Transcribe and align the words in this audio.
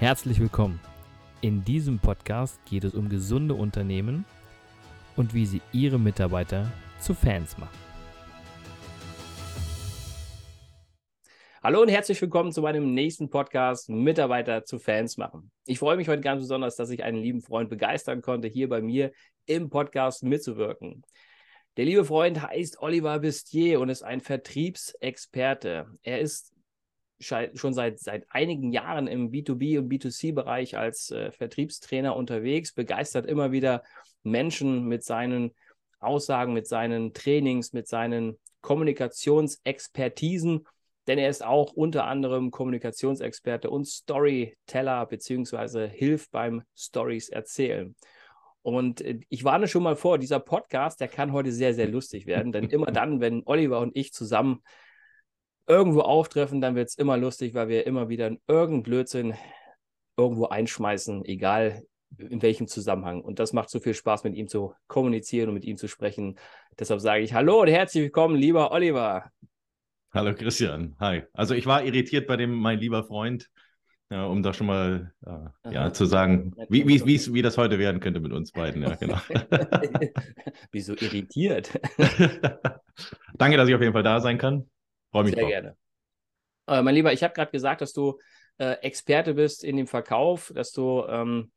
Herzlich 0.00 0.40
willkommen. 0.40 0.80
In 1.42 1.62
diesem 1.62 1.98
Podcast 1.98 2.58
geht 2.64 2.84
es 2.84 2.94
um 2.94 3.10
gesunde 3.10 3.52
Unternehmen 3.52 4.24
und 5.14 5.34
wie 5.34 5.44
sie 5.44 5.60
ihre 5.72 5.98
Mitarbeiter 5.98 6.72
zu 7.00 7.12
Fans 7.12 7.58
machen. 7.58 7.78
Hallo 11.62 11.82
und 11.82 11.90
herzlich 11.90 12.18
willkommen 12.22 12.50
zu 12.50 12.62
meinem 12.62 12.94
nächsten 12.94 13.28
Podcast 13.28 13.90
Mitarbeiter 13.90 14.64
zu 14.64 14.78
Fans 14.78 15.18
machen. 15.18 15.50
Ich 15.66 15.78
freue 15.78 15.98
mich 15.98 16.08
heute 16.08 16.22
ganz 16.22 16.40
besonders, 16.40 16.76
dass 16.76 16.88
ich 16.88 17.04
einen 17.04 17.18
lieben 17.18 17.42
Freund 17.42 17.68
begeistern 17.68 18.22
konnte, 18.22 18.48
hier 18.48 18.70
bei 18.70 18.80
mir 18.80 19.12
im 19.44 19.68
Podcast 19.68 20.22
mitzuwirken. 20.22 21.02
Der 21.76 21.84
liebe 21.84 22.06
Freund 22.06 22.40
heißt 22.40 22.80
Oliver 22.80 23.18
Bistier 23.18 23.80
und 23.80 23.90
ist 23.90 24.02
ein 24.02 24.22
Vertriebsexperte. 24.22 25.88
Er 26.02 26.20
ist 26.20 26.54
schon 27.20 27.74
seit, 27.74 28.00
seit 28.00 28.26
einigen 28.30 28.72
Jahren 28.72 29.06
im 29.06 29.30
B2B- 29.30 29.78
und 29.78 29.90
B2C-Bereich 29.90 30.76
als 30.76 31.10
äh, 31.10 31.30
Vertriebstrainer 31.30 32.16
unterwegs, 32.16 32.72
begeistert 32.72 33.26
immer 33.26 33.52
wieder 33.52 33.82
Menschen 34.22 34.86
mit 34.86 35.04
seinen 35.04 35.52
Aussagen, 35.98 36.54
mit 36.54 36.66
seinen 36.66 37.12
Trainings, 37.12 37.72
mit 37.72 37.88
seinen 37.88 38.38
Kommunikationsexpertisen, 38.62 40.66
denn 41.06 41.18
er 41.18 41.28
ist 41.28 41.44
auch 41.44 41.72
unter 41.72 42.06
anderem 42.06 42.50
Kommunikationsexperte 42.50 43.70
und 43.70 43.86
Storyteller, 43.86 45.06
beziehungsweise 45.06 45.86
hilft 45.86 46.30
beim 46.30 46.62
Stories 46.76 47.28
erzählen. 47.28 47.94
Und 48.62 49.00
äh, 49.00 49.20
ich 49.28 49.44
warne 49.44 49.68
schon 49.68 49.82
mal 49.82 49.96
vor, 49.96 50.18
dieser 50.18 50.40
Podcast, 50.40 51.00
der 51.00 51.08
kann 51.08 51.32
heute 51.32 51.52
sehr, 51.52 51.74
sehr 51.74 51.88
lustig 51.88 52.26
werden, 52.26 52.52
denn 52.52 52.64
immer 52.70 52.92
dann, 52.92 53.20
wenn 53.20 53.42
Oliver 53.44 53.80
und 53.80 53.96
ich 53.96 54.12
zusammen 54.12 54.62
irgendwo 55.70 56.00
auftreffen, 56.00 56.60
dann 56.60 56.74
wird 56.74 56.88
es 56.88 56.96
immer 56.96 57.16
lustig, 57.16 57.54
weil 57.54 57.68
wir 57.68 57.86
immer 57.86 58.08
wieder 58.08 58.32
irgendeinen 58.48 58.82
Blödsinn 58.82 59.34
irgendwo 60.16 60.46
einschmeißen, 60.46 61.24
egal 61.24 61.84
in 62.18 62.42
welchem 62.42 62.66
Zusammenhang. 62.66 63.22
Und 63.22 63.38
das 63.38 63.52
macht 63.52 63.70
so 63.70 63.78
viel 63.78 63.94
Spaß, 63.94 64.24
mit 64.24 64.34
ihm 64.34 64.48
zu 64.48 64.74
kommunizieren 64.88 65.48
und 65.48 65.54
mit 65.54 65.64
ihm 65.64 65.76
zu 65.76 65.86
sprechen. 65.86 66.36
Deshalb 66.78 67.00
sage 67.00 67.22
ich 67.22 67.34
Hallo 67.34 67.62
und 67.62 67.68
herzlich 67.68 68.02
willkommen, 68.02 68.34
lieber 68.34 68.72
Oliver. 68.72 69.30
Hallo 70.12 70.34
Christian, 70.34 70.96
hi. 70.98 71.22
Also 71.32 71.54
ich 71.54 71.66
war 71.66 71.84
irritiert 71.84 72.26
bei 72.26 72.36
dem 72.36 72.52
mein 72.52 72.80
lieber 72.80 73.04
Freund, 73.04 73.48
ja, 74.10 74.26
um 74.26 74.42
da 74.42 74.52
schon 74.52 74.66
mal 74.66 75.12
äh, 75.24 75.72
ja, 75.72 75.92
zu 75.92 76.04
sagen, 76.04 76.52
wie, 76.68 76.88
wie, 76.88 77.04
wie 77.06 77.42
das 77.42 77.56
heute 77.56 77.78
werden 77.78 78.00
könnte 78.00 78.18
mit 78.18 78.32
uns 78.32 78.50
beiden. 78.50 78.82
Ja, 78.82 78.96
genau. 78.96 79.18
Wieso 80.72 80.94
irritiert? 80.94 81.78
Danke, 83.38 83.56
dass 83.56 83.68
ich 83.68 83.74
auf 83.76 83.80
jeden 83.80 83.92
Fall 83.92 84.02
da 84.02 84.18
sein 84.18 84.36
kann. 84.36 84.68
Freue 85.10 85.24
mich 85.24 85.34
Sehr 85.34 85.42
drauf. 85.42 85.50
gerne. 85.50 85.76
Äh, 86.66 86.82
mein 86.82 86.94
Lieber, 86.94 87.12
ich 87.12 87.22
habe 87.22 87.34
gerade 87.34 87.50
gesagt, 87.50 87.80
dass 87.80 87.92
du 87.92 88.18
äh, 88.58 88.74
Experte 88.82 89.34
bist 89.34 89.64
in 89.64 89.76
dem 89.76 89.86
Verkauf, 89.86 90.52
dass 90.54 90.72
du, 90.72 91.04
ähm, 91.08 91.50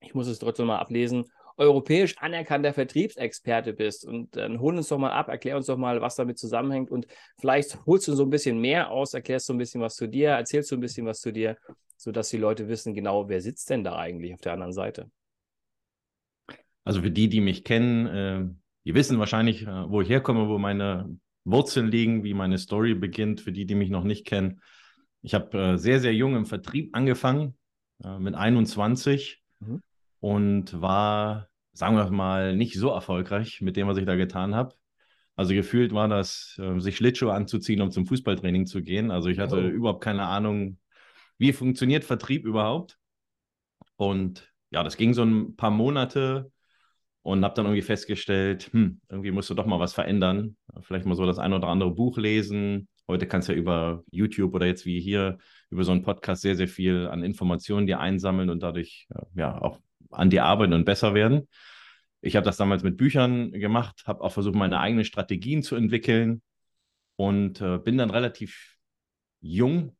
ich 0.00 0.14
muss 0.14 0.26
es 0.26 0.38
trotzdem 0.38 0.66
mal 0.66 0.78
ablesen, 0.78 1.24
europäisch 1.56 2.16
anerkannter 2.18 2.72
Vertriebsexperte 2.72 3.72
bist. 3.72 4.04
Und 4.06 4.36
dann 4.36 4.60
hol 4.60 4.76
uns 4.76 4.88
doch 4.88 4.98
mal 4.98 5.10
ab, 5.10 5.28
erklär 5.28 5.56
uns 5.56 5.66
doch 5.66 5.76
mal, 5.76 6.00
was 6.00 6.14
damit 6.14 6.38
zusammenhängt. 6.38 6.90
Und 6.90 7.06
vielleicht 7.40 7.84
holst 7.84 8.06
du 8.08 8.14
so 8.14 8.22
ein 8.22 8.30
bisschen 8.30 8.60
mehr 8.60 8.90
aus, 8.90 9.14
erklärst 9.14 9.46
so 9.46 9.54
ein 9.54 9.58
bisschen 9.58 9.80
was 9.80 9.96
zu 9.96 10.06
dir, 10.06 10.30
erzählst 10.30 10.70
du 10.70 10.76
ein 10.76 10.80
bisschen 10.80 11.06
was 11.06 11.20
zu 11.20 11.32
dir, 11.32 11.56
sodass 11.96 12.30
die 12.30 12.36
Leute 12.36 12.68
wissen, 12.68 12.94
genau, 12.94 13.28
wer 13.28 13.40
sitzt 13.40 13.70
denn 13.70 13.82
da 13.82 13.96
eigentlich 13.96 14.34
auf 14.34 14.40
der 14.40 14.52
anderen 14.52 14.72
Seite. 14.72 15.10
Also 16.84 17.02
für 17.02 17.10
die, 17.10 17.28
die 17.28 17.40
mich 17.40 17.64
kennen, 17.64 18.06
äh, 18.06 18.54
die 18.84 18.94
wissen 18.94 19.18
wahrscheinlich, 19.18 19.62
äh, 19.62 19.90
wo 19.90 20.00
ich 20.00 20.08
herkomme, 20.08 20.48
wo 20.48 20.58
meine 20.58 21.18
Wurzeln 21.44 21.88
liegen, 21.88 22.24
wie 22.24 22.34
meine 22.34 22.58
Story 22.58 22.94
beginnt, 22.94 23.40
für 23.40 23.52
die, 23.52 23.66
die 23.66 23.74
mich 23.74 23.90
noch 23.90 24.04
nicht 24.04 24.26
kennen. 24.26 24.60
Ich 25.22 25.34
habe 25.34 25.58
äh, 25.58 25.76
sehr, 25.78 26.00
sehr 26.00 26.14
jung 26.14 26.36
im 26.36 26.46
Vertrieb 26.46 26.94
angefangen, 26.94 27.56
äh, 28.04 28.18
mit 28.18 28.34
21 28.34 29.42
mhm. 29.60 29.82
und 30.20 30.80
war, 30.80 31.48
sagen 31.72 31.96
wir 31.96 32.10
mal, 32.10 32.56
nicht 32.56 32.74
so 32.74 32.90
erfolgreich 32.90 33.60
mit 33.60 33.76
dem, 33.76 33.88
was 33.88 33.98
ich 33.98 34.06
da 34.06 34.16
getan 34.16 34.54
habe. 34.54 34.74
Also 35.36 35.54
gefühlt 35.54 35.92
war 35.92 36.08
das, 36.08 36.58
äh, 36.60 36.80
sich 36.80 36.96
Schlittschuhe 36.96 37.32
anzuziehen, 37.32 37.80
um 37.80 37.90
zum 37.90 38.06
Fußballtraining 38.06 38.66
zu 38.66 38.82
gehen. 38.82 39.10
Also 39.10 39.28
ich 39.28 39.38
hatte 39.38 39.56
oh. 39.56 39.68
überhaupt 39.68 40.02
keine 40.02 40.26
Ahnung, 40.26 40.78
wie 41.38 41.52
funktioniert 41.52 42.04
Vertrieb 42.04 42.44
überhaupt. 42.44 42.98
Und 43.96 44.52
ja, 44.70 44.82
das 44.82 44.96
ging 44.96 45.14
so 45.14 45.22
ein 45.22 45.56
paar 45.56 45.70
Monate 45.70 46.50
und 47.28 47.44
habe 47.44 47.54
dann 47.54 47.66
irgendwie 47.66 47.82
festgestellt, 47.82 48.70
hm, 48.72 49.02
irgendwie 49.10 49.32
musst 49.32 49.50
du 49.50 49.54
doch 49.54 49.66
mal 49.66 49.78
was 49.78 49.92
verändern. 49.92 50.56
Vielleicht 50.80 51.04
mal 51.04 51.14
so 51.14 51.26
das 51.26 51.38
ein 51.38 51.52
oder 51.52 51.68
andere 51.68 51.90
Buch 51.90 52.16
lesen. 52.16 52.88
Heute 53.06 53.26
kannst 53.26 53.48
du 53.48 53.52
ja 53.52 53.58
über 53.58 54.02
YouTube 54.10 54.54
oder 54.54 54.64
jetzt 54.64 54.86
wie 54.86 54.98
hier 54.98 55.36
über 55.68 55.84
so 55.84 55.92
einen 55.92 56.02
Podcast 56.02 56.40
sehr, 56.40 56.56
sehr 56.56 56.68
viel 56.68 57.06
an 57.06 57.22
Informationen 57.22 57.86
dir 57.86 58.00
einsammeln 58.00 58.48
und 58.48 58.62
dadurch 58.62 59.08
ja 59.34 59.60
auch 59.60 59.78
an 60.10 60.30
dir 60.30 60.46
arbeiten 60.46 60.72
und 60.72 60.86
besser 60.86 61.12
werden. 61.12 61.48
Ich 62.22 62.34
habe 62.34 62.46
das 62.46 62.56
damals 62.56 62.82
mit 62.82 62.96
Büchern 62.96 63.52
gemacht, 63.52 64.04
habe 64.06 64.22
auch 64.22 64.32
versucht, 64.32 64.54
meine 64.54 64.80
eigenen 64.80 65.04
Strategien 65.04 65.62
zu 65.62 65.76
entwickeln 65.76 66.40
und 67.16 67.60
äh, 67.60 67.76
bin 67.76 67.98
dann 67.98 68.08
relativ 68.08 68.78
jung 69.42 69.94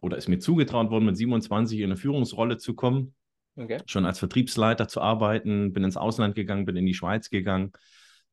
oder 0.00 0.16
ist 0.16 0.28
mir 0.28 0.38
zugetraut 0.38 0.90
worden, 0.90 1.04
mit 1.04 1.18
27 1.18 1.78
in 1.80 1.84
eine 1.84 1.98
Führungsrolle 1.98 2.56
zu 2.56 2.74
kommen 2.74 3.14
okay. 3.56 3.78
schon 3.86 4.06
als 4.06 4.18
Vertriebsleiter 4.18 4.88
zu 4.88 5.00
arbeiten, 5.00 5.72
bin 5.72 5.84
ins 5.84 5.96
Ausland 5.96 6.34
gegangen, 6.34 6.64
bin 6.64 6.76
in 6.76 6.86
die 6.86 6.94
Schweiz 6.94 7.30
gegangen, 7.30 7.72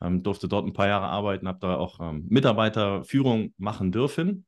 ähm, 0.01 0.23
durfte 0.23 0.47
dort 0.47 0.65
ein 0.65 0.73
paar 0.73 0.87
Jahre 0.87 1.07
arbeiten, 1.07 1.47
habe 1.47 1.59
da 1.59 1.75
auch 1.75 1.99
ähm, 1.99 2.25
Mitarbeiterführung 2.29 3.53
machen 3.57 3.91
dürfen. 3.91 4.45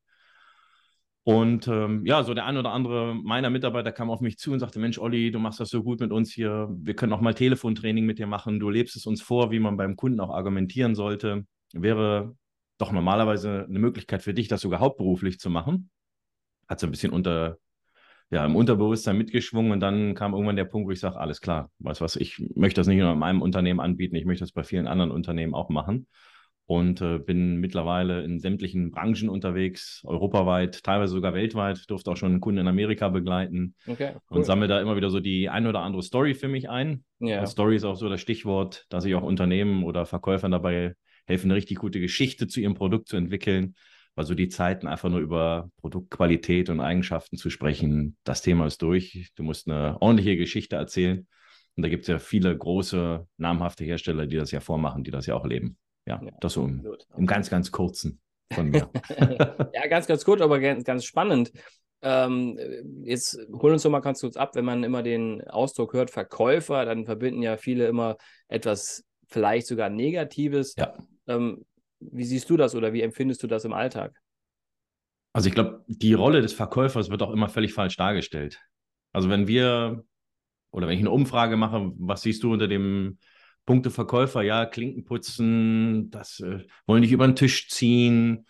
Und 1.25 1.69
ähm, 1.69 2.05
ja, 2.05 2.23
so 2.23 2.33
der 2.33 2.45
ein 2.45 2.57
oder 2.57 2.71
andere 2.71 3.15
meiner 3.15 3.49
Mitarbeiter 3.49 3.93
kam 3.93 4.11
auf 4.11 4.19
mich 4.19 4.37
zu 4.37 4.51
und 4.51 4.59
sagte, 4.59 4.79
Mensch, 4.79 4.99
Olli, 4.99 5.31
du 5.31 5.39
machst 5.39 5.59
das 5.59 5.69
so 5.69 5.81
gut 5.81 6.01
mit 6.01 6.11
uns 6.11 6.33
hier. 6.33 6.67
Wir 6.69 6.95
können 6.95 7.13
auch 7.13 7.21
mal 7.21 7.33
Telefontraining 7.33 8.05
mit 8.05 8.19
dir 8.19 8.27
machen. 8.27 8.59
Du 8.59 8.69
lebst 8.69 8.97
es 8.97 9.05
uns 9.05 9.21
vor, 9.21 9.49
wie 9.49 9.59
man 9.59 9.77
beim 9.77 9.95
Kunden 9.95 10.19
auch 10.19 10.31
argumentieren 10.31 10.95
sollte. 10.95 11.45
Wäre 11.71 12.35
doch 12.77 12.91
normalerweise 12.91 13.65
eine 13.69 13.79
Möglichkeit 13.79 14.21
für 14.21 14.33
dich, 14.33 14.49
das 14.49 14.61
sogar 14.61 14.81
hauptberuflich 14.81 15.39
zu 15.39 15.49
machen. 15.49 15.89
Hat 16.67 16.81
so 16.81 16.87
ein 16.87 16.91
bisschen 16.91 17.13
unter 17.13 17.57
ja, 18.33 18.45
im 18.45 18.55
Unterbewusstsein 18.55 19.17
mitgeschwungen 19.17 19.71
und 19.71 19.79
dann 19.79 20.15
kam 20.15 20.33
irgendwann 20.33 20.55
der 20.55 20.65
Punkt, 20.65 20.87
wo 20.87 20.91
ich 20.91 20.99
sage, 20.99 21.19
alles 21.19 21.41
klar, 21.41 21.69
weißt 21.79 22.01
was, 22.01 22.15
ich 22.15 22.43
möchte 22.55 22.81
das 22.81 22.87
nicht 22.87 22.99
nur 22.99 23.11
in 23.11 23.19
meinem 23.19 23.41
Unternehmen 23.41 23.79
anbieten, 23.79 24.15
ich 24.15 24.25
möchte 24.25 24.43
das 24.43 24.51
bei 24.51 24.63
vielen 24.63 24.87
anderen 24.87 25.11
Unternehmen 25.11 25.53
auch 25.53 25.69
machen 25.69 26.07
und 26.65 27.01
äh, 27.01 27.19
bin 27.19 27.57
mittlerweile 27.57 28.23
in 28.23 28.39
sämtlichen 28.39 28.91
Branchen 28.91 29.29
unterwegs, 29.29 30.01
europaweit, 30.05 30.83
teilweise 30.83 31.13
sogar 31.13 31.33
weltweit, 31.33 31.89
durfte 31.89 32.11
auch 32.11 32.17
schon 32.17 32.31
einen 32.31 32.41
Kunden 32.41 32.61
in 32.61 32.67
Amerika 32.67 33.09
begleiten 33.09 33.75
okay, 33.87 34.13
cool. 34.29 34.37
und 34.37 34.45
sammle 34.45 34.67
da 34.67 34.81
immer 34.81 34.95
wieder 34.95 35.09
so 35.09 35.19
die 35.19 35.49
ein 35.49 35.67
oder 35.67 35.81
andere 35.81 36.01
Story 36.01 36.33
für 36.33 36.47
mich 36.47 36.69
ein. 36.69 37.03
Ja. 37.19 37.45
Story 37.45 37.75
ist 37.75 37.83
auch 37.83 37.95
so 37.95 38.09
das 38.09 38.21
Stichwort, 38.21 38.85
dass 38.89 39.05
ich 39.05 39.13
auch 39.15 39.23
Unternehmen 39.23 39.83
oder 39.83 40.05
Verkäufern 40.05 40.51
dabei 40.51 40.95
helfe, 41.25 41.45
eine 41.45 41.55
richtig 41.55 41.77
gute 41.77 41.99
Geschichte 41.99 42.47
zu 42.47 42.61
ihrem 42.61 42.73
Produkt 42.73 43.07
zu 43.07 43.17
entwickeln 43.17 43.75
weil 44.15 44.25
so 44.25 44.35
die 44.35 44.49
Zeiten 44.49 44.87
einfach 44.87 45.09
nur 45.09 45.19
über 45.19 45.69
Produktqualität 45.77 46.69
und 46.69 46.79
Eigenschaften 46.79 47.37
zu 47.37 47.49
sprechen, 47.49 48.17
das 48.23 48.41
Thema 48.41 48.67
ist 48.67 48.81
durch. 48.81 49.31
Du 49.35 49.43
musst 49.43 49.67
eine 49.67 50.01
ordentliche 50.01 50.37
Geschichte 50.37 50.75
erzählen. 50.75 51.27
Und 51.75 51.83
da 51.83 51.89
gibt 51.89 52.03
es 52.03 52.07
ja 52.07 52.19
viele 52.19 52.55
große, 52.55 53.27
namhafte 53.37 53.83
Hersteller, 53.83 54.27
die 54.27 54.35
das 54.35 54.51
ja 54.51 54.59
vormachen, 54.59 55.03
die 55.03 55.11
das 55.11 55.25
ja 55.25 55.35
auch 55.35 55.45
leben. 55.45 55.77
Ja, 56.05 56.21
ja 56.23 56.31
das 56.39 56.53
so 56.53 56.65
im, 56.65 56.85
im, 57.17 57.25
ganz, 57.25 57.49
ganz 57.49 57.71
kurzen 57.71 58.21
von 58.53 58.69
mir. 58.69 58.89
ja, 59.73 59.87
ganz, 59.87 60.05
ganz 60.05 60.23
kurz, 60.23 60.41
aber 60.41 60.59
ganz, 60.59 60.83
ganz 60.83 61.05
spannend. 61.05 61.51
Ähm, 62.03 62.59
jetzt 63.03 63.39
hol 63.53 63.71
uns 63.71 63.83
doch 63.83 63.89
mal 63.89 64.01
ganz 64.01 64.21
kurz 64.21 64.35
ab, 64.35 64.55
wenn 64.55 64.65
man 64.65 64.83
immer 64.83 65.01
den 65.01 65.41
Ausdruck 65.47 65.93
hört, 65.93 66.11
Verkäufer, 66.11 66.85
dann 66.85 67.05
verbinden 67.05 67.41
ja 67.41 67.57
viele 67.57 67.87
immer 67.87 68.17
etwas 68.49 69.05
vielleicht 69.27 69.67
sogar 69.67 69.89
Negatives. 69.89 70.75
Ja. 70.77 70.93
Ähm, 71.27 71.65
wie 72.11 72.25
siehst 72.25 72.49
du 72.49 72.57
das 72.57 72.75
oder 72.75 72.93
wie 72.93 73.01
empfindest 73.01 73.43
du 73.43 73.47
das 73.47 73.65
im 73.65 73.73
Alltag? 73.73 74.19
Also 75.33 75.49
ich 75.49 75.55
glaube, 75.55 75.83
die 75.87 76.13
Rolle 76.13 76.41
des 76.41 76.53
Verkäufers 76.53 77.09
wird 77.09 77.23
auch 77.23 77.31
immer 77.31 77.49
völlig 77.49 77.73
falsch 77.73 77.97
dargestellt. 77.97 78.59
Also 79.11 79.29
wenn 79.29 79.47
wir 79.47 80.03
oder 80.71 80.87
wenn 80.87 80.95
ich 80.95 81.01
eine 81.01 81.11
Umfrage 81.11 81.55
mache, 81.55 81.91
was 81.97 82.23
siehst 82.23 82.43
du 82.43 82.51
unter 82.53 82.67
dem 82.67 83.17
Punkte 83.65 83.91
Verkäufer? 83.91 84.41
Ja, 84.41 84.65
Klinken 84.65 85.05
putzen, 85.05 86.09
das 86.09 86.39
äh, 86.39 86.65
wollen 86.85 87.03
dich 87.03 87.11
über 87.11 87.27
den 87.27 87.35
Tisch 87.35 87.69
ziehen, 87.69 88.45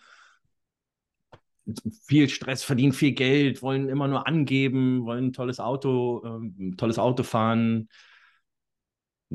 viel 2.06 2.28
Stress, 2.28 2.62
verdienen 2.64 2.92
viel 2.92 3.12
Geld, 3.12 3.62
wollen 3.62 3.88
immer 3.88 4.08
nur 4.08 4.26
angeben, 4.26 5.04
wollen 5.04 5.26
ein 5.26 5.32
tolles 5.32 5.60
Auto, 5.60 6.22
äh, 6.24 6.76
tolles 6.76 6.98
Auto 6.98 7.22
fahren, 7.22 7.88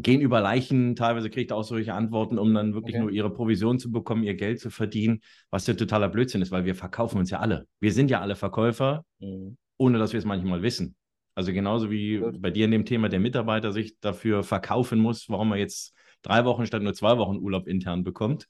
gehen 0.01 0.21
über 0.21 0.41
Leichen, 0.41 0.95
teilweise 0.95 1.29
kriegt 1.29 1.51
er 1.51 1.57
auch 1.57 1.63
solche 1.63 1.93
Antworten, 1.93 2.37
um 2.37 2.53
dann 2.53 2.73
wirklich 2.73 2.95
okay. 2.95 3.03
nur 3.03 3.11
ihre 3.11 3.31
Provision 3.31 3.79
zu 3.79 3.91
bekommen, 3.91 4.23
ihr 4.23 4.35
Geld 4.35 4.59
zu 4.59 4.69
verdienen, 4.69 5.21
was 5.49 5.67
ja 5.67 5.73
totaler 5.73 6.09
Blödsinn 6.09 6.41
ist, 6.41 6.51
weil 6.51 6.65
wir 6.65 6.75
verkaufen 6.75 7.17
uns 7.17 7.29
ja 7.29 7.39
alle. 7.39 7.67
Wir 7.79 7.91
sind 7.91 8.09
ja 8.09 8.21
alle 8.21 8.35
Verkäufer, 8.35 9.05
mhm. 9.19 9.57
ohne 9.77 9.99
dass 9.99 10.13
wir 10.13 10.19
es 10.19 10.25
manchmal 10.25 10.61
wissen. 10.61 10.95
Also 11.35 11.53
genauso 11.53 11.89
wie 11.89 12.17
Gut. 12.17 12.41
bei 12.41 12.51
dir 12.51 12.65
in 12.65 12.71
dem 12.71 12.85
Thema 12.85 13.09
der 13.09 13.19
Mitarbeiter 13.19 13.71
sich 13.71 13.99
dafür 13.99 14.43
verkaufen 14.43 14.99
muss, 14.99 15.29
warum 15.29 15.51
er 15.53 15.57
jetzt 15.57 15.95
drei 16.21 16.43
Wochen 16.45 16.65
statt 16.65 16.81
nur 16.81 16.93
zwei 16.93 17.17
Wochen 17.17 17.37
Urlaub 17.37 17.67
intern 17.67 18.03
bekommt. 18.03 18.47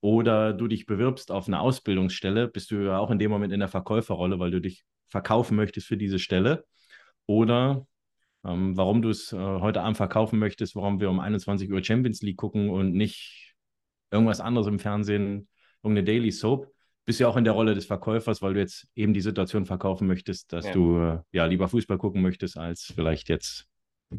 Oder 0.00 0.52
du 0.52 0.68
dich 0.68 0.86
bewirbst 0.86 1.30
auf 1.30 1.48
eine 1.48 1.60
Ausbildungsstelle, 1.60 2.48
bist 2.48 2.70
du 2.70 2.76
ja 2.76 2.98
auch 2.98 3.10
in 3.10 3.18
dem 3.18 3.30
Moment 3.30 3.52
in 3.52 3.60
der 3.60 3.68
Verkäuferrolle, 3.68 4.38
weil 4.38 4.50
du 4.50 4.60
dich 4.60 4.84
verkaufen 5.08 5.56
möchtest 5.56 5.86
für 5.86 5.96
diese 5.96 6.18
Stelle. 6.18 6.64
oder 7.26 7.86
ähm, 8.44 8.76
warum 8.76 9.02
du 9.02 9.10
es 9.10 9.32
äh, 9.32 9.36
heute 9.36 9.82
Abend 9.82 9.96
verkaufen 9.96 10.38
möchtest, 10.38 10.76
warum 10.76 11.00
wir 11.00 11.10
um 11.10 11.20
21 11.20 11.70
Uhr 11.72 11.82
Champions 11.82 12.22
League 12.22 12.36
gucken 12.36 12.70
und 12.70 12.92
nicht 12.92 13.54
irgendwas 14.10 14.40
anderes 14.40 14.66
im 14.66 14.78
Fernsehen, 14.78 15.48
irgendeine 15.82 16.04
Daily 16.04 16.30
Soap. 16.30 16.68
Bist 17.06 17.20
ja 17.20 17.28
auch 17.28 17.36
in 17.36 17.44
der 17.44 17.52
Rolle 17.52 17.74
des 17.74 17.84
Verkäufers, 17.84 18.40
weil 18.40 18.54
du 18.54 18.60
jetzt 18.60 18.88
eben 18.94 19.12
die 19.12 19.20
Situation 19.20 19.66
verkaufen 19.66 20.06
möchtest, 20.06 20.52
dass 20.52 20.66
ja. 20.66 20.72
du 20.72 20.98
äh, 20.98 21.18
ja 21.32 21.44
lieber 21.44 21.68
Fußball 21.68 21.98
gucken 21.98 22.22
möchtest, 22.22 22.56
als 22.56 22.92
vielleicht 22.94 23.28
jetzt 23.28 23.66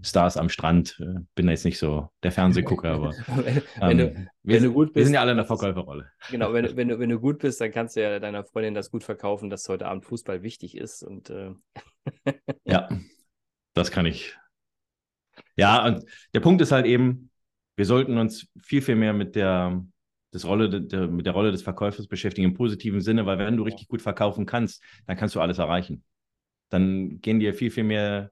Stars 0.04 0.38
am 0.38 0.50
Strand. 0.50 1.00
Äh, 1.00 1.22
bin 1.36 1.48
da 1.48 1.52
jetzt 1.52 1.66
nicht 1.66 1.80
so 1.80 2.10
der 2.22 2.32
Fernsehgucker, 2.32 2.92
aber 2.92 3.12
wenn, 3.28 3.62
wenn, 3.80 3.98
du, 3.98 4.04
ähm, 4.08 4.28
wir, 4.44 4.56
wenn 4.58 4.64
du 4.64 4.74
gut 4.74 4.88
bist, 4.88 4.96
wir 4.98 5.06
sind 5.06 5.14
ja 5.16 5.22
alle 5.22 5.32
in 5.32 5.38
der 5.38 5.46
Verkäuferrolle. 5.46 6.12
Genau, 6.30 6.54
wenn, 6.54 6.66
wenn, 6.78 6.88
du, 6.90 7.00
wenn 7.00 7.10
du 7.10 7.20
gut 7.20 7.40
bist, 7.40 7.60
dann 7.62 7.72
kannst 7.72 7.96
du 7.96 8.02
ja 8.02 8.20
deiner 8.20 8.44
Freundin 8.44 8.74
das 8.74 8.92
gut 8.92 9.04
verkaufen, 9.04 9.50
dass 9.50 9.68
heute 9.70 9.88
Abend 9.88 10.06
Fußball 10.06 10.44
wichtig 10.44 10.78
ist. 10.78 11.04
Und, 11.04 11.30
äh... 11.30 11.52
ja, 12.66 12.90
das 13.76 13.92
kann 13.92 14.08
ich. 14.08 14.36
Ja, 15.56 15.86
und 15.86 16.04
der 16.34 16.40
Punkt 16.40 16.62
ist 16.62 16.72
halt 16.72 16.88
eben, 16.88 17.30
wir 17.76 17.86
sollten 17.86 18.18
uns 18.18 18.48
viel, 18.62 18.82
viel 18.82 18.96
mehr 18.96 19.14
mit 19.14 19.36
der, 19.36 19.86
das 20.32 20.46
Rolle, 20.46 20.82
der, 20.82 21.08
mit 21.08 21.28
der 21.28 21.34
Rolle 21.34 21.52
des 21.52 21.62
Verkäufers 21.62 22.08
beschäftigen 22.08 22.50
im 22.50 22.54
positiven 22.56 23.02
Sinne, 23.02 23.26
weil 23.28 23.38
wenn 23.38 23.58
du 23.58 23.64
richtig 23.64 23.88
gut 23.88 24.02
verkaufen 24.02 24.48
kannst, 24.48 24.84
dann 25.06 25.18
kannst 25.18 25.36
du 25.36 25.42
alles 25.42 25.60
erreichen. 25.60 26.04
Dann 26.70 27.22
gehen 27.22 27.40
dir 27.40 27.54
viel, 27.54 27.70
viel 27.70 27.84
mehr 27.84 28.32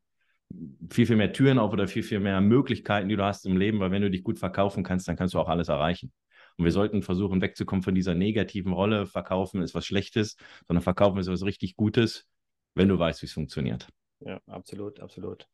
viel, 0.90 1.06
viel 1.08 1.16
mehr 1.16 1.34
Türen 1.34 1.60
auf 1.60 1.72
oder 1.74 1.88
viel, 1.88 2.04
viel 2.04 2.20
mehr 2.20 2.42
Möglichkeiten, 2.42 3.10
die 3.10 3.16
du 3.16 3.24
hast 3.24 3.46
im 3.46 3.58
Leben, 3.58 3.80
weil 3.80 3.92
wenn 3.92 4.02
du 4.02 4.10
dich 4.10 4.24
gut 4.24 4.40
verkaufen 4.40 4.84
kannst, 4.84 5.08
dann 5.08 5.16
kannst 5.16 5.34
du 5.34 5.40
auch 5.40 5.50
alles 5.50 5.70
erreichen. 5.70 6.12
Und 6.58 6.66
wir 6.66 6.72
sollten 6.72 7.02
versuchen, 7.02 7.42
wegzukommen 7.42 7.82
von 7.84 7.96
dieser 7.96 8.14
negativen 8.14 8.74
Rolle. 8.74 9.08
Verkaufen 9.08 9.62
ist 9.62 9.74
was 9.74 9.86
Schlechtes, 9.86 10.38
sondern 10.68 10.84
Verkaufen 10.84 11.18
ist 11.18 11.28
was 11.28 11.44
richtig 11.44 11.76
Gutes, 11.76 12.26
wenn 12.76 12.90
du 12.90 13.00
weißt, 13.00 13.22
wie 13.22 13.26
es 13.26 13.34
funktioniert. 13.34 13.88
Ja, 14.26 14.40
absolut, 14.48 15.00
absolut. 15.00 15.48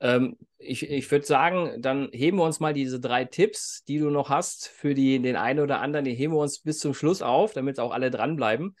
Ähm, 0.00 0.36
ich 0.58 0.88
ich 0.88 1.10
würde 1.10 1.24
sagen, 1.26 1.80
dann 1.80 2.08
heben 2.12 2.38
wir 2.38 2.44
uns 2.44 2.60
mal 2.60 2.72
diese 2.72 2.98
drei 3.00 3.24
Tipps, 3.24 3.84
die 3.84 3.98
du 3.98 4.10
noch 4.10 4.30
hast, 4.30 4.68
für 4.68 4.94
die, 4.94 5.20
den 5.20 5.36
einen 5.36 5.60
oder 5.60 5.80
anderen, 5.80 6.04
die 6.04 6.14
heben 6.14 6.34
wir 6.34 6.40
uns 6.40 6.60
bis 6.60 6.78
zum 6.78 6.94
Schluss 6.94 7.22
auf, 7.22 7.52
damit 7.52 7.78
auch 7.78 7.92
alle 7.92 8.10
dranbleiben. 8.10 8.76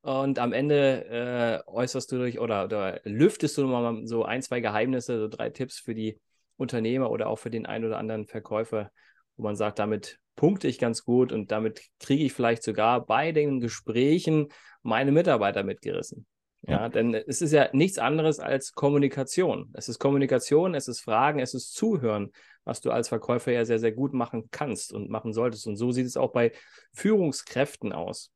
Und 0.00 0.38
am 0.38 0.52
Ende 0.52 1.62
äh, 1.66 1.70
äußerst 1.70 2.10
du 2.10 2.24
dich 2.24 2.40
oder, 2.40 2.64
oder 2.64 3.00
lüftest 3.04 3.56
du 3.56 3.66
mal 3.66 4.06
so 4.06 4.24
ein, 4.24 4.42
zwei 4.42 4.60
Geheimnisse, 4.60 5.18
so 5.18 5.28
drei 5.28 5.50
Tipps 5.50 5.78
für 5.78 5.94
die 5.94 6.18
Unternehmer 6.56 7.10
oder 7.10 7.28
auch 7.28 7.38
für 7.38 7.50
den 7.50 7.66
einen 7.66 7.84
oder 7.84 7.98
anderen 7.98 8.26
Verkäufer, 8.26 8.90
wo 9.36 9.44
man 9.44 9.56
sagt, 9.56 9.78
damit 9.78 10.18
punkte 10.34 10.66
ich 10.66 10.78
ganz 10.78 11.04
gut 11.04 11.32
und 11.32 11.52
damit 11.52 11.82
kriege 12.00 12.24
ich 12.24 12.32
vielleicht 12.32 12.62
sogar 12.62 13.04
bei 13.06 13.32
den 13.32 13.60
Gesprächen 13.60 14.48
meine 14.82 15.12
Mitarbeiter 15.12 15.62
mitgerissen. 15.62 16.26
Ja, 16.64 16.88
denn 16.88 17.14
es 17.14 17.42
ist 17.42 17.52
ja 17.52 17.68
nichts 17.72 17.98
anderes 17.98 18.38
als 18.38 18.72
Kommunikation. 18.72 19.70
Es 19.74 19.88
ist 19.88 19.98
Kommunikation, 19.98 20.74
es 20.74 20.86
ist 20.86 21.00
Fragen, 21.00 21.40
es 21.40 21.54
ist 21.54 21.74
Zuhören, 21.74 22.30
was 22.64 22.80
du 22.80 22.92
als 22.92 23.08
Verkäufer 23.08 23.50
ja 23.50 23.64
sehr, 23.64 23.80
sehr 23.80 23.90
gut 23.90 24.14
machen 24.14 24.48
kannst 24.52 24.92
und 24.92 25.10
machen 25.10 25.32
solltest. 25.32 25.66
Und 25.66 25.76
so 25.76 25.90
sieht 25.90 26.06
es 26.06 26.16
auch 26.16 26.30
bei 26.32 26.52
Führungskräften 26.92 27.92
aus. 27.92 28.30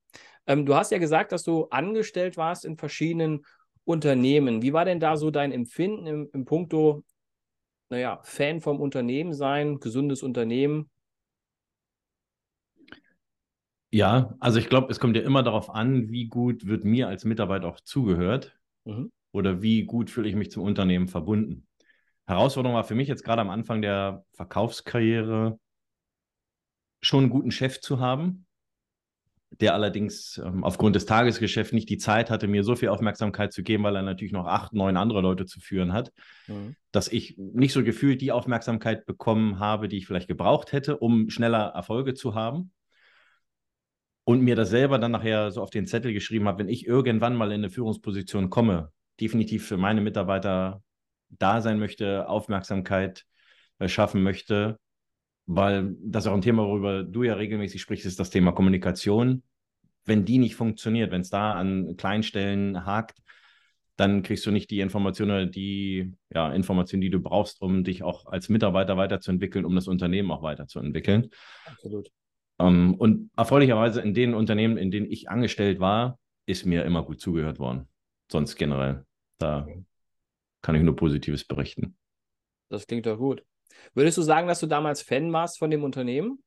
Ähm, 0.46 0.66
du 0.66 0.74
hast 0.74 0.90
ja 0.90 0.98
gesagt, 0.98 1.30
dass 1.30 1.44
du 1.44 1.66
angestellt 1.70 2.36
warst 2.36 2.64
in 2.64 2.76
verschiedenen 2.76 3.44
Unternehmen. 3.84 4.60
Wie 4.60 4.72
war 4.72 4.84
denn 4.84 4.98
da 4.98 5.16
so 5.16 5.30
dein 5.30 5.52
Empfinden 5.52 6.06
im, 6.06 6.28
im 6.32 6.44
Punkto, 6.44 7.04
naja, 7.90 8.18
Fan 8.24 8.60
vom 8.60 8.80
Unternehmen 8.80 9.34
sein, 9.34 9.78
gesundes 9.78 10.24
Unternehmen? 10.24 10.90
Ja, 13.96 14.34
also 14.40 14.58
ich 14.58 14.68
glaube, 14.68 14.88
es 14.90 15.00
kommt 15.00 15.16
ja 15.16 15.22
immer 15.22 15.42
darauf 15.42 15.70
an, 15.70 16.10
wie 16.10 16.26
gut 16.26 16.66
wird 16.66 16.84
mir 16.84 17.08
als 17.08 17.24
Mitarbeiter 17.24 17.66
auch 17.66 17.80
zugehört 17.80 18.54
mhm. 18.84 19.10
oder 19.32 19.62
wie 19.62 19.84
gut 19.84 20.10
fühle 20.10 20.28
ich 20.28 20.34
mich 20.34 20.50
zum 20.50 20.64
Unternehmen 20.64 21.08
verbunden. 21.08 21.66
Herausforderung 22.26 22.76
war 22.76 22.84
für 22.84 22.94
mich 22.94 23.08
jetzt 23.08 23.24
gerade 23.24 23.40
am 23.40 23.48
Anfang 23.48 23.80
der 23.80 24.22
Verkaufskarriere 24.34 25.58
schon 27.00 27.20
einen 27.20 27.30
guten 27.30 27.50
Chef 27.50 27.80
zu 27.80 27.98
haben, 27.98 28.44
der 29.60 29.72
allerdings 29.72 30.42
ähm, 30.44 30.62
aufgrund 30.62 30.94
des 30.94 31.06
Tagesgeschäfts 31.06 31.72
nicht 31.72 31.88
die 31.88 31.96
Zeit 31.96 32.28
hatte, 32.28 32.48
mir 32.48 32.64
so 32.64 32.76
viel 32.76 32.90
Aufmerksamkeit 32.90 33.54
zu 33.54 33.62
geben, 33.62 33.84
weil 33.84 33.96
er 33.96 34.02
natürlich 34.02 34.32
noch 34.32 34.46
acht, 34.46 34.74
neun 34.74 34.98
andere 34.98 35.22
Leute 35.22 35.46
zu 35.46 35.58
führen 35.58 35.94
hat, 35.94 36.12
mhm. 36.48 36.76
dass 36.92 37.08
ich 37.08 37.38
nicht 37.38 37.72
so 37.72 37.82
gefühlt 37.82 38.20
die 38.20 38.32
Aufmerksamkeit 38.32 39.06
bekommen 39.06 39.58
habe, 39.58 39.88
die 39.88 39.96
ich 39.96 40.06
vielleicht 40.06 40.28
gebraucht 40.28 40.72
hätte, 40.72 40.98
um 40.98 41.30
schneller 41.30 41.68
Erfolge 41.68 42.12
zu 42.12 42.34
haben. 42.34 42.72
Und 44.28 44.40
mir 44.40 44.56
das 44.56 44.70
selber 44.70 44.98
dann 44.98 45.12
nachher 45.12 45.52
so 45.52 45.62
auf 45.62 45.70
den 45.70 45.86
Zettel 45.86 46.12
geschrieben 46.12 46.48
habe, 46.48 46.58
wenn 46.58 46.68
ich 46.68 46.84
irgendwann 46.84 47.36
mal 47.36 47.52
in 47.52 47.60
eine 47.60 47.70
Führungsposition 47.70 48.50
komme, 48.50 48.90
definitiv 49.20 49.64
für 49.64 49.76
meine 49.76 50.00
Mitarbeiter 50.00 50.82
da 51.28 51.60
sein 51.60 51.78
möchte, 51.78 52.28
Aufmerksamkeit 52.28 53.24
äh, 53.78 53.86
schaffen 53.86 54.24
möchte, 54.24 54.80
weil 55.46 55.94
das 56.00 56.26
auch 56.26 56.34
ein 56.34 56.40
Thema, 56.40 56.64
worüber 56.64 57.04
du 57.04 57.22
ja 57.22 57.34
regelmäßig 57.34 57.80
sprichst, 57.80 58.04
ist 58.04 58.18
das 58.18 58.30
Thema 58.30 58.50
Kommunikation. 58.50 59.44
Wenn 60.04 60.24
die 60.24 60.38
nicht 60.38 60.56
funktioniert, 60.56 61.12
wenn 61.12 61.20
es 61.20 61.30
da 61.30 61.52
an 61.52 61.96
Kleinstellen 61.96 62.84
hakt, 62.84 63.22
dann 63.94 64.24
kriegst 64.24 64.44
du 64.44 64.50
nicht 64.50 64.72
die 64.72 64.80
Informationen, 64.80 65.52
die 65.52 66.14
ja, 66.34 66.52
Informationen, 66.52 67.00
die 67.00 67.10
du 67.10 67.20
brauchst, 67.20 67.62
um 67.62 67.84
dich 67.84 68.02
auch 68.02 68.26
als 68.26 68.48
Mitarbeiter 68.48 68.96
weiterzuentwickeln, 68.96 69.64
um 69.64 69.76
das 69.76 69.86
Unternehmen 69.86 70.32
auch 70.32 70.42
weiterzuentwickeln. 70.42 71.30
Absolut. 71.64 72.10
Um, 72.58 72.66
ähm, 72.66 72.94
und 72.94 73.30
erfreulicherweise 73.36 74.00
in 74.00 74.14
den 74.14 74.34
Unternehmen, 74.34 74.78
in 74.78 74.90
denen 74.90 75.10
ich 75.10 75.28
angestellt 75.28 75.78
war, 75.78 76.18
ist 76.46 76.64
mir 76.64 76.84
immer 76.84 77.02
gut 77.02 77.20
zugehört 77.20 77.58
worden. 77.58 77.88
Sonst 78.30 78.56
generell. 78.56 79.04
Da 79.38 79.66
kann 80.62 80.74
ich 80.74 80.82
nur 80.82 80.96
Positives 80.96 81.44
berichten. 81.44 81.96
Das 82.68 82.86
klingt 82.86 83.06
doch 83.06 83.18
gut. 83.18 83.44
Würdest 83.94 84.18
du 84.18 84.22
sagen, 84.22 84.48
dass 84.48 84.60
du 84.60 84.66
damals 84.66 85.02
Fan 85.02 85.32
warst 85.32 85.58
von 85.58 85.70
dem 85.70 85.84
Unternehmen? 85.84 86.42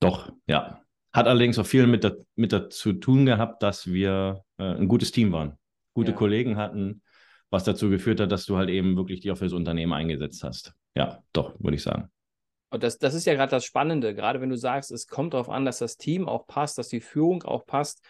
Doch, 0.00 0.32
ja. 0.46 0.82
Hat 1.12 1.26
allerdings 1.28 1.58
auch 1.58 1.66
viel 1.66 1.86
mit, 1.86 2.04
da, 2.04 2.12
mit 2.34 2.52
dazu 2.52 2.92
tun 2.92 3.24
gehabt, 3.24 3.62
dass 3.62 3.86
wir 3.86 4.44
äh, 4.58 4.64
ein 4.64 4.88
gutes 4.88 5.12
Team 5.12 5.32
waren, 5.32 5.58
gute 5.94 6.10
ja. 6.10 6.16
Kollegen 6.16 6.56
hatten, 6.56 7.02
was 7.54 7.62
dazu 7.62 7.88
geführt 7.88 8.18
hat, 8.18 8.32
dass 8.32 8.46
du 8.46 8.56
halt 8.56 8.68
eben 8.68 8.96
wirklich 8.96 9.20
dich 9.20 9.30
auf 9.30 9.38
das 9.38 9.52
Unternehmen 9.52 9.92
eingesetzt 9.92 10.42
hast. 10.42 10.74
Ja, 10.96 11.22
doch, 11.32 11.54
würde 11.60 11.76
ich 11.76 11.82
sagen. 11.84 12.10
Und 12.70 12.82
das, 12.82 12.98
das 12.98 13.14
ist 13.14 13.26
ja 13.26 13.34
gerade 13.34 13.52
das 13.52 13.64
Spannende, 13.64 14.12
gerade 14.12 14.40
wenn 14.40 14.50
du 14.50 14.56
sagst, 14.56 14.90
es 14.90 15.06
kommt 15.06 15.34
darauf 15.34 15.48
an, 15.48 15.64
dass 15.64 15.78
das 15.78 15.96
Team 15.96 16.28
auch 16.28 16.48
passt, 16.48 16.78
dass 16.78 16.88
die 16.88 17.00
Führung 17.00 17.44
auch 17.44 17.64
passt. 17.64 18.04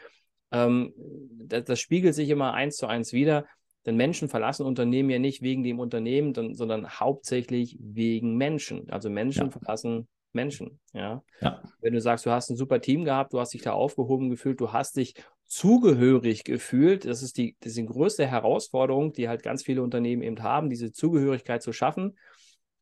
Ähm, 0.51 0.95
das, 1.31 1.65
das 1.65 1.79
spiegelt 1.79 2.15
sich 2.15 2.31
immer 2.31 2.55
eins 2.55 2.77
zu 2.77 2.87
eins 2.87 3.13
wieder. 3.13 3.45
Denn 3.85 3.97
Menschen 3.97 4.31
verlassen 4.31 4.65
Unternehmen 4.65 5.11
ja 5.11 5.19
nicht 5.19 5.43
wegen 5.43 5.63
dem 5.63 5.79
Unternehmen, 5.79 6.33
sondern 6.55 6.89
hauptsächlich 6.89 7.77
wegen 7.79 8.39
Menschen. 8.39 8.89
Also 8.91 9.11
Menschen 9.11 9.49
ja. 9.49 9.51
verlassen 9.51 10.09
Menschen. 10.33 10.81
Ja? 10.95 11.23
ja. 11.43 11.63
Wenn 11.83 11.93
du 11.93 12.01
sagst, 12.01 12.25
du 12.25 12.31
hast 12.31 12.49
ein 12.49 12.57
super 12.57 12.81
Team 12.81 13.05
gehabt, 13.05 13.35
du 13.35 13.41
hast 13.41 13.53
dich 13.53 13.61
da 13.61 13.73
aufgehoben 13.73 14.31
gefühlt, 14.31 14.59
du 14.59 14.73
hast 14.73 14.97
dich 14.97 15.15
zugehörig 15.55 16.43
gefühlt, 16.43 17.05
das 17.05 17.23
ist 17.23 17.39
die, 17.39 17.57
das 17.61 17.71
ist 17.71 17.79
die 17.79 17.87
größte 17.87 18.27
Herausforderung, 18.27 19.13
die 19.13 19.29
halt 19.29 19.45
ganz 19.45 19.63
viele 19.63 19.83
Unternehmen 19.83 20.23
eben 20.23 20.43
haben, 20.43 20.69
diese 20.69 20.91
Zugehörigkeit 20.91 21.63
zu 21.63 21.73
schaffen. 21.73 22.19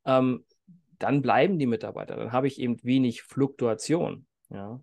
Ähm, 0.07 0.45
dann 0.99 1.21
bleiben 1.21 1.59
die 1.59 1.67
Mitarbeiter. 1.67 2.17
Dann 2.17 2.33
habe 2.33 2.47
ich 2.47 2.59
eben 2.59 2.83
wenig 2.83 3.23
Fluktuation. 3.23 4.25
Ja. 4.49 4.83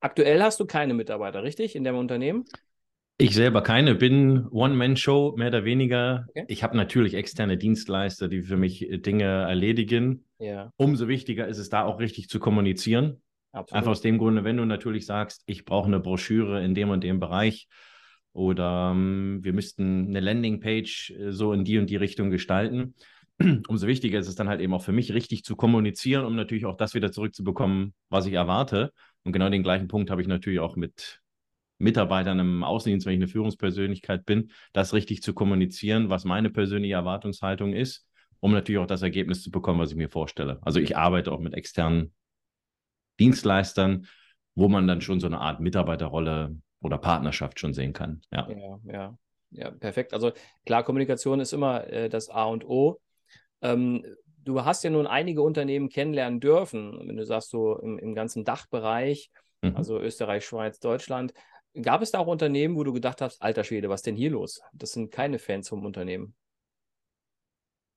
Aktuell 0.00 0.42
hast 0.42 0.60
du 0.60 0.64
keine 0.64 0.94
Mitarbeiter, 0.94 1.42
richtig, 1.42 1.76
in 1.76 1.84
dem 1.84 1.96
Unternehmen? 1.96 2.46
Ich 3.18 3.34
selber 3.34 3.62
keine, 3.62 3.94
bin 3.94 4.48
One-Man-Show, 4.48 5.34
mehr 5.36 5.48
oder 5.48 5.64
weniger. 5.64 6.24
Okay. 6.30 6.46
Ich 6.48 6.62
habe 6.62 6.74
natürlich 6.74 7.12
externe 7.14 7.58
Dienstleister, 7.58 8.28
die 8.28 8.40
für 8.40 8.56
mich 8.56 8.90
äh, 8.90 8.96
Dinge 8.96 9.24
erledigen. 9.24 10.24
Ja. 10.38 10.72
Umso 10.76 11.06
wichtiger 11.06 11.46
ist 11.48 11.58
es 11.58 11.68
da 11.68 11.84
auch 11.84 11.98
richtig 12.00 12.30
zu 12.30 12.40
kommunizieren. 12.40 13.22
Absolut. 13.54 13.78
Einfach 13.78 13.92
aus 13.92 14.00
dem 14.00 14.18
Grunde, 14.18 14.42
wenn 14.42 14.56
du 14.56 14.64
natürlich 14.64 15.06
sagst, 15.06 15.44
ich 15.46 15.64
brauche 15.64 15.86
eine 15.86 16.00
Broschüre 16.00 16.64
in 16.64 16.74
dem 16.74 16.90
und 16.90 17.04
dem 17.04 17.20
Bereich 17.20 17.68
oder 18.32 18.90
ähm, 18.92 19.38
wir 19.42 19.52
müssten 19.52 20.08
eine 20.08 20.18
Landingpage 20.18 21.12
äh, 21.12 21.32
so 21.32 21.52
in 21.52 21.64
die 21.64 21.78
und 21.78 21.88
die 21.88 21.94
Richtung 21.94 22.30
gestalten. 22.30 22.94
Umso 23.68 23.86
wichtiger 23.86 24.18
ist 24.18 24.26
es 24.26 24.34
dann 24.34 24.48
halt 24.48 24.60
eben 24.60 24.74
auch 24.74 24.82
für 24.82 24.92
mich 24.92 25.14
richtig 25.14 25.44
zu 25.44 25.54
kommunizieren, 25.54 26.24
um 26.24 26.34
natürlich 26.34 26.66
auch 26.66 26.76
das 26.76 26.94
wieder 26.94 27.12
zurückzubekommen, 27.12 27.94
was 28.08 28.26
ich 28.26 28.32
erwarte. 28.32 28.92
Und 29.22 29.32
genau 29.32 29.48
den 29.48 29.62
gleichen 29.62 29.86
Punkt 29.86 30.10
habe 30.10 30.20
ich 30.20 30.26
natürlich 30.26 30.58
auch 30.58 30.74
mit 30.74 31.20
Mitarbeitern 31.78 32.40
im 32.40 32.64
Außendienst, 32.64 33.06
wenn 33.06 33.14
ich 33.14 33.18
eine 33.18 33.28
Führungspersönlichkeit 33.28 34.26
bin, 34.26 34.50
das 34.72 34.94
richtig 34.94 35.22
zu 35.22 35.32
kommunizieren, 35.32 36.08
was 36.08 36.24
meine 36.24 36.50
persönliche 36.50 36.94
Erwartungshaltung 36.94 37.72
ist, 37.72 38.04
um 38.40 38.52
natürlich 38.52 38.80
auch 38.80 38.86
das 38.86 39.02
Ergebnis 39.02 39.42
zu 39.42 39.52
bekommen, 39.52 39.78
was 39.78 39.92
ich 39.92 39.96
mir 39.96 40.08
vorstelle. 40.08 40.58
Also 40.62 40.80
ich 40.80 40.96
arbeite 40.96 41.30
auch 41.30 41.40
mit 41.40 41.54
externen 41.54 42.12
Dienstleistern, 43.18 44.06
wo 44.54 44.68
man 44.68 44.86
dann 44.86 45.00
schon 45.00 45.20
so 45.20 45.26
eine 45.26 45.40
Art 45.40 45.60
Mitarbeiterrolle 45.60 46.56
oder 46.80 46.98
Partnerschaft 46.98 47.58
schon 47.58 47.74
sehen 47.74 47.92
kann. 47.92 48.20
Ja, 48.30 48.48
ja, 48.50 48.78
ja. 48.84 49.18
ja 49.50 49.70
perfekt. 49.70 50.12
Also 50.12 50.32
klar, 50.66 50.84
Kommunikation 50.84 51.40
ist 51.40 51.52
immer 51.52 51.86
äh, 51.88 52.08
das 52.08 52.28
A 52.28 52.44
und 52.44 52.64
O. 52.64 53.00
Ähm, 53.62 54.04
du 54.44 54.64
hast 54.64 54.84
ja 54.84 54.90
nun 54.90 55.06
einige 55.06 55.42
Unternehmen 55.42 55.88
kennenlernen 55.88 56.40
dürfen, 56.40 56.98
wenn 57.06 57.16
du 57.16 57.24
sagst, 57.24 57.50
so 57.50 57.78
im, 57.78 57.98
im 57.98 58.14
ganzen 58.14 58.44
Dachbereich, 58.44 59.30
mhm. 59.62 59.76
also 59.76 59.98
Österreich, 59.98 60.44
Schweiz, 60.44 60.78
Deutschland. 60.78 61.32
Gab 61.80 62.02
es 62.02 62.12
da 62.12 62.20
auch 62.20 62.28
Unternehmen, 62.28 62.76
wo 62.76 62.84
du 62.84 62.92
gedacht 62.92 63.20
hast, 63.20 63.42
alter 63.42 63.64
Schwede, 63.64 63.88
was 63.88 64.02
denn 64.02 64.14
hier 64.14 64.30
los? 64.30 64.60
Das 64.72 64.92
sind 64.92 65.10
keine 65.10 65.38
Fans 65.38 65.68
vom 65.68 65.84
Unternehmen. 65.84 66.34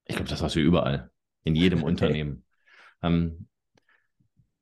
Ich 0.05 0.15
glaube, 0.15 0.29
das 0.29 0.41
hast 0.41 0.55
du 0.55 0.59
überall, 0.59 1.11
in 1.43 1.55
jedem 1.55 1.83
Unternehmen. 1.83 2.43
Ähm, 3.03 3.47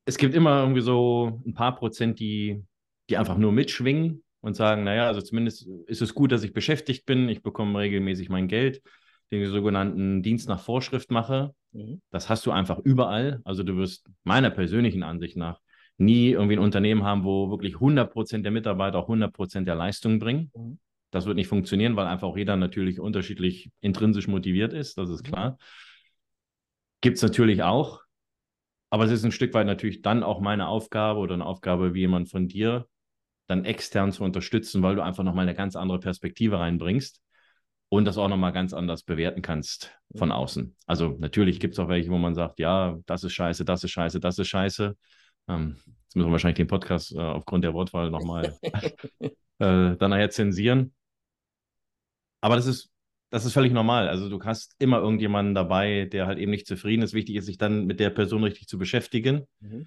es 0.06 0.16
gibt 0.16 0.34
immer 0.34 0.60
irgendwie 0.60 0.80
so 0.80 1.42
ein 1.44 1.52
paar 1.52 1.74
Prozent, 1.74 2.18
die, 2.20 2.64
die 3.10 3.16
einfach 3.18 3.36
nur 3.36 3.52
mitschwingen 3.52 4.22
und 4.40 4.54
sagen, 4.54 4.84
naja, 4.84 5.08
also 5.08 5.20
zumindest 5.20 5.68
ist 5.86 6.00
es 6.00 6.14
gut, 6.14 6.32
dass 6.32 6.44
ich 6.44 6.52
beschäftigt 6.52 7.04
bin, 7.04 7.28
ich 7.28 7.42
bekomme 7.42 7.80
regelmäßig 7.80 8.28
mein 8.28 8.46
Geld, 8.46 8.80
den 9.32 9.44
sogenannten 9.50 10.22
Dienst 10.22 10.48
nach 10.48 10.60
Vorschrift 10.60 11.10
mache. 11.10 11.52
Mhm. 11.72 12.00
Das 12.10 12.28
hast 12.28 12.46
du 12.46 12.52
einfach 12.52 12.78
überall. 12.78 13.40
Also 13.44 13.64
du 13.64 13.76
wirst 13.76 14.08
meiner 14.22 14.50
persönlichen 14.50 15.02
Ansicht 15.02 15.36
nach 15.36 15.60
nie 15.98 16.30
irgendwie 16.30 16.56
ein 16.56 16.62
Unternehmen 16.62 17.02
haben, 17.02 17.24
wo 17.24 17.50
wirklich 17.50 17.74
100 17.74 18.12
Prozent 18.12 18.44
der 18.44 18.52
Mitarbeiter 18.52 18.98
auch 18.98 19.08
100 19.08 19.32
Prozent 19.32 19.66
der 19.66 19.74
Leistung 19.74 20.20
bringen. 20.20 20.52
Mhm. 20.54 20.78
Das 21.10 21.26
wird 21.26 21.36
nicht 21.36 21.48
funktionieren, 21.48 21.96
weil 21.96 22.06
einfach 22.06 22.28
auch 22.28 22.36
jeder 22.36 22.56
natürlich 22.56 23.00
unterschiedlich 23.00 23.70
intrinsisch 23.80 24.28
motiviert 24.28 24.72
ist, 24.72 24.98
das 24.98 25.10
ist 25.10 25.24
mhm. 25.24 25.32
klar. 25.32 25.58
Gibt 27.00 27.16
es 27.16 27.22
natürlich 27.22 27.64
auch, 27.64 28.05
aber 28.96 29.04
es 29.04 29.10
ist 29.10 29.26
ein 29.26 29.32
Stück 29.32 29.52
weit 29.52 29.66
natürlich 29.66 30.00
dann 30.00 30.22
auch 30.22 30.40
meine 30.40 30.68
Aufgabe 30.68 31.20
oder 31.20 31.34
eine 31.34 31.44
Aufgabe 31.44 31.92
wie 31.92 32.00
jemand 32.00 32.30
von 32.30 32.48
dir, 32.48 32.88
dann 33.46 33.66
extern 33.66 34.10
zu 34.10 34.24
unterstützen, 34.24 34.82
weil 34.82 34.96
du 34.96 35.04
einfach 35.04 35.22
nochmal 35.22 35.42
eine 35.42 35.54
ganz 35.54 35.76
andere 35.76 36.00
Perspektive 36.00 36.58
reinbringst 36.58 37.20
und 37.90 38.06
das 38.06 38.16
auch 38.16 38.28
nochmal 38.28 38.54
ganz 38.54 38.72
anders 38.72 39.02
bewerten 39.02 39.42
kannst 39.42 39.92
von 40.14 40.32
außen. 40.32 40.74
Also 40.86 41.14
natürlich 41.18 41.60
gibt 41.60 41.74
es 41.74 41.78
auch 41.78 41.88
welche, 41.88 42.08
wo 42.10 42.16
man 42.16 42.34
sagt, 42.34 42.58
ja, 42.58 42.96
das 43.04 43.22
ist 43.22 43.34
scheiße, 43.34 43.66
das 43.66 43.84
ist 43.84 43.90
scheiße, 43.90 44.18
das 44.18 44.38
ist 44.38 44.48
scheiße. 44.48 44.96
Ähm, 45.48 45.76
jetzt 46.04 46.16
müssen 46.16 46.28
wir 46.28 46.32
wahrscheinlich 46.32 46.56
den 46.56 46.66
Podcast 46.66 47.14
äh, 47.14 47.20
aufgrund 47.20 47.64
der 47.64 47.74
Wortwahl 47.74 48.10
nochmal 48.10 48.56
äh, 49.20 49.30
dann 49.58 50.08
nachher 50.08 50.30
zensieren. 50.30 50.94
Aber 52.40 52.56
das 52.56 52.64
ist, 52.64 52.90
das 53.30 53.44
ist 53.44 53.52
völlig 53.52 53.72
normal. 53.72 54.08
Also 54.08 54.28
du 54.28 54.42
hast 54.44 54.74
immer 54.78 54.98
irgendjemanden 54.98 55.54
dabei, 55.54 56.04
der 56.04 56.26
halt 56.26 56.38
eben 56.38 56.50
nicht 56.50 56.66
zufrieden 56.66 57.02
ist. 57.02 57.14
Wichtig 57.14 57.36
ist, 57.36 57.46
sich 57.46 57.58
dann 57.58 57.86
mit 57.86 58.00
der 58.00 58.10
Person 58.10 58.44
richtig 58.44 58.68
zu 58.68 58.78
beschäftigen. 58.78 59.46
Mhm. 59.60 59.86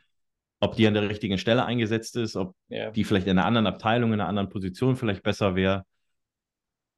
Ob 0.59 0.75
die 0.75 0.85
an 0.87 0.93
der 0.93 1.09
richtigen 1.09 1.37
Stelle 1.37 1.65
eingesetzt 1.65 2.17
ist, 2.17 2.35
ob 2.35 2.53
ja. 2.67 2.91
die 2.91 3.05
vielleicht 3.05 3.27
in 3.27 3.37
einer 3.37 3.45
anderen 3.45 3.67
Abteilung, 3.67 4.11
in 4.11 4.19
einer 4.19 4.27
anderen 4.27 4.49
Position 4.49 4.97
vielleicht 4.97 5.23
besser 5.23 5.55
wäre. 5.55 5.85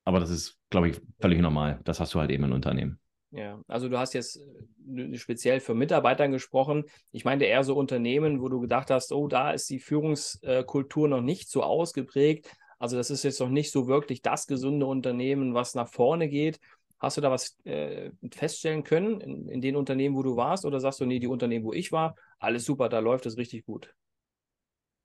Aber 0.04 0.20
das 0.20 0.32
ist, 0.32 0.58
glaube 0.72 0.90
ich, 0.90 1.00
völlig 1.20 1.40
normal. 1.40 1.80
Das 1.84 2.00
hast 2.00 2.16
du 2.16 2.20
halt 2.20 2.32
eben 2.32 2.46
in 2.46 2.54
Unternehmen. 2.54 3.00
Ja, 3.30 3.62
also 3.68 3.88
du 3.88 3.98
hast 3.98 4.14
jetzt 4.14 4.38
äh, 4.38 5.18
speziell 5.18 5.60
für 5.62 5.74
Mitarbeitern 5.74 6.32
gesprochen. 6.32 6.84
Ich 7.12 7.24
meine 7.24 7.46
eher 7.46 7.64
so 7.64 7.76
Unternehmen, 7.76 8.42
wo 8.42 8.50
du 8.50 8.60
gedacht 8.60 8.90
hast, 8.90 9.14
oh, 9.14 9.28
da 9.28 9.52
ist 9.52 9.70
die 9.70 9.80
Führungskultur 9.80 11.08
noch 11.08 11.22
nicht 11.22 11.50
so 11.50 11.64
ausgeprägt. 11.64 12.50
Also 12.82 12.98
das 12.98 13.12
ist 13.12 13.24
jetzt 13.24 13.40
noch 13.40 13.50
nicht 13.50 13.72
so 13.72 13.88
wirklich 13.88 14.22
das 14.22 14.48
gesunde 14.48 14.86
Unternehmen, 14.86 15.54
was 15.54 15.76
nach 15.76 15.88
vorne 15.88 16.28
geht. 16.28 16.60
Hast 17.00 17.16
du 17.18 17.22
da 17.22 17.32
was 17.32 17.58
äh, 17.64 18.12
feststellen 18.32 18.84
können 18.84 19.22
in, 19.22 19.48
in, 19.48 19.62
den 19.62 19.76
Unternehmen, 19.76 20.16
wo 20.16 20.24
du 20.24 20.36
warst? 20.36 20.66
Oder 20.66 20.80
sagst 20.80 21.00
du, 21.00 21.06
nee, 21.06 21.20
die 21.20 21.28
Unternehmen, 21.28 21.66
wo 21.66 21.74
ich 21.74 21.92
war, 21.92 22.16
alles 22.40 22.66
super, 22.66 22.90
da 22.90 23.00
läuft 23.00 23.28
es 23.28 23.38
richtig 23.38 23.66
gut? 23.66 23.94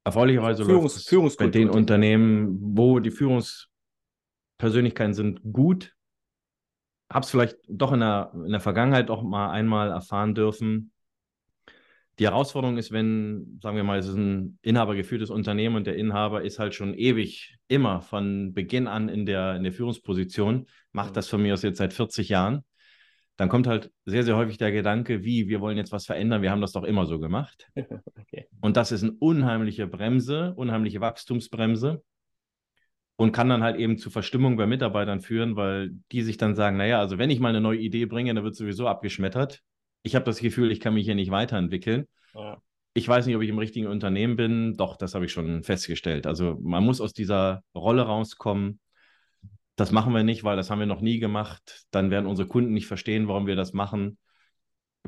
Erfreulicherweise 0.05 0.63
also 0.63 0.73
Führungs 0.73 1.11
läuft 1.11 1.33
es 1.33 1.37
bei 1.37 1.49
den 1.49 1.69
Unternehmen, 1.69 2.59
wo 2.77 3.01
die 3.01 3.11
Führungspersönlichkeiten 3.11 5.15
sind, 5.15 5.41
gut 5.53 5.97
habe 7.13 7.25
es 7.25 7.31
vielleicht 7.31 7.57
doch 7.69 7.93
in 7.93 8.01
der, 8.01 8.33
in 8.35 8.51
der 8.51 8.61
Vergangenheit 8.61 9.11
auch 9.11 9.23
mal 9.23 9.51
einmal 9.51 9.91
erfahren 9.91 10.35
dürfen. 10.35 10.93
Die 12.19 12.25
Herausforderung 12.25 12.79
ist, 12.79 12.93
wenn, 12.93 13.59
sagen 13.63 13.77
wir 13.77 13.85
mal, 13.85 13.99
es 13.99 14.09
ist 14.09 14.17
ein 14.17 14.59
inhabergeführtes 14.63 15.29
Unternehmen 15.29 15.77
und 15.77 15.87
der 15.87 15.97
Inhaber 15.97 16.43
ist 16.43 16.59
halt 16.59 16.75
schon 16.75 16.95
ewig 16.95 17.59
immer 17.69 18.01
von 18.01 18.55
Beginn 18.55 18.87
an 18.87 19.09
in 19.09 19.27
der, 19.27 19.57
in 19.57 19.65
der 19.65 19.73
Führungsposition, 19.73 20.67
macht 20.93 21.11
mhm. 21.11 21.15
das 21.15 21.29
von 21.29 21.43
mir 21.43 21.53
aus 21.53 21.63
jetzt 21.63 21.79
seit 21.79 21.93
40 21.93 22.31
Jahren, 22.31 22.65
dann 23.37 23.51
kommt 23.51 23.67
halt 23.67 23.93
sehr, 24.07 24.23
sehr 24.23 24.37
häufig 24.37 24.57
der 24.57 24.73
Gedanke, 24.73 25.25
wie, 25.25 25.49
wir 25.49 25.61
wollen 25.61 25.77
jetzt 25.77 25.93
was 25.93 26.07
verändern, 26.07 26.41
wir 26.41 26.51
haben 26.51 26.63
das 26.63 26.73
doch 26.73 26.85
immer 26.85 27.05
so 27.05 27.19
gemacht. 27.19 27.69
okay. 27.77 28.47
Und 28.61 28.79
das 28.79 28.93
ist 28.93 29.03
eine 29.03 29.13
unheimliche 29.13 29.87
Bremse, 29.87 30.55
unheimliche 30.57 31.03
Wachstumsbremse 31.03 32.03
und 33.17 33.33
kann 33.33 33.49
dann 33.51 33.63
halt 33.63 33.77
eben 33.77 33.99
zu 33.99 34.09
Verstimmung 34.09 34.57
bei 34.57 34.67
Mitarbeitern 34.67 35.21
führen, 35.21 35.57
weil 35.57 35.91
die 36.13 36.23
sich 36.23 36.39
dann 36.39 36.55
sagen, 36.55 36.79
naja, 36.79 36.99
also 36.99 37.19
wenn 37.19 37.31
ich 37.31 37.41
mal 37.41 37.51
eine 37.51 37.61
neue 37.61 37.79
Idee 37.79 38.07
bringe, 38.07 38.33
dann 38.35 38.45
wird 38.45 38.57
sowieso 38.57 38.89
abgeschmettert. 38.89 39.63
Ich 40.07 40.15
habe 40.15 40.25
das 40.25 40.39
Gefühl, 40.39 40.71
ich 40.71 40.79
kann 40.79 40.95
mich 40.95 41.05
hier 41.05 41.17
nicht 41.17 41.33
weiterentwickeln. 41.33 42.07
Ja. 42.33 42.63
Ich 42.95 43.09
weiß 43.09 43.27
nicht, 43.27 43.35
ob 43.35 43.43
ich 43.43 43.49
im 43.49 43.59
richtigen 43.59 43.89
Unternehmen 43.89 44.37
bin. 44.37 44.77
Doch, 44.77 44.97
das 44.97 45.17
habe 45.17 45.25
ich 45.25 45.33
schon 45.33 45.65
festgestellt. 45.65 46.29
Also 46.29 46.57
man 46.63 46.85
muss 46.85 47.01
aus 47.01 47.13
dieser 47.13 47.65
Rolle 47.75 48.03
rauskommen. 48.03 48.79
Das 49.75 49.91
machen 49.91 50.15
wir 50.15 50.23
nicht, 50.23 50.45
weil 50.45 50.57
das 50.57 50.71
haben 50.71 50.79
wir 50.79 50.87
noch 50.87 51.01
nie 51.01 51.19
gemacht. 51.19 51.87
Dann 51.91 52.13
werden 52.13 52.27
unsere 52.27 52.47
Kunden 52.47 52.73
nicht 52.73 52.87
verstehen, 52.87 53.27
warum 53.27 53.49
wir 53.49 53.57
das 53.57 53.73
machen. 53.73 54.17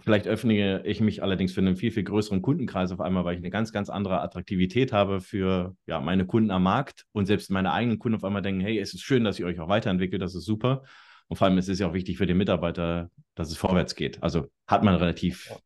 Vielleicht 0.02 0.26
öffne 0.26 0.84
ich 0.84 1.00
mich 1.00 1.22
allerdings 1.22 1.52
für 1.52 1.60
einen 1.60 1.76
viel, 1.76 1.92
viel 1.92 2.02
größeren 2.02 2.42
Kundenkreis 2.42 2.90
auf 2.90 3.00
einmal, 3.00 3.24
weil 3.24 3.34
ich 3.34 3.40
eine 3.40 3.50
ganz, 3.50 3.72
ganz 3.72 3.90
andere 3.90 4.20
Attraktivität 4.20 4.92
habe 4.92 5.20
für 5.20 5.76
ja, 5.86 6.00
meine 6.00 6.26
Kunden 6.26 6.50
am 6.50 6.64
Markt 6.64 7.04
und 7.12 7.26
selbst 7.26 7.52
meine 7.52 7.72
eigenen 7.72 8.00
Kunden 8.00 8.16
auf 8.16 8.24
einmal 8.24 8.42
denken, 8.42 8.62
hey, 8.62 8.80
es 8.80 8.94
ist 8.94 9.02
schön, 9.02 9.22
dass 9.22 9.38
ihr 9.38 9.46
euch 9.46 9.60
auch 9.60 9.68
weiterentwickelt, 9.68 10.20
das 10.20 10.34
ist 10.34 10.44
super. 10.44 10.82
Und 11.28 11.36
vor 11.36 11.46
allem 11.46 11.58
ist 11.58 11.68
es 11.68 11.78
ja 11.78 11.88
auch 11.88 11.94
wichtig 11.94 12.18
für 12.18 12.26
den 12.26 12.38
Mitarbeiter, 12.38 13.10
dass 13.34 13.50
es 13.50 13.56
vorwärts 13.56 13.94
geht. 13.94 14.22
Also 14.22 14.46
hat 14.66 14.82
man 14.82 14.94
relativ 14.96 15.50
ja. 15.50 15.56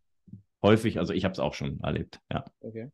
häufig, 0.62 0.98
also 0.98 1.12
ich 1.12 1.24
habe 1.24 1.32
es 1.32 1.38
auch 1.38 1.54
schon 1.54 1.80
erlebt, 1.80 2.20
ja. 2.30 2.44
Okay. 2.60 2.90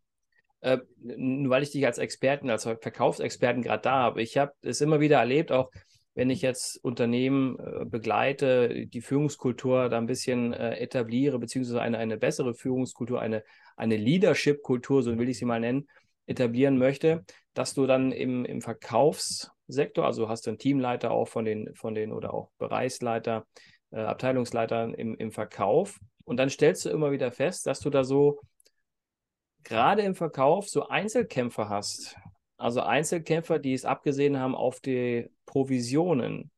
Äh, 0.60 0.78
nur 1.00 1.50
weil 1.50 1.62
ich 1.62 1.70
dich 1.70 1.86
als 1.86 1.98
Experten, 1.98 2.50
als 2.50 2.64
Verkaufsexperten 2.64 3.62
gerade 3.62 3.82
da 3.82 3.92
habe, 3.92 4.22
ich 4.22 4.36
habe 4.36 4.52
es 4.62 4.80
immer 4.80 5.00
wieder 5.00 5.18
erlebt, 5.18 5.52
auch 5.52 5.70
wenn 6.14 6.30
ich 6.30 6.42
jetzt 6.42 6.82
Unternehmen 6.82 7.56
äh, 7.60 7.84
begleite, 7.84 8.86
die 8.86 9.00
Führungskultur 9.00 9.88
da 9.88 9.98
ein 9.98 10.06
bisschen 10.06 10.52
äh, 10.52 10.76
etabliere, 10.78 11.38
beziehungsweise 11.38 11.80
eine, 11.80 11.98
eine 11.98 12.16
bessere 12.16 12.54
Führungskultur, 12.54 13.20
eine, 13.20 13.44
eine 13.76 13.96
Leadership-Kultur, 13.96 15.04
so 15.04 15.16
will 15.16 15.28
ich 15.28 15.38
sie 15.38 15.44
mal 15.44 15.60
nennen, 15.60 15.86
etablieren 16.26 16.76
möchte, 16.76 17.24
dass 17.54 17.72
du 17.72 17.86
dann 17.86 18.10
im, 18.10 18.44
im 18.44 18.60
Verkaufssektor, 19.68 20.04
also 20.04 20.28
hast 20.28 20.46
du 20.46 20.50
einen 20.50 20.58
Teamleiter 20.58 21.10
auch 21.10 21.28
von 21.28 21.44
den, 21.44 21.74
von 21.74 21.94
den 21.94 22.12
oder 22.12 22.34
auch 22.34 22.50
Bereichsleiter, 22.58 23.46
äh, 23.90 24.00
Abteilungsleiter 24.00 24.98
im, 24.98 25.16
im 25.16 25.30
Verkauf 25.30 25.98
und 26.24 26.38
dann 26.38 26.50
stellst 26.50 26.84
du 26.84 26.90
immer 26.90 27.10
wieder 27.10 27.30
fest, 27.30 27.66
dass 27.66 27.80
du 27.80 27.90
da 27.90 28.04
so 28.04 28.40
gerade 29.64 30.02
im 30.02 30.14
Verkauf 30.14 30.68
so 30.68 30.88
Einzelkämpfer 30.88 31.68
hast, 31.68 32.16
also 32.56 32.80
Einzelkämpfer, 32.80 33.58
die 33.58 33.74
es 33.74 33.84
abgesehen 33.84 34.38
haben 34.38 34.54
auf 34.54 34.80
die 34.80 35.28
Provisionen. 35.46 36.50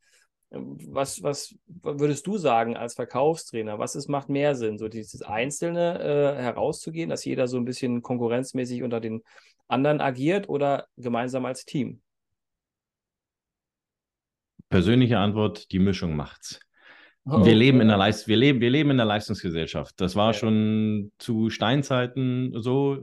Was, 0.53 1.23
was 1.23 1.55
würdest 1.67 2.27
du 2.27 2.37
sagen 2.37 2.77
als 2.77 2.95
Verkaufstrainer? 2.95 3.79
Was 3.79 3.95
ist, 3.95 4.09
macht 4.09 4.29
mehr 4.29 4.57
Sinn? 4.57 4.79
So 4.79 4.89
dieses 4.89 5.23
Einzelne 5.23 6.01
äh, 6.01 6.43
herauszugehen, 6.43 7.09
dass 7.09 7.25
jeder 7.25 7.47
so 7.47 7.57
ein 7.57 7.65
bisschen 7.65 8.03
konkurrenzmäßig 8.03 8.83
unter 8.83 8.99
den 8.99 9.23
anderen 9.69 10.01
agiert 10.01 10.49
oder 10.49 10.87
gemeinsam 10.97 11.45
als 11.45 11.65
Team? 11.65 12.01
Persönliche 14.71 15.19
Antwort, 15.19 15.71
die 15.73 15.79
Mischung 15.79 16.17
macht's. 16.17 16.61
Oh, 17.27 17.45
wir, 17.45 17.55
leben 17.55 17.83
in 17.83 17.89
der 17.89 17.99
Leist 17.99 18.29
wir, 18.29 18.37
leben, 18.37 18.61
wir 18.63 18.71
leben 18.71 18.91
in 18.91 18.97
der 18.97 19.05
Leistungsgesellschaft. 19.05 20.01
Das 20.01 20.17
war 20.17 20.29
ja. 20.29 20.33
schon 20.33 21.13
zu 21.19 21.51
Steinzeiten 21.51 22.55
so 22.63 22.97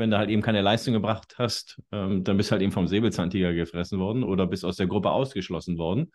wenn 0.00 0.10
du 0.10 0.18
halt 0.18 0.30
eben 0.30 0.42
keine 0.42 0.62
Leistung 0.62 0.94
gebracht 0.94 1.36
hast, 1.38 1.80
ähm, 1.92 2.24
dann 2.24 2.36
bist 2.36 2.50
du 2.50 2.52
halt 2.52 2.62
eben 2.62 2.72
vom 2.72 2.88
Säbelzahntiger 2.88 3.52
gefressen 3.52 4.00
worden 4.00 4.24
oder 4.24 4.48
bist 4.48 4.64
aus 4.64 4.76
der 4.76 4.88
Gruppe 4.88 5.10
ausgeschlossen 5.12 5.78
worden. 5.78 6.10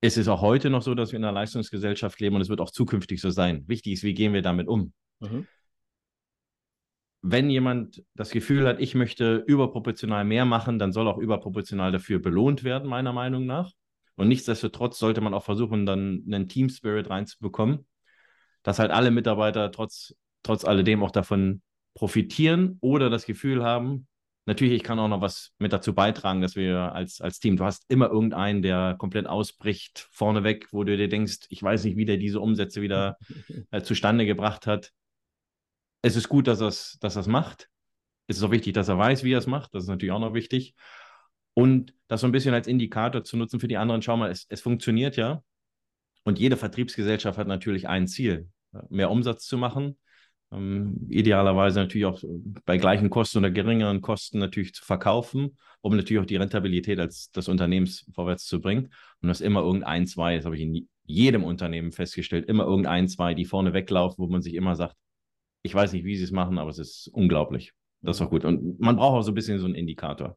Es 0.00 0.16
ist 0.16 0.28
auch 0.28 0.40
heute 0.40 0.70
noch 0.70 0.82
so, 0.82 0.94
dass 0.94 1.12
wir 1.12 1.18
in 1.18 1.24
einer 1.24 1.32
Leistungsgesellschaft 1.32 2.20
leben 2.20 2.36
und 2.36 2.42
es 2.42 2.48
wird 2.48 2.60
auch 2.60 2.70
zukünftig 2.70 3.20
so 3.20 3.30
sein. 3.30 3.64
Wichtig 3.66 3.94
ist, 3.94 4.02
wie 4.04 4.14
gehen 4.14 4.32
wir 4.32 4.42
damit 4.42 4.68
um? 4.68 4.92
Mhm. 5.20 5.46
Wenn 7.26 7.48
jemand 7.48 8.04
das 8.14 8.30
Gefühl 8.30 8.68
hat, 8.68 8.80
ich 8.80 8.94
möchte 8.94 9.36
überproportional 9.46 10.24
mehr 10.24 10.44
machen, 10.44 10.78
dann 10.78 10.92
soll 10.92 11.08
auch 11.08 11.16
überproportional 11.16 11.90
dafür 11.90 12.18
belohnt 12.18 12.64
werden, 12.64 12.86
meiner 12.86 13.14
Meinung 13.14 13.46
nach. 13.46 13.72
Und 14.14 14.28
nichtsdestotrotz 14.28 14.98
sollte 14.98 15.22
man 15.22 15.32
auch 15.32 15.42
versuchen, 15.42 15.86
dann 15.86 16.22
einen 16.26 16.48
Team 16.48 16.68
Spirit 16.68 17.08
reinzubekommen, 17.08 17.86
dass 18.62 18.78
halt 18.78 18.90
alle 18.90 19.10
Mitarbeiter 19.10 19.72
trotz, 19.72 20.14
trotz 20.42 20.66
alledem 20.66 21.02
auch 21.02 21.10
davon 21.10 21.62
profitieren 21.94 22.76
oder 22.82 23.08
das 23.08 23.24
Gefühl 23.24 23.64
haben, 23.64 24.06
natürlich, 24.44 24.74
ich 24.74 24.82
kann 24.82 24.98
auch 24.98 25.08
noch 25.08 25.22
was 25.22 25.52
mit 25.58 25.72
dazu 25.72 25.94
beitragen, 25.94 26.42
dass 26.42 26.56
wir 26.56 26.92
als, 26.92 27.22
als 27.22 27.38
Team, 27.38 27.56
du 27.56 27.64
hast 27.64 27.84
immer 27.88 28.10
irgendeinen, 28.10 28.60
der 28.60 28.96
komplett 28.98 29.26
ausbricht, 29.26 30.08
vorneweg, 30.10 30.68
wo 30.72 30.84
du 30.84 30.94
dir 30.94 31.08
denkst, 31.08 31.46
ich 31.48 31.62
weiß 31.62 31.84
nicht, 31.84 31.96
wie 31.96 32.04
der 32.04 32.18
diese 32.18 32.40
Umsätze 32.40 32.82
wieder 32.82 33.16
äh, 33.70 33.80
zustande 33.80 34.26
gebracht 34.26 34.66
hat. 34.66 34.92
Es 36.04 36.16
ist 36.16 36.28
gut, 36.28 36.46
dass 36.46 36.60
er 36.60 36.68
es 36.68 36.98
dass 37.00 37.16
er's 37.16 37.26
macht. 37.26 37.68
Es 38.26 38.36
ist 38.36 38.42
auch 38.42 38.50
wichtig, 38.50 38.74
dass 38.74 38.88
er 38.88 38.98
weiß, 38.98 39.24
wie 39.24 39.32
er 39.32 39.38
es 39.38 39.46
macht. 39.46 39.74
Das 39.74 39.84
ist 39.84 39.88
natürlich 39.88 40.12
auch 40.12 40.20
noch 40.20 40.34
wichtig. 40.34 40.74
Und 41.54 41.94
das 42.08 42.20
so 42.20 42.26
ein 42.26 42.32
bisschen 42.32 42.54
als 42.54 42.66
Indikator 42.66 43.24
zu 43.24 43.36
nutzen 43.36 43.60
für 43.60 43.68
die 43.68 43.76
anderen. 43.76 44.02
Schau 44.02 44.16
mal, 44.16 44.30
es, 44.30 44.46
es 44.48 44.60
funktioniert 44.60 45.16
ja. 45.16 45.42
Und 46.24 46.38
jede 46.38 46.56
Vertriebsgesellschaft 46.56 47.38
hat 47.38 47.48
natürlich 47.48 47.88
ein 47.88 48.06
Ziel, 48.06 48.48
mehr 48.88 49.10
Umsatz 49.10 49.46
zu 49.46 49.58
machen 49.58 49.96
ähm, 50.54 51.06
idealerweise 51.10 51.80
natürlich 51.80 52.06
auch 52.06 52.22
bei 52.64 52.78
gleichen 52.78 53.10
Kosten 53.10 53.38
oder 53.38 53.50
geringeren 53.50 54.00
Kosten 54.00 54.38
natürlich 54.38 54.74
zu 54.74 54.84
verkaufen, 54.84 55.56
um 55.80 55.96
natürlich 55.96 56.22
auch 56.22 56.26
die 56.26 56.36
Rentabilität 56.36 56.98
als 56.98 57.30
des 57.30 57.48
Unternehmens 57.48 58.06
vorwärts 58.14 58.46
zu 58.46 58.60
bringen. 58.60 58.92
Und 59.20 59.28
das 59.28 59.40
immer 59.40 59.62
irgendein, 59.62 60.06
zwei, 60.06 60.36
das 60.36 60.44
habe 60.44 60.56
ich 60.56 60.62
in 60.62 60.88
jedem 61.04 61.44
Unternehmen 61.44 61.92
festgestellt, 61.92 62.48
immer 62.48 62.64
irgendein, 62.64 63.08
zwei, 63.08 63.34
die 63.34 63.44
vorne 63.44 63.72
weglaufen, 63.72 64.24
wo 64.24 64.28
man 64.28 64.42
sich 64.42 64.54
immer 64.54 64.76
sagt, 64.76 64.96
ich 65.64 65.74
weiß 65.74 65.92
nicht, 65.92 66.04
wie 66.04 66.16
sie 66.16 66.24
es 66.24 66.30
machen, 66.30 66.58
aber 66.58 66.70
es 66.70 66.78
ist 66.78 67.08
unglaublich. 67.08 67.72
Das 68.02 68.18
ist 68.18 68.22
auch 68.22 68.30
gut. 68.30 68.44
Und 68.44 68.78
man 68.78 68.94
braucht 68.96 69.18
auch 69.18 69.22
so 69.22 69.32
ein 69.32 69.34
bisschen 69.34 69.58
so 69.58 69.64
einen 69.64 69.74
Indikator. 69.74 70.36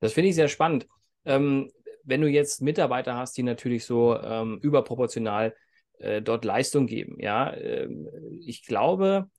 Das 0.00 0.12
finde 0.12 0.28
ich 0.28 0.34
sehr 0.34 0.48
spannend. 0.48 0.86
Ähm, 1.24 1.72
wenn 2.04 2.20
du 2.20 2.28
jetzt 2.28 2.60
Mitarbeiter 2.60 3.16
hast, 3.16 3.38
die 3.38 3.42
natürlich 3.42 3.86
so 3.86 4.20
ähm, 4.20 4.58
überproportional 4.60 5.56
äh, 5.98 6.20
dort 6.20 6.44
Leistung 6.44 6.86
geben, 6.86 7.18
ja, 7.18 7.54
ähm, 7.54 8.06
ich 8.44 8.66
glaube, 8.66 9.30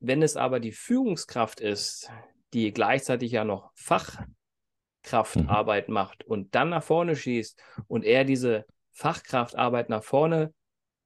wenn 0.00 0.20
es 0.20 0.36
aber 0.36 0.58
die 0.58 0.72
Führungskraft 0.72 1.60
ist, 1.60 2.10
die 2.54 2.72
gleichzeitig 2.72 3.30
ja 3.30 3.44
noch 3.44 3.70
Fachkraftarbeit 3.76 5.86
mhm. 5.86 5.94
macht 5.94 6.24
und 6.24 6.56
dann 6.56 6.70
nach 6.70 6.82
vorne 6.82 7.14
schießt 7.14 7.62
und 7.86 8.04
er 8.04 8.24
diese 8.24 8.66
Fachkraftarbeit 8.94 9.90
nach 9.90 10.02
vorne 10.02 10.52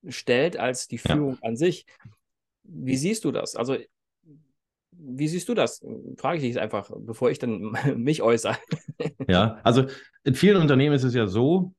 stellt 0.06 0.56
als 0.56 0.88
die 0.88 0.96
Führung 0.96 1.34
ja. 1.34 1.48
an 1.48 1.56
sich. 1.56 1.84
Wie 2.68 2.96
siehst 2.96 3.24
du 3.24 3.32
das? 3.32 3.56
Also 3.56 3.76
wie 4.98 5.28
siehst 5.28 5.48
du 5.48 5.54
das? 5.54 5.84
Frage 6.16 6.38
ich 6.38 6.44
dich 6.44 6.60
einfach, 6.60 6.90
bevor 6.98 7.30
ich 7.30 7.38
dann 7.38 7.72
mich 7.96 8.22
äußere. 8.22 8.56
Ja, 9.28 9.60
also 9.62 9.84
in 10.24 10.34
vielen 10.34 10.60
Unternehmen 10.60 10.94
ist 10.94 11.04
es 11.04 11.14
ja 11.14 11.26
so, 11.26 11.72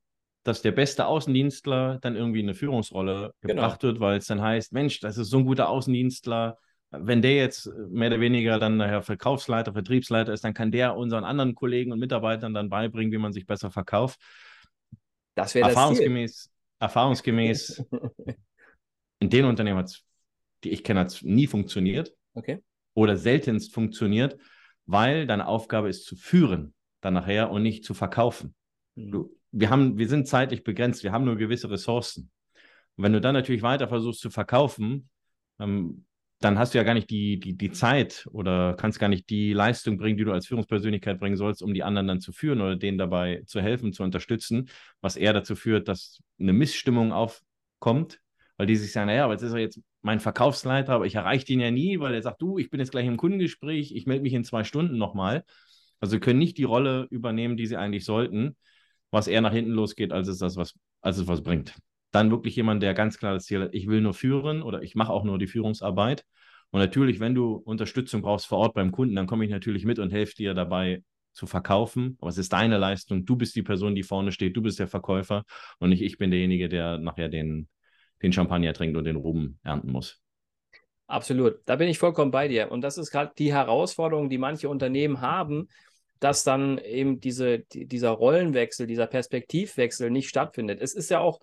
dass 0.43 0.61
der 0.61 0.71
beste 0.71 1.05
Außendienstler 1.05 1.99
dann 2.01 2.15
irgendwie 2.15 2.39
in 2.39 2.45
eine 2.45 2.55
Führungsrolle 2.55 3.33
genau. 3.41 3.53
gebracht 3.55 3.83
wird, 3.83 3.99
weil 3.99 4.17
es 4.17 4.27
dann 4.27 4.41
heißt, 4.41 4.71
Mensch, 4.71 4.99
das 4.99 5.17
ist 5.17 5.29
so 5.29 5.39
ein 5.39 5.45
guter 5.45 5.67
Außendienstler. 5.67 6.57
Wenn 6.91 7.21
der 7.21 7.35
jetzt 7.35 7.69
mehr 7.89 8.09
oder 8.09 8.19
weniger 8.19 8.57
dann 8.57 8.77
nachher 8.77 9.01
Verkaufsleiter, 9.01 9.73
Vertriebsleiter 9.73 10.31
ist, 10.31 10.43
dann 10.43 10.53
kann 10.53 10.71
der 10.71 10.95
unseren 10.95 11.23
anderen 11.23 11.55
Kollegen 11.55 11.91
und 11.91 11.99
Mitarbeitern 11.99 12.53
dann 12.53 12.69
beibringen, 12.69 13.11
wie 13.11 13.17
man 13.17 13.33
sich 13.33 13.45
besser 13.45 13.69
verkauft. 13.69 14.19
Das 15.35 15.53
wäre 15.55 15.69
erfahrungsgemäß, 15.69 16.49
erfahrungsgemäß 16.79 17.83
in 19.19 19.29
den 19.29 19.45
Unternehmen, 19.45 19.85
die 20.63 20.69
ich 20.69 20.83
kenne, 20.83 21.01
hat 21.01 21.07
es 21.07 21.21
nie 21.21 21.47
funktioniert. 21.47 22.13
Okay 22.33 22.61
oder 22.99 23.17
seltenst 23.17 23.73
funktioniert, 23.73 24.37
weil 24.85 25.25
deine 25.25 25.47
Aufgabe 25.47 25.89
ist 25.89 26.05
zu 26.05 26.15
führen 26.15 26.73
dann 27.01 27.13
nachher 27.13 27.49
und 27.49 27.63
nicht 27.63 27.85
zu 27.85 27.93
verkaufen. 27.93 28.53
Mhm. 28.95 29.11
Du, 29.11 29.37
wir, 29.51 29.69
haben, 29.69 29.97
wir 29.97 30.09
sind 30.09 30.27
zeitlich 30.27 30.65
begrenzt, 30.65 31.03
wir 31.03 31.13
haben 31.13 31.23
nur 31.23 31.37
gewisse 31.37 31.71
Ressourcen. 31.71 32.29
Und 32.97 33.03
wenn 33.05 33.13
du 33.13 33.21
dann 33.21 33.33
natürlich 33.33 33.61
weiter 33.61 33.87
versuchst 33.87 34.19
zu 34.19 34.29
verkaufen, 34.29 35.09
ähm, 35.59 36.05
dann 36.41 36.59
hast 36.59 36.73
du 36.73 36.77
ja 36.77 36.83
gar 36.83 36.93
nicht 36.93 37.09
die, 37.09 37.39
die, 37.39 37.57
die 37.57 37.71
Zeit 37.71 38.27
oder 38.31 38.73
kannst 38.73 38.99
gar 38.99 39.07
nicht 39.07 39.29
die 39.29 39.53
Leistung 39.53 39.97
bringen, 39.97 40.17
die 40.17 40.25
du 40.25 40.33
als 40.33 40.47
Führungspersönlichkeit 40.47 41.19
bringen 41.19 41.37
sollst, 41.37 41.61
um 41.63 41.73
die 41.73 41.83
anderen 41.83 42.07
dann 42.07 42.19
zu 42.19 42.33
führen 42.33 42.59
oder 42.59 42.75
denen 42.75 42.97
dabei 42.97 43.43
zu 43.45 43.61
helfen, 43.61 43.93
zu 43.93 44.03
unterstützen, 44.03 44.69
was 44.99 45.15
eher 45.15 45.33
dazu 45.33 45.55
führt, 45.55 45.87
dass 45.87 46.21
eine 46.37 46.53
Missstimmung 46.53 47.13
aufkommt, 47.13 48.19
weil 48.59 48.67
die 48.67 48.75
sich 48.75 48.91
sagen, 48.91 49.07
naja, 49.07 49.23
aber 49.23 49.33
jetzt 49.33 49.43
ist 49.43 49.53
er 49.53 49.59
jetzt 49.59 49.79
mein 50.01 50.19
Verkaufsleiter, 50.19 50.91
aber 50.91 51.05
ich 51.05 51.15
erreiche 51.15 51.45
den 51.45 51.61
ja 51.61 51.71
nie, 51.71 52.01
weil 52.01 52.13
er 52.13 52.21
sagt, 52.21 52.41
du, 52.41 52.57
ich 52.57 52.69
bin 52.69 52.81
jetzt 52.81 52.91
gleich 52.91 53.07
im 53.07 53.15
Kundengespräch, 53.15 53.95
ich 53.95 54.05
melde 54.05 54.23
mich 54.23 54.33
in 54.33 54.43
zwei 54.43 54.65
Stunden 54.65 54.97
nochmal. 54.97 55.45
Also 56.01 56.11
sie 56.11 56.19
können 56.19 56.39
nicht 56.39 56.57
die 56.57 56.65
Rolle 56.65 57.07
übernehmen, 57.09 57.55
die 57.55 57.67
sie 57.67 57.77
eigentlich 57.77 58.03
sollten, 58.03 58.57
was 59.11 59.27
eher 59.29 59.39
nach 59.39 59.53
hinten 59.53 59.71
losgeht, 59.71 60.11
als 60.11 60.27
es 60.27 60.39
das, 60.39 60.57
was, 60.57 60.73
als 60.99 61.17
es 61.17 61.27
was 61.27 61.41
bringt. 61.41 61.73
Dann 62.11 62.31
wirklich 62.31 62.53
jemand, 62.57 62.83
der 62.83 62.93
ganz 62.93 63.17
klar 63.17 63.33
das 63.33 63.45
Ziel 63.45 63.61
hat, 63.61 63.73
ich 63.73 63.87
will 63.87 64.01
nur 64.01 64.13
führen 64.13 64.61
oder 64.61 64.81
ich 64.81 64.93
mache 64.93 65.13
auch 65.13 65.23
nur 65.23 65.39
die 65.39 65.47
Führungsarbeit. 65.47 66.25
Und 66.71 66.81
natürlich, 66.81 67.21
wenn 67.21 67.33
du 67.33 67.53
Unterstützung 67.53 68.21
brauchst 68.21 68.45
vor 68.45 68.57
Ort 68.57 68.73
beim 68.73 68.91
Kunden, 68.91 69.15
dann 69.15 69.25
komme 69.25 69.45
ich 69.45 69.51
natürlich 69.51 69.85
mit 69.85 69.99
und 69.99 70.11
helfe 70.11 70.35
dir 70.35 70.53
dabei 70.53 71.01
zu 71.31 71.47
verkaufen. 71.47 72.17
Aber 72.19 72.29
es 72.29 72.37
ist 72.37 72.51
deine 72.51 72.77
Leistung. 72.77 73.23
Du 73.25 73.37
bist 73.37 73.55
die 73.55 73.63
Person, 73.63 73.95
die 73.95 74.03
vorne 74.03 74.33
steht. 74.33 74.57
Du 74.57 74.61
bist 74.61 74.79
der 74.79 74.89
Verkäufer 74.89 75.45
und 75.79 75.91
nicht 75.91 76.01
ich 76.01 76.17
bin 76.17 76.29
derjenige, 76.29 76.67
der 76.67 76.97
nachher 76.97 77.29
den, 77.29 77.69
den 78.21 78.33
Champagner 78.33 78.73
trinkt 78.73 78.97
und 78.97 79.05
den 79.05 79.15
Ruben 79.15 79.59
ernten 79.63 79.91
muss. 79.91 80.21
Absolut, 81.07 81.59
da 81.65 81.75
bin 81.75 81.89
ich 81.89 81.97
vollkommen 81.97 82.31
bei 82.31 82.47
dir. 82.47 82.71
Und 82.71 82.81
das 82.81 82.97
ist 82.97 83.09
gerade 83.09 83.31
die 83.37 83.51
Herausforderung, 83.51 84.29
die 84.29 84.37
manche 84.37 84.69
Unternehmen 84.69 85.21
haben, 85.21 85.67
dass 86.19 86.43
dann 86.43 86.77
eben 86.77 87.19
diese, 87.19 87.59
die, 87.59 87.85
dieser 87.85 88.11
Rollenwechsel, 88.11 88.85
dieser 88.85 89.07
Perspektivwechsel 89.07 90.11
nicht 90.11 90.29
stattfindet. 90.29 90.79
Es 90.81 90.93
ist 90.93 91.09
ja 91.09 91.19
auch, 91.19 91.39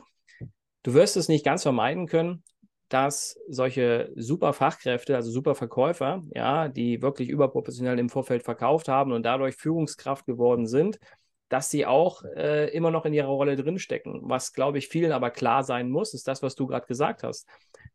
du 0.83 0.95
wirst 0.95 1.17
es 1.17 1.29
nicht 1.29 1.45
ganz 1.45 1.63
vermeiden 1.63 2.07
können, 2.07 2.45
dass 2.89 3.39
solche 3.49 4.13
super 4.15 4.53
Fachkräfte, 4.53 5.17
also 5.17 5.31
super 5.31 5.55
Verkäufer, 5.57 6.23
ja, 6.33 6.69
die 6.69 7.03
wirklich 7.03 7.29
überproportional 7.29 7.99
im 7.99 8.09
Vorfeld 8.09 8.45
verkauft 8.45 8.87
haben 8.87 9.11
und 9.11 9.25
dadurch 9.25 9.57
Führungskraft 9.57 10.27
geworden 10.27 10.67
sind, 10.69 11.01
dass 11.49 11.71
sie 11.71 11.87
auch 11.87 12.25
äh, 12.25 12.69
immer 12.71 12.91
noch 12.91 13.05
in 13.05 13.13
ihrer 13.13 13.29
Rolle 13.29 13.57
drinstecken. 13.57 14.21
Was, 14.23 14.53
glaube 14.53 14.79
ich, 14.79 14.89
vielen 14.89 15.13
aber 15.13 15.31
klar 15.31 15.63
sein 15.63 15.91
muss, 15.91 16.15
ist 16.15 16.27
das, 16.27 16.43
was 16.43 16.55
du 16.55 16.67
gerade 16.67 16.87
gesagt 16.87 17.23
hast, 17.23 17.49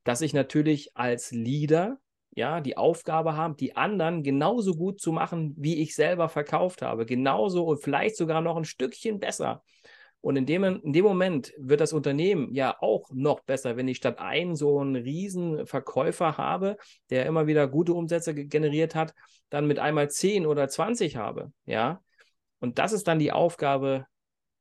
dass 0.03 0.21
ich 0.21 0.33
natürlich 0.33 0.95
als 0.95 1.31
Leader 1.31 1.97
ja 2.33 2.61
die 2.61 2.77
Aufgabe 2.77 3.35
habe, 3.35 3.55
die 3.55 3.75
anderen 3.75 4.23
genauso 4.23 4.75
gut 4.75 5.01
zu 5.01 5.11
machen, 5.11 5.53
wie 5.57 5.81
ich 5.81 5.95
selber 5.95 6.29
verkauft 6.29 6.81
habe. 6.81 7.05
Genauso 7.05 7.65
und 7.65 7.83
vielleicht 7.83 8.15
sogar 8.15 8.41
noch 8.41 8.55
ein 8.55 8.63
Stückchen 8.63 9.19
besser. 9.19 9.63
Und 10.21 10.35
in 10.35 10.45
dem, 10.45 10.63
in 10.63 10.93
dem 10.93 11.03
Moment 11.03 11.51
wird 11.57 11.81
das 11.81 11.93
Unternehmen 11.93 12.53
ja 12.53 12.77
auch 12.79 13.09
noch 13.11 13.39
besser, 13.41 13.75
wenn 13.75 13.87
ich 13.87 13.97
statt 13.97 14.19
einen 14.19 14.55
so 14.55 14.79
einen 14.79 14.95
riesen 14.95 15.65
Verkäufer 15.65 16.37
habe, 16.37 16.77
der 17.09 17.25
immer 17.25 17.47
wieder 17.47 17.67
gute 17.67 17.93
Umsätze 17.93 18.35
generiert 18.35 18.93
hat, 18.93 19.15
dann 19.49 19.65
mit 19.65 19.79
einmal 19.79 20.11
10 20.11 20.45
oder 20.45 20.69
20 20.69 21.17
habe. 21.17 21.51
Ja, 21.65 22.01
und 22.61 22.79
das 22.79 22.93
ist 22.93 23.07
dann 23.07 23.19
die 23.19 23.31
Aufgabe 23.31 24.05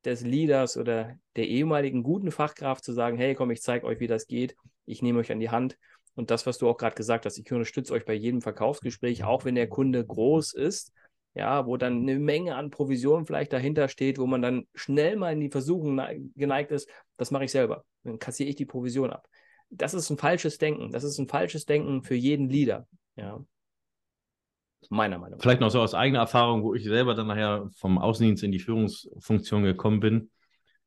des 0.05 0.23
Leaders 0.23 0.77
oder 0.77 1.19
der 1.37 1.47
ehemaligen 1.47 2.03
guten 2.03 2.33
Fachkraft 2.33 2.83
zu 2.83 2.93
sagen, 2.93 3.19
hey, 3.19 3.35
komm, 3.35 3.51
ich 3.51 3.61
zeige 3.61 3.87
euch, 3.87 4.01
wie 4.01 4.07
das 4.07 4.27
geht. 4.27 4.57
Ich 4.87 5.03
nehme 5.03 5.21
euch 5.21 5.31
an 5.31 5.39
die 5.39 5.51
Hand. 5.51 5.77
Und 6.15 6.31
das, 6.31 6.47
was 6.47 6.59
du 6.59 6.69
auch 6.69 6.79
gerade 6.79 6.97
gesagt 6.97 7.27
hast, 7.27 7.39
ich 7.39 7.53
unterstütze 7.53 7.93
euch 7.93 8.05
bei 8.05 8.15
jedem 8.15 8.41
Verkaufsgespräch, 8.41 9.25
auch 9.25 9.45
wenn 9.45 9.55
der 9.55 9.69
Kunde 9.69 10.05
groß 10.05 10.55
ist, 10.55 10.93
ja, 11.35 11.67
wo 11.67 11.77
dann 11.77 12.01
eine 12.01 12.19
Menge 12.19 12.57
an 12.57 12.71
Provisionen 12.71 13.27
vielleicht 13.27 13.53
dahinter 13.53 13.89
steht, 13.89 14.19
wo 14.19 14.27
man 14.27 14.43
dann 14.43 14.67
schnell 14.75 15.17
mal 15.17 15.33
in 15.33 15.41
die 15.41 15.51
Versuchung 15.51 16.01
geneigt 16.35 16.73
ist, 16.73 16.89
das 17.19 17.31
mache 17.31 17.45
ich 17.45 17.53
selber. 17.53 17.85
Dann 18.03 18.19
kassiere 18.19 18.49
ich 18.49 18.57
die 18.57 18.67
Provision 18.67 19.11
ab. 19.11 19.29
Das 19.69 19.95
ist 19.95 20.11
ein 20.11 20.19
falsches 20.19 20.59
Denken. 20.59 20.91
Das 20.91 21.05
ist 21.05 21.19
ein 21.19 21.29
falsches 21.29 21.67
Denken 21.67 22.03
für 22.03 22.17
jeden 22.17 22.49
Leader. 22.49 22.89
Ja. 23.15 23.45
Meiner 24.89 25.19
Meinung 25.19 25.37
nach. 25.37 25.43
Vielleicht 25.43 25.61
noch 25.61 25.71
so 25.71 25.81
aus 25.81 25.95
eigener 25.95 26.21
Erfahrung, 26.21 26.63
wo 26.63 26.75
ich 26.75 26.85
selber 26.85 27.15
dann 27.15 27.27
nachher 27.27 27.69
vom 27.77 27.99
Außendienst 27.99 28.43
in 28.43 28.53
die 28.53 28.59
Führungsfunktion 28.59 29.63
gekommen 29.63 30.01
bin. 30.01 30.31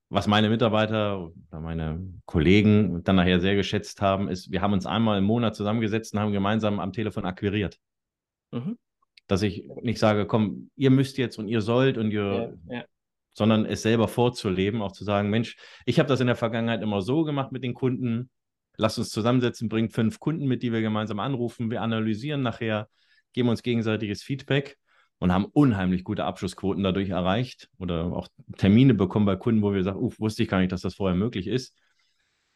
Was 0.10 0.28
meine 0.28 0.50
Mitarbeiter 0.50 1.32
oder 1.50 1.60
meine 1.60 2.04
Kollegen 2.26 3.04
dann 3.04 3.16
nachher 3.16 3.40
sehr 3.40 3.56
geschätzt 3.56 4.02
haben, 4.02 4.28
ist, 4.28 4.52
wir 4.52 4.62
haben 4.62 4.74
uns 4.74 4.86
einmal 4.86 5.18
im 5.18 5.24
Monat 5.24 5.56
zusammengesetzt 5.56 6.14
und 6.14 6.20
haben 6.20 6.32
gemeinsam 6.32 6.80
am 6.80 6.92
Telefon 6.92 7.26
akquiriert. 7.26 7.80
Mhm. 8.52 8.78
Dass 9.28 9.42
ich 9.42 9.68
nicht 9.82 10.00
sage, 10.00 10.28
komm, 10.28 10.70
ihr 10.76 10.92
müsst 10.92 11.18
jetzt 11.18 11.40
und 11.40 11.48
ihr 11.48 11.62
sollt 11.62 11.98
und 11.98 12.12
ihr, 12.12 12.56
ja, 12.68 12.76
ja. 12.76 12.86
sondern 13.32 13.66
es 13.66 13.82
selber 13.82 14.08
vorzuleben, 14.08 14.82
auch 14.82 14.92
zu 14.92 15.04
sagen, 15.04 15.30
Mensch, 15.30 15.56
ich 15.86 15.98
habe 15.98 16.10
das 16.10 16.20
in 16.20 16.28
der 16.28 16.36
Vergangenheit 16.36 16.82
immer 16.82 17.02
so 17.02 17.24
gemacht 17.24 17.52
mit 17.52 17.64
den 17.64 17.74
Kunden, 17.74 18.30
lasst 18.78 19.00
uns 19.00 19.10
zusammensetzen, 19.10 19.70
bringt 19.70 19.94
fünf 19.94 20.20
Kunden 20.20 20.46
mit, 20.46 20.62
die 20.62 20.72
wir 20.72 20.82
gemeinsam 20.82 21.20
anrufen, 21.20 21.72
wir 21.72 21.82
analysieren 21.82 22.42
nachher, 22.42 22.90
geben 23.34 23.50
uns 23.50 23.64
gegenseitiges 23.64 24.24
Feedback 24.24 24.78
und 25.20 25.32
haben 25.32 25.46
unheimlich 25.46 26.04
gute 26.04 26.26
Abschlussquoten 26.26 26.84
dadurch 26.84 27.10
erreicht 27.10 27.70
oder 27.78 28.06
auch 28.06 28.28
Termine 28.58 28.94
bekommen 28.94 29.26
bei 29.26 29.36
Kunden, 29.36 29.62
wo 29.62 29.74
wir 29.74 29.84
sagen, 29.84 30.00
uff, 30.00 30.20
wusste 30.20 30.44
ich 30.44 30.50
gar 30.50 30.60
nicht, 30.60 30.72
dass 30.72 30.82
das 30.82 30.96
vorher 30.96 31.16
möglich 31.16 31.48
ist. 31.48 31.78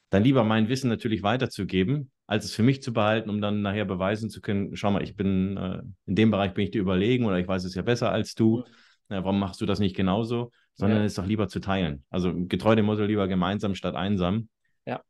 Dann 0.10 0.24
lieber 0.24 0.44
mein 0.44 0.70
Wissen 0.70 0.90
natürlich 0.90 1.24
weiterzugeben, 1.24 2.12
als 2.28 2.46
es 2.46 2.54
für 2.54 2.64
mich 2.64 2.82
zu 2.82 2.94
behalten, 2.94 3.30
um 3.30 3.42
dann 3.42 3.62
nachher 3.62 3.86
beweisen 3.86 4.30
zu 4.30 4.42
können, 4.42 4.76
schau 4.76 4.92
mal, 4.92 5.04
ich 5.04 5.16
bin 5.16 5.58
äh, 5.58 5.82
in 6.06 6.16
dem 6.16 6.32
Bereich 6.32 6.54
bin 6.54 6.66
ich 6.66 6.72
dir 6.72 6.82
überlegen 6.82 7.26
oder 7.26 7.40
ich 7.40 7.48
weiß 7.48 7.64
es 7.64 7.76
ja 7.76 7.82
besser 7.82 8.12
als 8.12 8.36
du. 8.36 8.64
Ja, 9.10 9.24
warum 9.24 9.40
machst 9.40 9.62
du 9.62 9.66
das 9.66 9.80
nicht 9.80 9.96
genauso? 9.96 10.52
Sondern 10.76 11.00
ja. 11.00 11.06
es 11.06 11.16
doch 11.16 11.26
lieber 11.26 11.48
zu 11.48 11.60
teilen. 11.60 12.04
Also 12.10 12.34
getreu 12.36 12.76
dem 12.76 12.86
Motto 12.86 13.04
lieber 13.04 13.28
gemeinsam 13.28 13.76
statt 13.76 13.96
einsam. 13.96 14.50
Ja. 14.86 15.02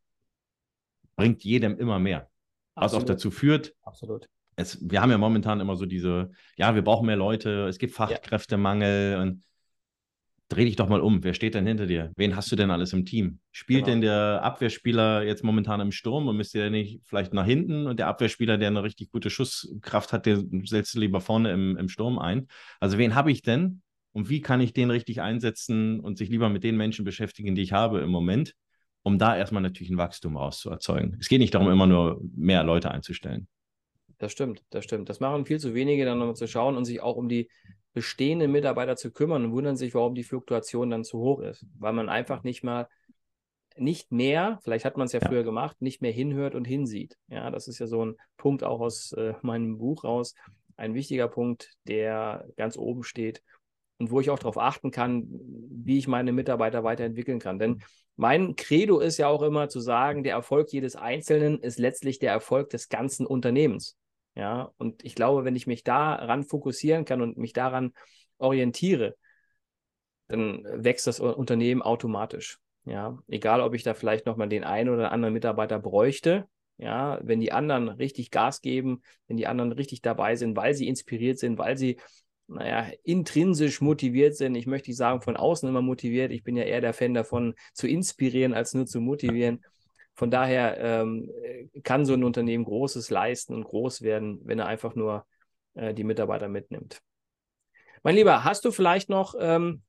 Bringt 1.16 1.44
jedem 1.44 1.78
immer 1.78 1.98
mehr. 1.98 2.30
Absolut. 2.76 2.82
Was 2.84 2.94
auch 2.94 3.04
dazu 3.04 3.32
führt, 3.32 3.74
Absolut 3.82 4.28
es, 4.58 4.78
wir 4.82 5.02
haben 5.02 5.12
ja 5.12 5.18
momentan 5.18 5.62
immer 5.62 5.76
so 5.76 5.86
diese, 5.86 6.32
ja, 6.58 6.76
wir 6.76 6.82
brauchen 6.82 7.06
mehr 7.06 7.16
Leute, 7.16 7.68
es 7.68 7.78
gibt 7.78 7.94
Fachkräftemangel 7.94 9.12
ja. 9.14 9.22
und 9.22 9.44
dreh 10.50 10.66
dich 10.66 10.76
doch 10.76 10.90
mal 10.90 11.00
um. 11.00 11.24
Wer 11.24 11.34
steht 11.34 11.54
denn 11.54 11.68
hinter 11.68 11.86
dir? 11.86 12.12
Wen 12.16 12.36
hast 12.36 12.52
du 12.52 12.56
denn 12.56 12.72
alles 12.72 12.92
im 12.92 13.06
Team? 13.06 13.40
Spielt 13.52 13.86
genau. 13.86 13.92
denn 13.92 14.02
der 14.02 14.42
Abwehrspieler 14.44 15.24
jetzt 15.24 15.44
momentan 15.44 15.80
im 15.80 15.92
Sturm 15.92 16.28
und 16.28 16.38
müsste 16.38 16.58
der 16.58 16.70
nicht 16.72 17.02
vielleicht 17.06 17.34
nach 17.34 17.46
hinten 17.46 17.86
und 17.86 18.00
der 18.00 18.08
Abwehrspieler, 18.08 18.58
der 18.58 18.70
eine 18.70 18.84
richtig 18.84 19.12
gute 19.12 19.30
Schusskraft 19.30 20.12
hat, 20.12 20.26
der 20.26 20.42
setzt 20.64 20.96
lieber 20.96 21.22
vorne 21.22 21.52
im, 21.52 21.78
im 21.78 21.88
Sturm 21.88 22.18
ein? 22.18 22.48
Also 22.80 22.98
wen 22.98 23.14
habe 23.14 23.32
ich 23.32 23.44
denn 23.44 23.82
und 24.12 24.30
wie 24.30 24.42
kann 24.42 24.60
ich 24.60 24.74
den 24.74 24.90
richtig 24.90 25.22
einsetzen 25.22 26.00
und 26.00 26.18
sich 26.18 26.30
lieber 26.30 26.50
mit 26.50 26.64
den 26.64 26.78
Menschen 26.78 27.06
beschäftigen, 27.06 27.54
die 27.54 27.62
ich 27.62 27.74
habe 27.74 28.00
im 28.00 28.10
Moment, 28.10 28.56
um 29.04 29.20
da 29.20 29.38
erstmal 29.38 29.62
natürlich 29.62 29.92
ein 29.92 29.98
Wachstum 29.98 30.36
rauszuerzeugen? 30.36 31.18
Es 31.20 31.28
geht 31.28 31.42
nicht 31.42 31.54
darum, 31.54 31.70
immer 31.70 31.86
nur 31.86 32.22
mehr 32.36 32.64
Leute 32.64 32.90
einzustellen. 32.90 33.48
Das 34.18 34.32
stimmt, 34.32 34.64
das 34.70 34.84
stimmt. 34.84 35.10
Das 35.10 35.20
machen 35.20 35.46
viel 35.46 35.60
zu 35.60 35.74
wenige, 35.74 36.06
dann 36.06 36.20
nochmal 36.20 36.36
zu 36.36 36.48
schauen 36.48 36.76
und 36.76 36.86
sich 36.86 37.02
auch 37.02 37.16
um 37.16 37.30
die 37.30 37.50
bestehenden 37.94 38.52
Mitarbeiter 38.52 38.96
zu 38.96 39.12
kümmern 39.12 39.46
und 39.46 39.52
wundern 39.52 39.78
sich, 39.78 39.94
warum 39.94 40.16
die 40.16 40.24
Fluktuation 40.24 40.90
dann 40.90 41.04
zu 41.04 41.20
hoch 41.20 41.40
ist. 41.40 41.66
Weil 41.78 41.94
man 41.94 42.10
einfach 42.10 42.44
nicht 42.44 42.64
mal, 42.64 42.88
nicht 43.76 44.12
mehr, 44.12 44.60
vielleicht 44.64 44.86
hat 44.86 44.98
man 44.98 45.06
es 45.06 45.14
ja, 45.14 45.20
ja, 45.22 45.28
früher 45.28 45.44
gemacht, 45.44 45.82
nicht 45.82 46.02
mehr 46.02 46.12
hinhört 46.12 46.56
und 46.56 46.66
hinsieht. 46.66 47.18
Ja, 47.28 47.52
das 47.52 47.68
ist 47.68 47.80
ja 47.80 47.88
so 47.88 48.06
ein 48.06 48.16
Punkt 48.38 48.64
auch 48.64 48.82
aus 48.82 49.14
äh, 49.14 49.34
meinem 49.42 49.78
Buch 49.78 50.04
raus. 50.04 50.34
Ein 50.78 50.94
wichtiger 50.94 51.28
Punkt, 51.28 51.76
der 51.88 52.48
ganz 52.56 52.78
oben 52.78 53.04
steht 53.04 53.42
und 54.00 54.12
wo 54.12 54.20
ich 54.20 54.30
auch 54.30 54.40
darauf 54.40 54.58
achten 54.58 54.92
kann, 54.92 55.28
wie 55.30 55.98
ich 55.98 56.08
meine 56.08 56.32
Mitarbeiter 56.32 56.84
weiterentwickeln 56.84 57.40
kann. 57.40 57.60
Denn 57.60 57.82
mein 58.16 58.56
Credo 58.56 59.00
ist 59.00 59.18
ja 59.18 59.28
auch 59.28 59.42
immer 59.42 59.70
zu 59.70 59.80
sagen, 59.80 60.24
der 60.24 60.34
Erfolg 60.34 60.72
jedes 60.72 60.96
Einzelnen 60.96 61.60
ist 61.60 61.80
letztlich 61.80 62.20
der 62.20 62.32
Erfolg 62.32 62.70
des 62.70 62.90
ganzen 62.90 63.26
Unternehmens. 63.26 63.98
Ja, 64.38 64.72
und 64.78 65.04
ich 65.04 65.16
glaube, 65.16 65.46
wenn 65.46 65.56
ich 65.56 65.66
mich 65.66 65.84
daran 65.84 66.44
fokussieren 66.44 67.06
kann 67.06 67.22
und 67.22 67.38
mich 67.38 67.54
daran 67.54 67.94
orientiere, 68.38 69.16
dann 70.28 70.64
wächst 70.64 71.08
das 71.08 71.20
Unternehmen 71.20 71.82
automatisch. 71.82 72.60
Ja, 72.86 73.18
egal, 73.28 73.62
ob 73.62 73.74
ich 73.74 73.82
da 73.82 73.96
vielleicht 73.96 74.28
nochmal 74.28 74.48
den 74.48 74.64
einen 74.64 74.90
oder 74.90 75.12
anderen 75.12 75.34
Mitarbeiter 75.34 75.80
bräuchte. 75.80 76.48
Ja, 76.78 77.20
wenn 77.24 77.40
die 77.40 77.52
anderen 77.52 77.90
richtig 77.90 78.30
Gas 78.30 78.62
geben, 78.62 79.02
wenn 79.26 79.38
die 79.38 79.48
anderen 79.48 79.72
richtig 79.72 80.04
dabei 80.04 80.36
sind, 80.36 80.56
weil 80.56 80.76
sie 80.76 80.88
inspiriert 80.88 81.40
sind, 81.40 81.58
weil 81.58 81.76
sie 81.76 81.98
naja, 82.46 82.92
intrinsisch 83.04 83.82
motiviert 83.82 84.36
sind. 84.36 84.54
Ich 84.54 84.68
möchte 84.68 84.92
nicht 84.92 84.98
sagen, 84.98 85.22
von 85.22 85.36
außen 85.36 85.68
immer 85.68 85.82
motiviert. 85.82 86.32
Ich 86.32 86.44
bin 86.44 86.56
ja 86.56 86.64
eher 86.64 86.80
der 86.80 86.94
Fan 86.94 87.16
davon, 87.16 87.56
zu 87.74 87.88
inspirieren, 87.88 88.54
als 88.54 88.76
nur 88.76 88.86
zu 88.86 89.02
motivieren. 89.02 89.64
Von 90.18 90.32
daher 90.32 90.80
ähm, 90.80 91.32
kann 91.84 92.04
so 92.04 92.14
ein 92.14 92.24
Unternehmen 92.24 92.66
Großes 92.66 93.12
leisten 93.12 93.54
und 93.54 93.66
groß 93.66 94.02
werden, 94.02 94.40
wenn 94.46 94.58
er 94.58 94.66
einfach 94.66 94.96
nur 94.96 95.28
äh, 95.76 95.94
die 95.94 96.04
Mitarbeiter 96.04 96.48
mitnimmt. 96.48 97.04
Mein 98.02 98.16
Lieber, 98.16 98.44
hast 98.44 98.66
du 98.66 98.72
vielleicht 98.72 99.10
noch 99.10 99.36
ähm, 99.40 99.84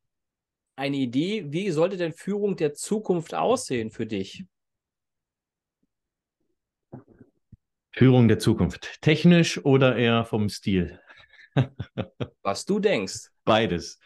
eine 0.77 0.99
Idee, 0.99 1.47
wie 1.49 1.71
sollte 1.71 1.97
denn 1.97 2.13
Führung 2.13 2.57
der 2.57 2.75
Zukunft 2.75 3.35
aussehen 3.35 3.91
für 3.91 4.05
dich? 4.05 4.45
Führung 7.91 8.29
der 8.29 8.39
Zukunft. 8.39 9.01
Technisch 9.01 9.65
oder 9.65 9.97
eher 9.97 10.27
vom 10.27 10.51
Stil? 10.51 11.01
was 12.43 12.67
du 12.67 12.81
denkst. 12.81 13.31
Beides. 13.45 13.99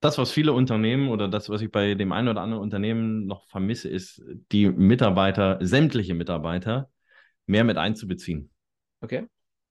Das, 0.00 0.16
was 0.18 0.30
viele 0.30 0.52
Unternehmen 0.52 1.08
oder 1.08 1.28
das, 1.28 1.48
was 1.48 1.60
ich 1.60 1.72
bei 1.72 1.94
dem 1.94 2.12
einen 2.12 2.28
oder 2.28 2.40
anderen 2.40 2.62
Unternehmen 2.62 3.26
noch 3.26 3.48
vermisse, 3.48 3.88
ist, 3.88 4.22
die 4.52 4.68
Mitarbeiter, 4.68 5.58
sämtliche 5.60 6.14
Mitarbeiter, 6.14 6.90
mehr 7.46 7.64
mit 7.64 7.76
einzubeziehen. 7.76 8.50
Okay. 9.00 9.26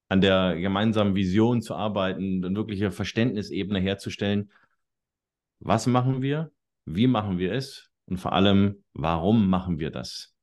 An 0.09 0.21
der 0.21 0.59
gemeinsamen 0.59 1.15
Vision 1.15 1.61
zu 1.61 1.75
arbeiten, 1.75 2.43
eine 2.43 2.55
wirkliche 2.55 2.91
Verständnisebene 2.91 3.79
herzustellen. 3.79 4.51
Was 5.59 5.87
machen 5.87 6.21
wir? 6.21 6.51
Wie 6.85 7.07
machen 7.07 7.37
wir 7.37 7.53
es? 7.53 7.89
Und 8.05 8.17
vor 8.17 8.33
allem, 8.33 8.83
warum 8.93 9.49
machen 9.49 9.79
wir 9.79 9.91
das? 9.91 10.33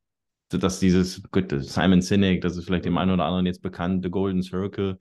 dass 0.50 0.78
dieses, 0.78 1.22
gut, 1.30 1.52
Simon 1.58 2.00
Sinek, 2.00 2.40
das 2.40 2.56
ist 2.56 2.66
vielleicht 2.66 2.84
dem 2.84 2.98
einen 2.98 3.10
oder 3.10 3.24
anderen 3.24 3.46
jetzt 3.46 3.62
bekannt, 3.62 4.04
The 4.04 4.10
Golden 4.10 4.42
Circle. 4.42 4.98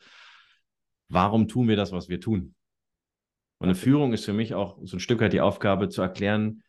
Warum 1.09 1.47
tun 1.47 1.67
wir 1.67 1.75
das, 1.75 1.91
was 1.91 2.09
wir 2.09 2.19
tun? 2.19 2.55
Und 3.63 3.69
eine 3.69 3.75
Führung 3.75 4.11
ist 4.11 4.25
für 4.25 4.33
mich 4.33 4.53
auch 4.53 4.77
so 4.83 4.97
ein 4.97 4.99
Stück 4.99 5.21
weit 5.21 5.31
die 5.31 5.39
Aufgabe 5.39 5.87
zu 5.87 6.01
erklären, 6.01 6.63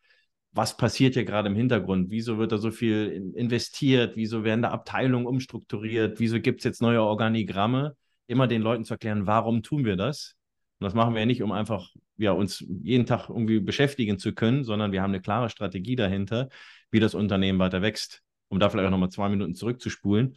was 0.52 0.76
passiert 0.76 1.14
hier 1.14 1.24
gerade 1.24 1.48
im 1.48 1.56
Hintergrund? 1.56 2.10
Wieso 2.10 2.38
wird 2.38 2.52
da 2.52 2.58
so 2.58 2.70
viel 2.70 3.32
investiert? 3.34 4.14
Wieso 4.14 4.44
werden 4.44 4.62
da 4.62 4.70
Abteilungen 4.70 5.26
umstrukturiert? 5.26 6.20
Wieso 6.20 6.40
gibt 6.40 6.60
es 6.60 6.64
jetzt 6.64 6.80
neue 6.80 7.02
Organigramme? 7.02 7.96
Immer 8.28 8.46
den 8.46 8.62
Leuten 8.62 8.84
zu 8.84 8.94
erklären, 8.94 9.26
warum 9.26 9.64
tun 9.64 9.84
wir 9.84 9.96
das? 9.96 10.36
Und 10.78 10.84
das 10.84 10.94
machen 10.94 11.14
wir 11.14 11.20
ja 11.20 11.26
nicht, 11.26 11.42
um 11.42 11.50
einfach 11.50 11.90
ja, 12.16 12.30
uns 12.30 12.64
jeden 12.82 13.06
Tag 13.06 13.28
irgendwie 13.28 13.58
beschäftigen 13.58 14.20
zu 14.20 14.32
können, 14.32 14.62
sondern 14.62 14.92
wir 14.92 15.02
haben 15.02 15.10
eine 15.10 15.20
klare 15.20 15.50
Strategie 15.50 15.96
dahinter, 15.96 16.48
wie 16.92 17.00
das 17.00 17.16
Unternehmen 17.16 17.58
weiter 17.58 17.82
wächst 17.82 18.22
um 18.54 18.60
da 18.60 18.70
vielleicht 18.70 18.86
auch 18.86 18.90
nochmal 18.90 19.10
zwei 19.10 19.28
Minuten 19.28 19.54
zurückzuspulen. 19.54 20.36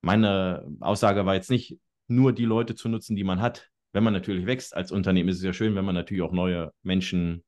Meine 0.00 0.66
Aussage 0.80 1.26
war 1.26 1.34
jetzt 1.34 1.50
nicht 1.50 1.78
nur 2.08 2.32
die 2.32 2.44
Leute 2.44 2.74
zu 2.74 2.88
nutzen, 2.88 3.16
die 3.16 3.24
man 3.24 3.40
hat. 3.40 3.70
Wenn 3.94 4.04
man 4.04 4.12
natürlich 4.12 4.44
wächst 4.44 4.76
als 4.76 4.90
Unternehmen, 4.90 5.28
ist 5.28 5.38
es 5.38 5.44
ja 5.44 5.52
schön, 5.52 5.76
wenn 5.76 5.84
man 5.84 5.94
natürlich 5.94 6.22
auch 6.22 6.32
neue 6.32 6.72
Menschen 6.82 7.44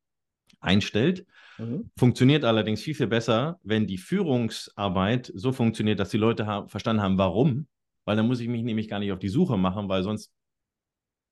einstellt. 0.61 1.27
Mhm. 1.59 1.91
Funktioniert 1.99 2.45
allerdings 2.45 2.81
viel, 2.81 2.95
viel 2.95 3.09
besser, 3.09 3.59
wenn 3.65 3.89
die 3.89 3.99
Führungsarbeit 3.99 5.33
so 5.35 5.51
funktioniert, 5.53 5.99
dass 5.99 6.11
die 6.11 6.19
Leute 6.19 6.47
haben, 6.47 6.69
verstanden 6.69 7.03
haben, 7.03 7.19
warum. 7.19 7.67
Weil 8.05 8.17
dann 8.17 8.29
muss 8.29 8.39
ich 8.39 8.47
mich 8.47 8.63
nämlich 8.63 8.89
gar 8.89 9.01
nicht 9.01 9.11
auf 9.11 9.19
die 9.19 9.29
Suche 9.29 9.59
machen, 9.59 9.89
weil 9.89 10.05
sonst 10.05 10.33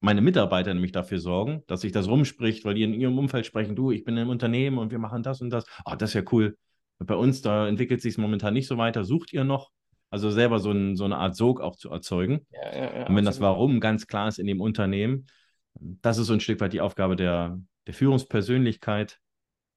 meine 0.00 0.20
Mitarbeiter 0.20 0.74
nämlich 0.74 0.90
dafür 0.90 1.20
sorgen, 1.20 1.62
dass 1.68 1.82
sich 1.82 1.92
das 1.92 2.08
rumspricht, 2.08 2.64
weil 2.64 2.74
die 2.74 2.82
in 2.82 2.92
ihrem 2.92 3.16
Umfeld 3.16 3.46
sprechen, 3.46 3.76
du, 3.76 3.92
ich 3.92 4.02
bin 4.02 4.16
im 4.16 4.28
Unternehmen 4.28 4.78
und 4.78 4.90
wir 4.90 4.98
machen 4.98 5.22
das 5.22 5.40
und 5.40 5.50
das. 5.50 5.64
Oh, 5.86 5.94
das 5.96 6.10
ist 6.10 6.14
ja 6.14 6.22
cool. 6.32 6.58
Bei 6.98 7.14
uns, 7.14 7.40
da 7.40 7.68
entwickelt 7.68 8.02
sich 8.02 8.14
es 8.14 8.18
momentan 8.18 8.52
nicht 8.52 8.66
so 8.66 8.76
weiter. 8.76 9.04
Sucht 9.04 9.32
ihr 9.32 9.44
noch? 9.44 9.70
Also 10.14 10.30
selber 10.30 10.60
so, 10.60 10.70
ein, 10.70 10.94
so 10.94 11.04
eine 11.04 11.16
Art 11.16 11.34
Sog 11.34 11.60
auch 11.60 11.74
zu 11.74 11.90
erzeugen. 11.90 12.46
Ja, 12.52 12.72
ja, 12.72 12.98
ja, 13.00 13.06
und 13.08 13.16
wenn 13.16 13.24
das 13.24 13.40
Warum 13.40 13.80
ganz 13.80 14.06
klar 14.06 14.28
ist 14.28 14.38
in 14.38 14.46
dem 14.46 14.60
Unternehmen, 14.60 15.26
das 15.74 16.18
ist 16.18 16.28
so 16.28 16.34
ein 16.34 16.38
Stück 16.38 16.60
weit 16.60 16.72
die 16.72 16.80
Aufgabe 16.80 17.16
der, 17.16 17.60
der 17.88 17.94
Führungspersönlichkeit, 17.94 19.18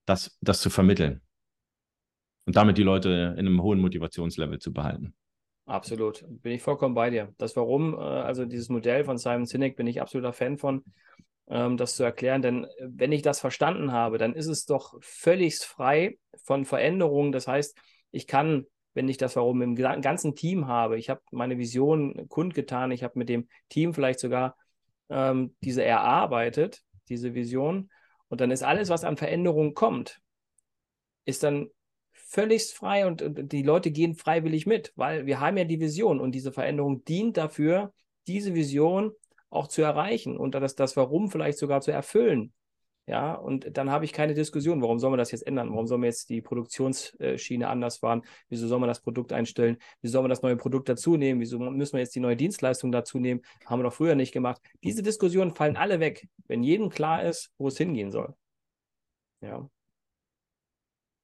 das, 0.05 0.37
das 0.41 0.61
zu 0.61 0.69
vermitteln. 0.69 1.21
Und 2.45 2.55
damit 2.55 2.77
die 2.77 2.83
Leute 2.83 3.33
in 3.35 3.47
einem 3.47 3.63
hohen 3.63 3.79
Motivationslevel 3.79 4.59
zu 4.59 4.71
behalten. 4.71 5.15
Absolut, 5.65 6.23
bin 6.29 6.51
ich 6.51 6.61
vollkommen 6.61 6.93
bei 6.93 7.09
dir. 7.09 7.33
Das 7.39 7.55
Warum, 7.55 7.95
äh, 7.95 7.97
also 7.97 8.45
dieses 8.45 8.69
Modell 8.69 9.05
von 9.05 9.17
Simon 9.17 9.47
Sinek, 9.47 9.75
bin 9.75 9.87
ich 9.87 10.03
absoluter 10.03 10.33
Fan 10.33 10.59
von 10.59 10.83
ähm, 11.47 11.77
das 11.77 11.95
zu 11.95 12.03
erklären. 12.03 12.43
Denn 12.43 12.65
äh, 12.65 12.67
wenn 12.81 13.11
ich 13.11 13.23
das 13.23 13.39
verstanden 13.39 13.91
habe, 13.91 14.19
dann 14.19 14.35
ist 14.35 14.45
es 14.45 14.67
doch 14.67 14.99
völlig 15.01 15.57
frei 15.57 16.19
von 16.43 16.63
Veränderungen. 16.63 17.31
Das 17.31 17.47
heißt, 17.47 17.75
ich 18.11 18.27
kann, 18.27 18.67
wenn 18.97 19.07
ich 19.07 19.17
das 19.17 19.35
warum 19.35 19.61
im 19.61 19.75
ganzen 19.75 20.33
Team 20.33 20.65
habe, 20.65 20.97
ich 20.97 21.11
habe 21.11 21.21
meine 21.29 21.59
Vision 21.59 22.27
kundgetan, 22.29 22.89
ich 22.89 23.03
habe 23.03 23.19
mit 23.19 23.29
dem 23.29 23.47
Team 23.69 23.93
vielleicht 23.93 24.19
sogar 24.19 24.57
ähm, 25.09 25.55
diese 25.61 25.83
erarbeitet, 25.83 26.81
diese 27.07 27.35
Vision. 27.35 27.91
Und 28.27 28.41
dann 28.41 28.49
ist 28.49 28.63
alles, 28.63 28.89
was 28.89 29.03
an 29.03 29.15
Veränderungen 29.15 29.75
kommt, 29.75 30.19
ist 31.25 31.43
dann 31.43 31.67
völlig 32.11 32.73
frei 32.73 33.05
und, 33.05 33.21
und, 33.21 33.51
die 33.51 33.61
Leute 33.61 33.91
gehen 33.91 34.15
freiwillig 34.15 34.65
mit, 34.65 34.93
weil 34.95 35.27
wir 35.27 35.39
haben 35.39 35.57
ja 35.57 35.65
die 35.65 35.79
Vision 35.79 36.19
und 36.19 36.31
diese 36.31 36.51
Veränderung 36.51 37.05
dient 37.05 37.37
dafür, 37.37 37.93
diese 38.25 38.55
Vision 38.55 39.11
auch 39.51 39.67
zu 39.67 39.83
erreichen 39.83 40.37
und 40.37 40.55
das, 40.55 40.73
das 40.73 40.97
Warum 40.97 41.29
vielleicht 41.29 41.59
sogar 41.59 41.81
zu 41.81 41.91
erfüllen. 41.91 42.51
Ja, 43.09 43.35
und 43.35 43.77
dann 43.77 43.89
habe 43.89 44.03
ich 44.03 44.11
keine 44.11 44.33
Diskussion, 44.33 44.81
warum 44.81 44.99
soll 44.99 45.11
man 45.11 45.17
das 45.17 45.31
jetzt 45.31 45.47
ändern? 45.47 45.69
Warum 45.69 45.87
soll 45.87 45.97
man 45.97 46.07
jetzt 46.07 46.29
die 46.29 46.41
Produktionsschiene 46.41 47.69
anders 47.69 47.99
fahren? 47.99 48.21
Wieso 48.49 48.67
soll 48.67 48.79
man 48.79 48.89
das 48.89 48.99
Produkt 48.99 49.31
einstellen? 49.31 49.77
Wieso 50.01 50.11
soll 50.11 50.23
man 50.23 50.29
das 50.29 50.41
neue 50.41 50.57
Produkt 50.57 50.89
dazu 50.89 51.15
nehmen? 51.15 51.39
Wieso 51.39 51.57
müssen 51.57 51.93
wir 51.93 52.01
jetzt 52.01 52.15
die 52.15 52.19
neue 52.19 52.35
Dienstleistung 52.35 52.91
dazu 52.91 53.17
nehmen? 53.19 53.41
Haben 53.65 53.79
wir 53.79 53.83
doch 53.83 53.93
früher 53.93 54.15
nicht 54.15 54.33
gemacht. 54.33 54.61
Diese 54.83 55.03
Diskussionen 55.03 55.55
fallen 55.55 55.77
alle 55.77 56.01
weg, 56.01 56.27
wenn 56.47 56.63
jedem 56.63 56.89
klar 56.89 57.23
ist, 57.23 57.53
wo 57.57 57.69
es 57.69 57.77
hingehen 57.77 58.11
soll. 58.11 58.35
Ja. 59.39 59.69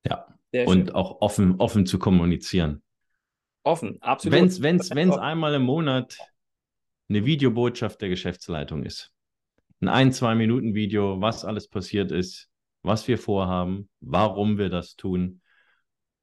Ja. 0.06 0.28
Sehr 0.54 0.67
und 0.69 0.86
schön. 0.86 0.96
auch 0.96 1.19
offen, 1.19 1.60
offen 1.60 1.86
zu 1.86 2.00
kommunizieren. 2.00 2.82
Offen, 3.63 4.02
absolut. 4.02 4.62
Wenn 4.62 4.78
es 4.78 4.91
einmal 4.91 5.54
im 5.54 5.63
Monat 5.63 6.17
eine 7.10 7.26
Videobotschaft 7.26 8.02
der 8.02 8.10
Geschäftsleitung 8.10 8.84
ist. 8.84 9.12
Ein 9.84 9.89
ein, 9.89 10.12
zwei 10.13 10.34
Minuten 10.34 10.76
Video, 10.76 11.19
was 11.19 11.43
alles 11.43 11.67
passiert 11.67 12.10
ist, 12.13 12.50
was 12.84 13.06
wir 13.10 13.17
vorhaben, 13.17 13.89
warum 14.00 14.58
wir 14.58 14.69
das 14.69 14.96
tun, 14.96 15.41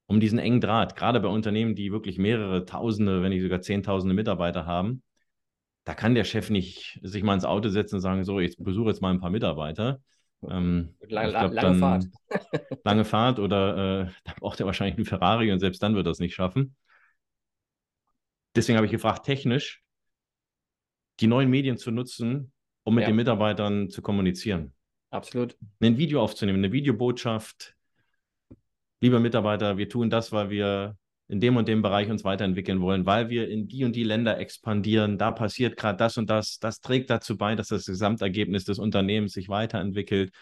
um 0.07 0.19
diesen 0.19 0.39
engen 0.39 0.61
Draht, 0.61 0.95
gerade 0.95 1.19
bei 1.19 1.27
Unternehmen, 1.27 1.75
die 1.75 1.91
wirklich 1.91 2.17
mehrere 2.17 2.65
Tausende, 2.65 3.21
wenn 3.21 3.29
nicht 3.29 3.43
sogar 3.43 3.61
Zehntausende 3.61 4.15
Mitarbeiter 4.15 4.65
haben, 4.65 5.03
da 5.83 5.93
kann 5.93 6.15
der 6.15 6.23
Chef 6.23 6.49
nicht 6.49 6.99
sich 7.03 7.21
mal 7.21 7.35
ins 7.35 7.45
Auto 7.45 7.69
setzen 7.69 7.97
und 7.97 8.01
sagen, 8.01 8.23
so, 8.23 8.39
ich 8.39 8.57
besuche 8.57 8.89
jetzt 8.89 9.01
mal 9.03 9.11
ein 9.11 9.21
paar 9.21 9.29
Mitarbeiter. 9.29 10.01
Ähm, 10.41 10.95
lange, 11.01 11.29
glaub, 11.29 11.53
lange 11.53 11.61
dann, 11.61 11.77
Fahrt. 11.77 12.05
lange 12.83 13.05
Fahrt 13.05 13.37
oder 13.37 14.07
äh, 14.07 14.11
da 14.23 14.33
braucht 14.39 14.59
er 14.59 14.65
wahrscheinlich 14.65 14.95
einen 14.97 15.05
Ferrari 15.05 15.51
und 15.51 15.59
selbst 15.59 15.83
dann 15.83 15.93
wird 15.93 16.07
er 16.07 16.11
es 16.13 16.19
nicht 16.19 16.33
schaffen. 16.33 16.75
Deswegen 18.55 18.77
habe 18.77 18.87
ich 18.87 18.91
gefragt, 18.91 19.23
technisch, 19.23 19.83
die 21.19 21.27
neuen 21.27 21.51
Medien 21.51 21.77
zu 21.77 21.91
nutzen, 21.91 22.51
um 22.83 22.95
mit 22.95 23.03
ja. 23.03 23.09
den 23.09 23.15
Mitarbeitern 23.15 23.89
zu 23.89 24.01
kommunizieren. 24.01 24.73
Absolut. 25.09 25.57
Ein 25.81 25.97
Video 25.97 26.21
aufzunehmen, 26.21 26.59
eine 26.59 26.71
Videobotschaft. 26.71 27.75
Lieber 29.01 29.19
Mitarbeiter, 29.19 29.77
wir 29.77 29.89
tun 29.89 30.09
das, 30.09 30.31
weil 30.31 30.49
wir 30.49 30.95
in 31.27 31.39
dem 31.39 31.55
und 31.55 31.67
dem 31.67 31.81
Bereich 31.81 32.09
uns 32.09 32.23
weiterentwickeln 32.23 32.81
wollen, 32.81 33.05
weil 33.05 33.29
wir 33.29 33.47
in 33.49 33.67
die 33.67 33.85
und 33.85 33.95
die 33.95 34.03
Länder 34.03 34.37
expandieren. 34.37 35.17
Da 35.17 35.31
passiert 35.31 35.77
gerade 35.77 35.97
das 35.97 36.17
und 36.17 36.29
das. 36.29 36.59
Das 36.59 36.81
trägt 36.81 37.09
dazu 37.09 37.37
bei, 37.37 37.55
dass 37.55 37.69
das 37.69 37.85
Gesamtergebnis 37.85 38.65
des 38.65 38.79
Unternehmens 38.79 39.33
sich 39.33 39.47
weiterentwickelt. 39.47 40.33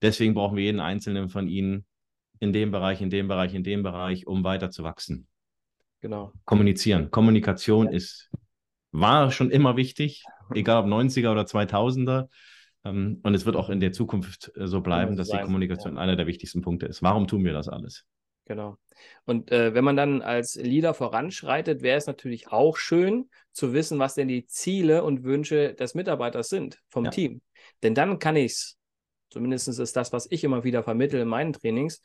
Deswegen 0.00 0.34
brauchen 0.34 0.56
wir 0.56 0.64
jeden 0.64 0.80
einzelnen 0.80 1.28
von 1.28 1.48
Ihnen 1.48 1.86
in 2.38 2.52
dem 2.52 2.70
Bereich, 2.70 3.00
in 3.00 3.10
dem 3.10 3.26
Bereich, 3.26 3.54
in 3.54 3.64
dem 3.64 3.82
Bereich, 3.82 4.26
um 4.26 4.44
weiter 4.44 4.70
zu 4.70 4.84
wachsen. 4.84 5.26
Genau. 6.00 6.32
Kommunizieren. 6.44 7.10
Kommunikation 7.10 7.86
ja. 7.86 7.92
ist, 7.92 8.30
war 8.92 9.32
schon 9.32 9.50
immer 9.50 9.76
wichtig, 9.76 10.22
egal 10.54 10.84
ob 10.84 10.86
90er 10.86 11.30
oder 11.30 11.42
2000er. 11.42 12.28
Ähm, 12.84 13.20
und 13.22 13.34
es 13.34 13.46
wird 13.46 13.56
auch 13.56 13.70
in 13.70 13.80
der 13.80 13.92
Zukunft 13.92 14.52
äh, 14.56 14.66
so 14.66 14.80
bleiben, 14.80 15.16
dass 15.16 15.28
die 15.28 15.38
Kommunikation 15.38 15.96
ja. 15.96 16.00
einer 16.00 16.16
der 16.16 16.26
wichtigsten 16.26 16.62
Punkte 16.62 16.86
ist. 16.86 17.02
Warum 17.02 17.26
tun 17.26 17.44
wir 17.44 17.52
das 17.52 17.68
alles? 17.68 18.04
Genau. 18.48 18.78
Und 19.26 19.52
äh, 19.52 19.74
wenn 19.74 19.84
man 19.84 19.96
dann 19.96 20.22
als 20.22 20.54
Leader 20.56 20.94
voranschreitet, 20.94 21.82
wäre 21.82 21.98
es 21.98 22.06
natürlich 22.06 22.48
auch 22.50 22.78
schön 22.78 23.28
zu 23.52 23.74
wissen, 23.74 23.98
was 23.98 24.14
denn 24.14 24.26
die 24.26 24.46
Ziele 24.46 25.04
und 25.04 25.22
Wünsche 25.22 25.74
des 25.74 25.94
Mitarbeiters 25.94 26.48
sind, 26.48 26.80
vom 26.88 27.04
ja. 27.04 27.10
Team. 27.10 27.42
Denn 27.82 27.94
dann 27.94 28.18
kann 28.18 28.36
ich 28.36 28.52
es, 28.52 28.78
zumindest 29.30 29.68
ist 29.68 29.96
das, 29.96 30.12
was 30.12 30.26
ich 30.30 30.44
immer 30.44 30.64
wieder 30.64 30.82
vermittle 30.82 31.20
in 31.20 31.28
meinen 31.28 31.52
Trainings, 31.52 32.00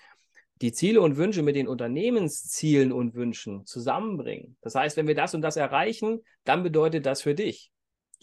die 0.62 0.74
Ziele 0.74 1.02
und 1.02 1.18
Wünsche 1.18 1.44
mit 1.44 1.56
den 1.56 1.68
Unternehmenszielen 1.68 2.92
und 2.92 3.16
Wünschen 3.16 3.66
zusammenbringen. 3.66 4.58
Das 4.62 4.76
heißt, 4.76 4.98
wenn 4.98 5.08
wir 5.08 5.16
das 5.16 5.34
und 5.34 5.42
das 5.42 5.56
erreichen, 5.56 6.20
dann 6.44 6.62
bedeutet 6.62 7.06
das 7.06 7.22
für 7.22 7.34
dich. 7.34 7.72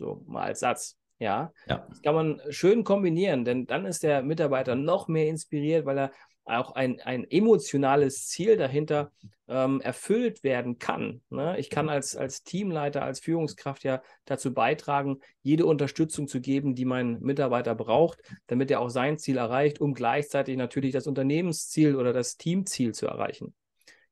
So 0.00 0.24
mal 0.26 0.44
als 0.44 0.60
Satz. 0.60 0.96
Ja, 1.18 1.52
ja. 1.68 1.84
das 1.86 2.00
kann 2.00 2.14
man 2.14 2.40
schön 2.48 2.82
kombinieren, 2.82 3.44
denn 3.44 3.66
dann 3.66 3.84
ist 3.84 4.02
der 4.02 4.22
Mitarbeiter 4.22 4.74
noch 4.74 5.06
mehr 5.06 5.28
inspiriert, 5.28 5.84
weil 5.84 5.98
er 5.98 6.12
auch 6.46 6.72
ein, 6.72 6.98
ein 7.02 7.30
emotionales 7.30 8.26
Ziel 8.26 8.56
dahinter 8.56 9.12
ähm, 9.46 9.82
erfüllt 9.82 10.42
werden 10.42 10.78
kann. 10.78 11.20
Ne? 11.28 11.58
Ich 11.58 11.68
kann 11.68 11.90
als, 11.90 12.16
als 12.16 12.42
Teamleiter, 12.42 13.02
als 13.02 13.20
Führungskraft 13.20 13.84
ja 13.84 14.00
dazu 14.24 14.54
beitragen, 14.54 15.18
jede 15.42 15.66
Unterstützung 15.66 16.26
zu 16.26 16.40
geben, 16.40 16.74
die 16.74 16.86
mein 16.86 17.20
Mitarbeiter 17.20 17.74
braucht, 17.74 18.22
damit 18.46 18.70
er 18.70 18.80
auch 18.80 18.88
sein 18.88 19.18
Ziel 19.18 19.36
erreicht, 19.36 19.82
um 19.82 19.92
gleichzeitig 19.92 20.56
natürlich 20.56 20.92
das 20.92 21.06
Unternehmensziel 21.06 21.96
oder 21.96 22.14
das 22.14 22.38
Teamziel 22.38 22.94
zu 22.94 23.06
erreichen. 23.06 23.52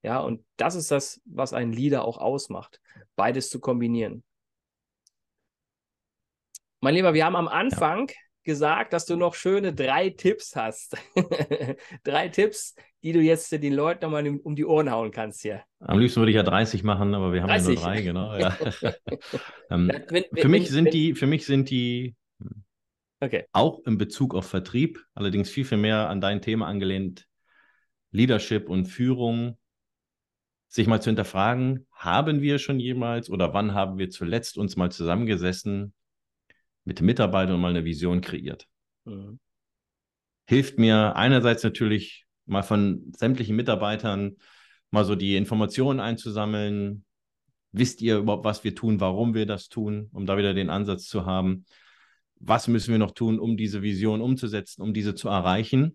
Ja, 0.02 0.20
und 0.20 0.44
das 0.58 0.74
ist 0.74 0.90
das, 0.90 1.22
was 1.24 1.54
ein 1.54 1.72
Leader 1.72 2.04
auch 2.04 2.18
ausmacht, 2.18 2.82
beides 3.16 3.48
zu 3.48 3.60
kombinieren. 3.60 4.22
Mein 6.80 6.94
Lieber, 6.94 7.12
wir 7.12 7.24
haben 7.24 7.36
am 7.36 7.48
Anfang 7.48 8.08
ja 8.08 8.14
gesagt, 8.48 8.94
dass 8.94 9.04
du 9.04 9.16
noch 9.16 9.34
schöne 9.34 9.74
drei 9.74 10.08
Tipps 10.08 10.56
hast. 10.56 10.96
drei 12.02 12.28
Tipps, 12.28 12.74
die 13.02 13.12
du 13.12 13.20
jetzt 13.20 13.52
den 13.52 13.74
Leuten 13.74 14.04
nochmal 14.04 14.26
um 14.26 14.56
die 14.56 14.64
Ohren 14.64 14.90
hauen 14.90 15.10
kannst 15.10 15.42
hier. 15.42 15.62
Am 15.80 15.98
liebsten 15.98 16.20
würde 16.20 16.30
ich 16.30 16.36
ja 16.36 16.42
30 16.42 16.82
machen, 16.82 17.14
aber 17.14 17.34
wir 17.34 17.42
haben 17.42 17.48
30. 17.48 17.68
ja 17.68 17.74
nur 17.74 17.84
drei, 17.84 18.02
genau. 18.02 18.36
Ja. 18.36 18.56
ähm, 19.70 19.92
wenn, 20.08 20.24
wenn, 20.30 20.42
für, 20.42 20.48
mich 20.48 20.70
sind 20.70 20.86
wenn, 20.86 20.92
die, 20.92 21.14
für 21.14 21.26
mich 21.26 21.44
sind 21.44 21.68
die 21.68 22.16
okay. 23.20 23.44
auch 23.52 23.80
in 23.84 23.98
Bezug 23.98 24.34
auf 24.34 24.46
Vertrieb, 24.46 25.04
allerdings 25.14 25.50
viel, 25.50 25.66
viel 25.66 25.78
mehr 25.78 26.08
an 26.08 26.22
dein 26.22 26.40
Thema 26.40 26.68
angelehnt, 26.68 27.26
Leadership 28.12 28.70
und 28.70 28.86
Führung, 28.86 29.58
sich 30.68 30.86
mal 30.86 31.02
zu 31.02 31.10
hinterfragen, 31.10 31.86
haben 31.92 32.40
wir 32.40 32.58
schon 32.58 32.80
jemals 32.80 33.28
oder 33.28 33.52
wann 33.52 33.74
haben 33.74 33.98
wir 33.98 34.08
zuletzt 34.08 34.56
uns 34.56 34.76
mal 34.76 34.90
zusammengesessen 34.90 35.92
mit 36.88 37.00
den 37.00 37.06
Mitarbeitern 37.06 37.54
und 37.54 37.60
mal 37.60 37.68
eine 37.68 37.84
Vision 37.84 38.22
kreiert. 38.22 38.66
Mhm. 39.04 39.38
Hilft 40.46 40.78
mir 40.78 41.14
einerseits 41.16 41.62
natürlich 41.62 42.24
mal 42.46 42.62
von 42.62 43.12
sämtlichen 43.14 43.54
Mitarbeitern 43.54 44.36
mal 44.90 45.04
so 45.04 45.14
die 45.14 45.36
Informationen 45.36 46.00
einzusammeln. 46.00 47.04
Wisst 47.72 48.00
ihr 48.00 48.16
überhaupt, 48.16 48.46
was 48.46 48.64
wir 48.64 48.74
tun, 48.74 49.00
warum 49.00 49.34
wir 49.34 49.44
das 49.44 49.68
tun, 49.68 50.08
um 50.12 50.24
da 50.24 50.38
wieder 50.38 50.54
den 50.54 50.70
Ansatz 50.70 51.04
zu 51.04 51.26
haben? 51.26 51.66
Was 52.40 52.68
müssen 52.68 52.92
wir 52.92 52.98
noch 52.98 53.12
tun, 53.12 53.38
um 53.38 53.58
diese 53.58 53.82
Vision 53.82 54.22
umzusetzen, 54.22 54.80
um 54.80 54.94
diese 54.94 55.14
zu 55.14 55.28
erreichen? 55.28 55.94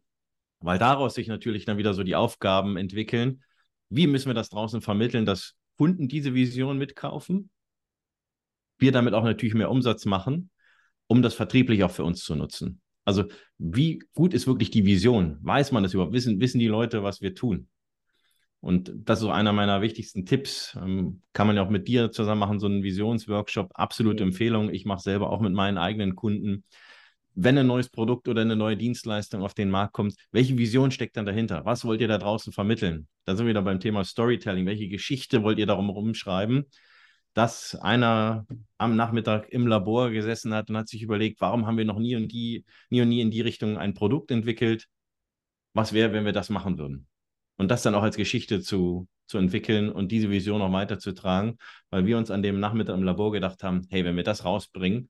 Weil 0.60 0.78
daraus 0.78 1.16
sich 1.16 1.28
natürlich 1.28 1.66
dann 1.66 1.80
wieder 1.80 1.96
so 1.96 2.04
die 2.04 2.16
Aufgaben 2.16 2.78
entwickeln. 2.78 3.42
Wie 3.90 4.06
müssen 4.06 4.30
wir 4.30 4.36
das 4.36 4.50
draußen 4.50 4.82
vermitteln, 4.82 5.26
dass 5.26 5.56
Kunden 5.76 6.08
diese 6.08 6.36
Vision 6.36 6.78
mitkaufen? 6.78 7.50
Wir 8.78 8.92
damit 8.92 9.16
auch 9.16 9.24
natürlich 9.24 9.56
mehr 9.56 9.72
Umsatz 9.72 10.06
machen 10.06 10.52
um 11.08 11.22
das 11.22 11.34
vertrieblich 11.34 11.84
auch 11.84 11.92
für 11.92 12.04
uns 12.04 12.24
zu 12.24 12.36
nutzen. 12.36 12.82
Also 13.06 13.26
wie 13.58 14.00
gut 14.14 14.34
ist 14.34 14.48
wirklich 14.48 14.72
die 14.72 14.86
Vision? 14.86 15.38
Weiß 15.42 15.72
man 15.72 15.84
das 15.84 15.94
überhaupt? 15.94 16.14
Wissen, 16.14 16.40
wissen 16.40 16.60
die 16.60 16.68
Leute, 16.68 17.04
was 17.04 17.22
wir 17.22 17.36
tun? 17.36 17.68
Und 18.64 18.94
das 18.96 19.20
ist 19.20 19.24
so 19.24 19.30
einer 19.30 19.52
meiner 19.52 19.82
wichtigsten 19.82 20.26
Tipps. 20.26 20.78
Ähm, 20.82 21.22
kann 21.34 21.48
man 21.48 21.58
ja 21.58 21.66
auch 21.66 21.70
mit 21.70 21.90
dir 21.90 22.12
zusammen 22.12 22.40
machen, 22.40 22.60
so 22.62 22.68
einen 22.68 22.82
Visionsworkshop. 22.82 23.72
Absolute 23.74 24.24
mhm. 24.24 24.30
Empfehlung. 24.30 24.74
Ich 24.74 24.86
mache 24.86 25.02
selber 25.02 25.32
auch 25.32 25.42
mit 25.42 25.52
meinen 25.52 25.78
eigenen 25.78 26.16
Kunden. 26.16 26.64
Wenn 27.36 27.58
ein 27.58 27.68
neues 27.68 27.90
Produkt 27.90 28.30
oder 28.30 28.42
eine 28.42 28.56
neue 28.56 28.78
Dienstleistung 28.78 29.42
auf 29.42 29.54
den 29.54 29.70
Markt 29.70 29.94
kommt, 29.94 30.16
welche 30.32 30.58
Vision 30.58 30.92
steckt 30.92 31.18
dann 31.18 31.26
dahinter? 31.26 31.66
Was 31.66 31.84
wollt 31.84 32.00
ihr 32.00 32.08
da 32.08 32.18
draußen 32.18 32.54
vermitteln? 32.54 33.08
Da 33.26 33.36
sind 33.36 33.48
wir 33.48 33.50
wieder 33.50 33.64
beim 33.64 33.82
Thema 33.82 34.06
Storytelling. 34.06 34.66
Welche 34.66 34.88
Geschichte 34.88 35.44
wollt 35.44 35.60
ihr 35.60 35.66
darum 35.66 35.90
rumschreiben? 35.90 36.66
Dass 37.34 37.76
einer 37.76 38.46
am 38.78 38.96
Nachmittag 38.96 39.50
im 39.50 39.68
Labor 39.68 40.12
gesessen 40.12 40.54
hat 40.54 40.70
und 40.70 40.78
hat 40.78 40.88
sich 40.88 41.02
überlegt, 41.02 41.42
warum 41.42 41.66
haben 41.66 41.78
wir 41.78 41.86
noch 41.86 42.00
nie 42.00 42.16
und 42.16 42.32
die, 42.32 42.66
nie 42.90 43.02
und 43.02 43.10
nie 43.10 43.22
in 43.22 43.32
die 43.32 43.42
Richtung 43.42 43.78
ein 43.78 43.94
Produkt 43.94 44.32
entwickelt? 44.32 44.88
Was 45.74 45.94
wäre, 45.94 46.14
wenn 46.14 46.26
wir 46.26 46.34
das 46.34 46.50
machen 46.50 46.78
würden? 46.78 47.08
Und 47.58 47.70
das 47.70 47.82
dann 47.82 47.96
auch 47.96 48.04
als 48.04 48.18
Geschichte 48.18 48.62
zu, 48.62 49.08
zu 49.26 49.38
entwickeln 49.38 49.92
und 49.92 50.12
diese 50.12 50.30
Vision 50.30 50.62
auch 50.62 50.72
weiterzutragen, 50.72 51.58
weil 51.90 52.06
wir 52.06 52.18
uns 52.18 52.30
an 52.30 52.44
dem 52.44 52.60
Nachmittag 52.60 52.96
im 52.96 53.04
Labor 53.04 53.32
gedacht 53.32 53.64
haben, 53.64 53.82
hey, 53.90 54.06
wenn 54.06 54.16
wir 54.16 54.24
das 54.24 54.46
rausbringen, 54.46 55.10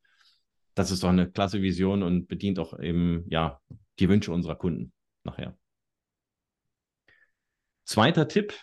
das 0.76 0.92
ist 0.92 1.04
doch 1.04 1.10
eine 1.10 1.30
klasse 1.30 1.62
Vision 1.62 2.04
und 2.04 2.28
bedient 2.28 2.60
auch 2.60 2.80
eben, 2.80 3.26
ja, 3.30 3.60
die 4.00 4.10
Wünsche 4.10 4.32
unserer 4.32 4.56
Kunden 4.56 4.92
nachher. 5.24 5.58
Zweiter 7.86 8.28
Tipp, 8.28 8.54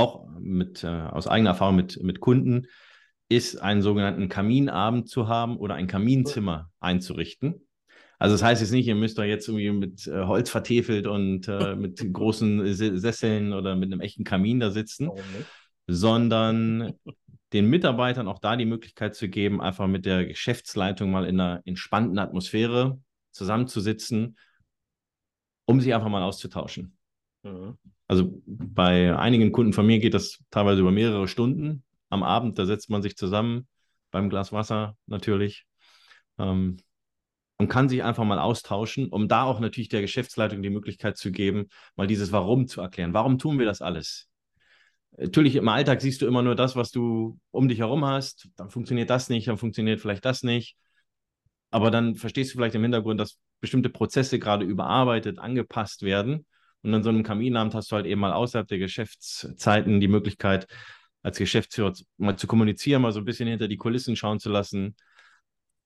auch 0.00 0.26
mit, 0.38 0.84
äh, 0.84 0.88
aus 0.88 1.26
eigener 1.26 1.50
Erfahrung 1.50 1.76
mit, 1.76 2.02
mit 2.02 2.20
Kunden, 2.20 2.66
ist 3.28 3.60
einen 3.60 3.82
sogenannten 3.82 4.28
Kaminabend 4.28 5.08
zu 5.08 5.28
haben 5.28 5.56
oder 5.56 5.74
ein 5.74 5.86
Kaminzimmer 5.86 6.70
einzurichten. 6.80 7.66
Also 8.18 8.34
das 8.34 8.42
heißt 8.42 8.60
jetzt 8.60 8.72
nicht, 8.72 8.86
ihr 8.86 8.96
müsst 8.96 9.16
da 9.18 9.24
jetzt 9.24 9.48
irgendwie 9.48 9.70
mit 9.70 10.06
äh, 10.06 10.24
Holz 10.24 10.50
vertefelt 10.50 11.06
und 11.06 11.48
äh, 11.48 11.74
mit 11.76 12.12
großen 12.12 12.74
Sesseln 12.74 13.52
oder 13.52 13.76
mit 13.76 13.90
einem 13.90 14.00
echten 14.00 14.24
Kamin 14.24 14.60
da 14.60 14.70
sitzen, 14.70 15.10
sondern 15.86 16.94
den 17.52 17.66
Mitarbeitern 17.66 18.28
auch 18.28 18.38
da 18.38 18.56
die 18.56 18.66
Möglichkeit 18.66 19.14
zu 19.14 19.28
geben, 19.28 19.60
einfach 19.60 19.86
mit 19.86 20.06
der 20.06 20.26
Geschäftsleitung 20.26 21.10
mal 21.10 21.24
in 21.24 21.40
einer 21.40 21.62
entspannten 21.64 22.18
Atmosphäre 22.18 23.00
zusammenzusitzen, 23.32 24.36
um 25.64 25.80
sich 25.80 25.94
einfach 25.94 26.08
mal 26.08 26.22
auszutauschen. 26.22 26.96
Mhm. 27.42 27.78
Also 28.10 28.42
bei 28.44 29.16
einigen 29.16 29.52
Kunden 29.52 29.72
von 29.72 29.86
mir 29.86 30.00
geht 30.00 30.14
das 30.14 30.42
teilweise 30.50 30.80
über 30.80 30.90
mehrere 30.90 31.28
Stunden 31.28 31.84
am 32.08 32.24
Abend. 32.24 32.58
Da 32.58 32.66
setzt 32.66 32.90
man 32.90 33.02
sich 33.02 33.16
zusammen 33.16 33.68
beim 34.10 34.28
Glas 34.28 34.52
Wasser 34.52 34.96
natürlich 35.06 35.64
ähm, 36.36 36.78
und 37.58 37.68
kann 37.68 37.88
sich 37.88 38.02
einfach 38.02 38.24
mal 38.24 38.40
austauschen, 38.40 39.10
um 39.10 39.28
da 39.28 39.44
auch 39.44 39.60
natürlich 39.60 39.90
der 39.90 40.00
Geschäftsleitung 40.00 40.60
die 40.60 40.70
Möglichkeit 40.70 41.18
zu 41.18 41.30
geben, 41.30 41.68
mal 41.94 42.08
dieses 42.08 42.32
Warum 42.32 42.66
zu 42.66 42.80
erklären. 42.80 43.14
Warum 43.14 43.38
tun 43.38 43.60
wir 43.60 43.66
das 43.66 43.80
alles? 43.80 44.28
Natürlich 45.16 45.54
im 45.54 45.68
Alltag 45.68 46.00
siehst 46.00 46.20
du 46.20 46.26
immer 46.26 46.42
nur 46.42 46.56
das, 46.56 46.74
was 46.74 46.90
du 46.90 47.38
um 47.52 47.68
dich 47.68 47.78
herum 47.78 48.04
hast. 48.04 48.48
Dann 48.56 48.70
funktioniert 48.70 49.08
das 49.08 49.28
nicht, 49.28 49.46
dann 49.46 49.56
funktioniert 49.56 50.00
vielleicht 50.00 50.24
das 50.24 50.42
nicht. 50.42 50.76
Aber 51.70 51.92
dann 51.92 52.16
verstehst 52.16 52.52
du 52.52 52.58
vielleicht 52.58 52.74
im 52.74 52.82
Hintergrund, 52.82 53.20
dass 53.20 53.38
bestimmte 53.60 53.88
Prozesse 53.88 54.40
gerade 54.40 54.64
überarbeitet, 54.64 55.38
angepasst 55.38 56.02
werden 56.02 56.44
und 56.82 56.94
an 56.94 57.02
so 57.02 57.10
einem 57.10 57.22
Kaminabend 57.22 57.74
hast 57.74 57.90
du 57.92 57.96
halt 57.96 58.06
eben 58.06 58.20
mal 58.20 58.32
außerhalb 58.32 58.66
der 58.68 58.78
Geschäftszeiten 58.78 60.00
die 60.00 60.08
Möglichkeit, 60.08 60.66
als 61.22 61.38
Geschäftsführer 61.38 61.92
mal 62.16 62.36
zu 62.36 62.46
kommunizieren, 62.46 63.02
mal 63.02 63.12
so 63.12 63.20
ein 63.20 63.24
bisschen 63.24 63.48
hinter 63.48 63.68
die 63.68 63.76
Kulissen 63.76 64.16
schauen 64.16 64.40
zu 64.40 64.50
lassen, 64.50 64.96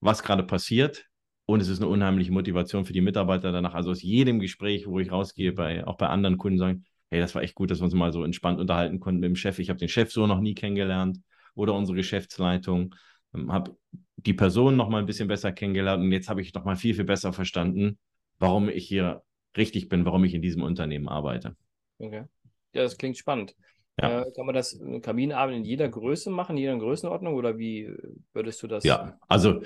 was 0.00 0.22
gerade 0.22 0.44
passiert. 0.44 1.06
Und 1.46 1.60
es 1.60 1.68
ist 1.68 1.80
eine 1.80 1.88
unheimliche 1.88 2.32
Motivation 2.32 2.86
für 2.86 2.92
die 2.92 3.02
Mitarbeiter 3.02 3.52
danach. 3.52 3.74
Also 3.74 3.90
aus 3.90 4.02
jedem 4.02 4.38
Gespräch, 4.38 4.86
wo 4.86 4.98
ich 4.98 5.10
rausgehe, 5.10 5.52
bei, 5.52 5.86
auch 5.86 5.96
bei 5.96 6.08
anderen 6.08 6.38
Kunden 6.38 6.58
sagen, 6.58 6.84
hey, 7.10 7.20
das 7.20 7.34
war 7.34 7.42
echt 7.42 7.54
gut, 7.54 7.70
dass 7.70 7.80
wir 7.80 7.84
uns 7.84 7.94
mal 7.94 8.12
so 8.12 8.24
entspannt 8.24 8.60
unterhalten 8.60 9.00
konnten 9.00 9.20
mit 9.20 9.28
dem 9.28 9.36
Chef. 9.36 9.58
Ich 9.58 9.68
habe 9.68 9.78
den 9.78 9.88
Chef 9.88 10.10
so 10.10 10.26
noch 10.26 10.40
nie 10.40 10.54
kennengelernt 10.54 11.18
oder 11.54 11.74
unsere 11.74 11.96
Geschäftsleitung. 11.96 12.94
Ähm, 13.34 13.52
habe 13.52 13.76
die 14.16 14.32
Person 14.32 14.76
noch 14.76 14.88
mal 14.88 14.98
ein 14.98 15.06
bisschen 15.06 15.28
besser 15.28 15.52
kennengelernt 15.52 16.02
und 16.02 16.12
jetzt 16.12 16.28
habe 16.28 16.40
ich 16.40 16.54
noch 16.54 16.64
mal 16.64 16.76
viel, 16.76 16.94
viel 16.94 17.04
besser 17.04 17.32
verstanden, 17.32 17.98
warum 18.38 18.68
ich 18.68 18.86
hier 18.88 19.22
richtig 19.56 19.88
bin, 19.88 20.04
warum 20.04 20.24
ich 20.24 20.34
in 20.34 20.42
diesem 20.42 20.62
Unternehmen 20.62 21.08
arbeite. 21.08 21.56
Okay. 21.98 22.24
Ja, 22.72 22.82
das 22.82 22.98
klingt 22.98 23.16
spannend. 23.16 23.54
Ja. 24.00 24.22
Äh, 24.22 24.32
kann 24.34 24.46
man 24.46 24.54
das 24.54 24.80
Kaminabend 25.02 25.56
in 25.56 25.64
jeder 25.64 25.88
Größe 25.88 26.30
machen, 26.30 26.56
in 26.56 26.62
jeder 26.62 26.78
Größenordnung 26.78 27.34
oder 27.34 27.58
wie 27.58 27.94
würdest 28.32 28.62
du 28.62 28.66
das? 28.66 28.84
Ja, 28.84 29.18
also 29.28 29.62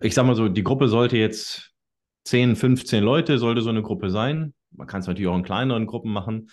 ich 0.00 0.14
sag 0.14 0.26
mal 0.26 0.36
so, 0.36 0.48
die 0.48 0.62
Gruppe 0.62 0.88
sollte 0.88 1.16
jetzt 1.16 1.72
10, 2.24 2.54
15 2.54 3.02
Leute, 3.02 3.38
sollte 3.38 3.62
so 3.62 3.70
eine 3.70 3.82
Gruppe 3.82 4.10
sein. 4.10 4.54
Man 4.70 4.86
kann 4.86 5.00
es 5.00 5.08
natürlich 5.08 5.28
auch 5.28 5.36
in 5.36 5.42
kleineren 5.42 5.86
Gruppen 5.86 6.12
machen. 6.12 6.50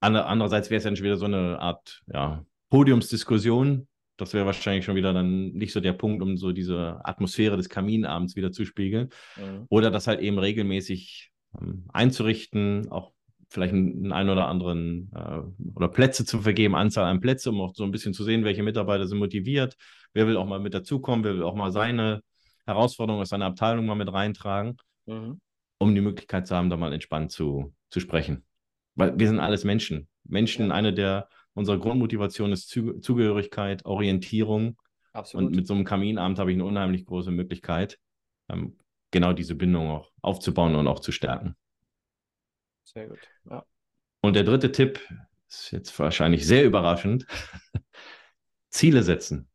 Andererseits 0.00 0.70
wäre 0.70 0.78
es 0.78 0.84
dann 0.84 0.96
schon 0.96 1.04
wieder 1.04 1.16
so 1.16 1.24
eine 1.24 1.58
Art 1.58 2.02
ja, 2.06 2.44
Podiumsdiskussion, 2.70 3.86
das 4.16 4.32
wäre 4.32 4.46
wahrscheinlich 4.46 4.84
schon 4.84 4.96
wieder 4.96 5.12
dann 5.12 5.52
nicht 5.52 5.72
so 5.72 5.80
der 5.80 5.92
Punkt, 5.92 6.22
um 6.22 6.36
so 6.36 6.52
diese 6.52 7.00
Atmosphäre 7.04 7.56
des 7.56 7.68
Kaminabends 7.68 8.36
wieder 8.36 8.52
zu 8.52 8.64
spiegeln. 8.64 9.10
Mhm. 9.36 9.66
Oder 9.68 9.90
das 9.90 10.06
halt 10.06 10.20
eben 10.20 10.38
regelmäßig 10.38 11.32
ähm, 11.60 11.84
einzurichten, 11.92 12.90
auch 12.90 13.12
vielleicht 13.48 13.72
einen, 13.72 14.12
einen 14.12 14.30
oder 14.30 14.48
anderen 14.48 15.10
äh, 15.14 15.40
oder 15.74 15.88
Plätze 15.88 16.24
zu 16.24 16.40
vergeben, 16.40 16.74
Anzahl 16.74 17.06
an 17.06 17.20
Plätze, 17.20 17.50
um 17.50 17.60
auch 17.60 17.74
so 17.74 17.84
ein 17.84 17.90
bisschen 17.90 18.14
zu 18.14 18.24
sehen, 18.24 18.44
welche 18.44 18.62
Mitarbeiter 18.62 19.06
sind 19.06 19.18
motiviert, 19.18 19.76
wer 20.12 20.26
will 20.26 20.36
auch 20.36 20.46
mal 20.46 20.60
mit 20.60 20.74
dazukommen, 20.74 21.24
wer 21.24 21.34
will 21.34 21.42
auch 21.42 21.54
mal 21.54 21.72
seine 21.72 22.22
Herausforderung 22.66 23.20
aus 23.20 23.28
seiner 23.28 23.46
Abteilung 23.46 23.86
mal 23.86 23.94
mit 23.94 24.12
reintragen, 24.12 24.76
mhm. 25.06 25.40
um 25.78 25.94
die 25.94 26.00
Möglichkeit 26.00 26.46
zu 26.46 26.54
haben, 26.54 26.70
da 26.70 26.76
mal 26.76 26.92
entspannt 26.92 27.30
zu, 27.32 27.74
zu 27.90 28.00
sprechen. 28.00 28.44
Weil 28.94 29.18
wir 29.18 29.28
sind 29.28 29.40
alles 29.40 29.64
Menschen. 29.64 30.08
Menschen, 30.24 30.72
eine 30.72 30.92
der 30.92 31.28
unserer 31.54 31.78
Grundmotivation 31.78 32.52
ist 32.52 32.68
Zugehörigkeit, 32.68 33.84
Orientierung. 33.84 34.76
Absolut. 35.12 35.46
Und 35.46 35.56
mit 35.56 35.66
so 35.66 35.74
einem 35.74 35.84
Kaminabend 35.84 36.38
habe 36.38 36.50
ich 36.50 36.56
eine 36.56 36.64
unheimlich 36.64 37.06
große 37.06 37.30
Möglichkeit, 37.30 37.98
ähm, 38.48 38.76
genau 39.10 39.32
diese 39.32 39.54
Bindung 39.54 39.90
auch 39.90 40.10
aufzubauen 40.20 40.74
und 40.74 40.88
auch 40.88 41.00
zu 41.00 41.12
stärken. 41.12 41.56
Sehr 42.84 43.08
gut. 43.08 43.20
Ja. 43.48 43.64
Und 44.20 44.34
der 44.34 44.44
dritte 44.44 44.72
Tipp 44.72 45.00
ist 45.48 45.70
jetzt 45.70 45.98
wahrscheinlich 45.98 46.46
sehr 46.46 46.64
überraschend. 46.64 47.26
Ziele 48.70 49.02
setzen. 49.02 49.48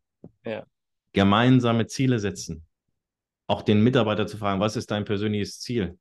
Ja. 0.45 0.65
Gemeinsame 1.12 1.88
Ziele 1.88 2.19
setzen. 2.19 2.65
Auch 3.47 3.62
den 3.63 3.83
Mitarbeiter 3.83 4.27
zu 4.27 4.38
fragen, 4.38 4.62
was 4.62 4.75
ist 4.75 4.91
dein 4.91 5.05
persönliches 5.05 5.59
Ziel? 5.59 5.97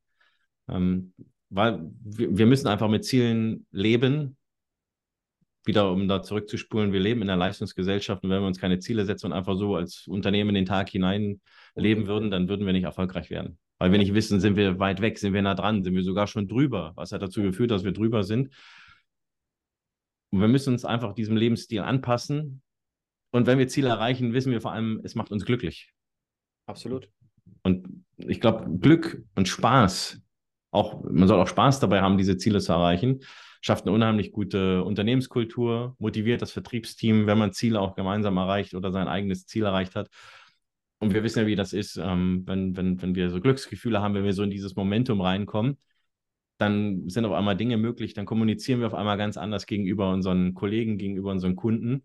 Ähm, 0.68 1.12
weil 1.50 1.80
wir 2.00 2.46
müssen 2.46 2.68
einfach 2.68 2.88
mit 2.88 3.04
Zielen 3.04 3.66
leben. 3.70 4.36
Wieder, 5.68 5.92
um 5.92 6.08
da 6.08 6.22
zurückzuspulen, 6.22 6.94
wir 6.94 6.98
leben 7.00 7.20
in 7.20 7.28
einer 7.28 7.38
Leistungsgesellschaft 7.38 8.24
und 8.24 8.30
wenn 8.30 8.40
wir 8.40 8.46
uns 8.46 8.58
keine 8.58 8.78
Ziele 8.78 9.04
setzen 9.04 9.26
und 9.26 9.32
einfach 9.34 9.54
so 9.54 9.76
als 9.76 10.06
Unternehmen 10.06 10.48
in 10.48 10.54
den 10.54 10.64
Tag 10.64 10.88
hinein 10.88 11.42
leben 11.74 12.06
würden, 12.06 12.30
dann 12.30 12.48
würden 12.48 12.64
wir 12.64 12.72
nicht 12.72 12.84
erfolgreich 12.84 13.28
werden. 13.28 13.58
Weil 13.78 13.92
wir 13.92 13.98
nicht 13.98 14.14
wissen, 14.14 14.40
sind 14.40 14.56
wir 14.56 14.78
weit 14.78 15.02
weg, 15.02 15.18
sind 15.18 15.34
wir 15.34 15.42
nah 15.42 15.54
dran, 15.54 15.84
sind 15.84 15.94
wir 15.94 16.02
sogar 16.02 16.26
schon 16.26 16.48
drüber, 16.48 16.92
was 16.96 17.12
hat 17.12 17.20
dazu 17.20 17.42
geführt, 17.42 17.70
dass 17.70 17.84
wir 17.84 17.92
drüber 17.92 18.24
sind. 18.24 18.48
Und 20.30 20.40
wir 20.40 20.48
müssen 20.48 20.72
uns 20.72 20.86
einfach 20.86 21.12
diesem 21.12 21.36
Lebensstil 21.36 21.80
anpassen. 21.80 22.62
Und 23.30 23.46
wenn 23.46 23.58
wir 23.58 23.68
Ziele 23.68 23.90
erreichen, 23.90 24.32
wissen 24.32 24.52
wir 24.52 24.62
vor 24.62 24.72
allem, 24.72 25.02
es 25.04 25.14
macht 25.14 25.30
uns 25.30 25.44
glücklich. 25.44 25.92
Absolut. 26.66 27.10
Und 27.62 28.06
ich 28.16 28.40
glaube, 28.40 28.66
Glück 28.78 29.22
und 29.34 29.48
Spaß, 29.48 30.18
auch, 30.70 31.04
man 31.04 31.28
soll 31.28 31.38
auch 31.38 31.48
Spaß 31.48 31.78
dabei 31.80 32.00
haben, 32.00 32.16
diese 32.16 32.38
Ziele 32.38 32.60
zu 32.60 32.72
erreichen, 32.72 33.20
schafft 33.60 33.84
eine 33.86 33.94
unheimlich 33.94 34.32
gute 34.32 34.84
Unternehmenskultur, 34.84 35.96
motiviert 35.98 36.42
das 36.42 36.52
Vertriebsteam, 36.52 37.26
wenn 37.26 37.38
man 37.38 37.52
Ziele 37.52 37.80
auch 37.80 37.94
gemeinsam 37.94 38.36
erreicht 38.36 38.74
oder 38.74 38.92
sein 38.92 39.08
eigenes 39.08 39.46
Ziel 39.46 39.64
erreicht 39.64 39.96
hat. 39.96 40.08
Und 41.00 41.14
wir 41.14 41.22
wissen 41.22 41.40
ja, 41.40 41.46
wie 41.46 41.56
das 41.56 41.72
ist, 41.72 41.96
ähm, 41.96 42.42
wenn, 42.46 42.76
wenn, 42.76 43.00
wenn 43.00 43.14
wir 43.14 43.30
so 43.30 43.40
Glücksgefühle 43.40 44.00
haben, 44.00 44.14
wenn 44.14 44.24
wir 44.24 44.32
so 44.32 44.42
in 44.42 44.50
dieses 44.50 44.74
Momentum 44.76 45.20
reinkommen, 45.20 45.78
dann 46.58 47.08
sind 47.08 47.24
auf 47.24 47.32
einmal 47.32 47.56
Dinge 47.56 47.76
möglich, 47.76 48.14
dann 48.14 48.26
kommunizieren 48.26 48.80
wir 48.80 48.88
auf 48.88 48.94
einmal 48.94 49.16
ganz 49.16 49.36
anders 49.36 49.66
gegenüber 49.66 50.10
unseren 50.12 50.54
Kollegen, 50.54 50.98
gegenüber 50.98 51.30
unseren 51.30 51.56
Kunden. 51.56 52.04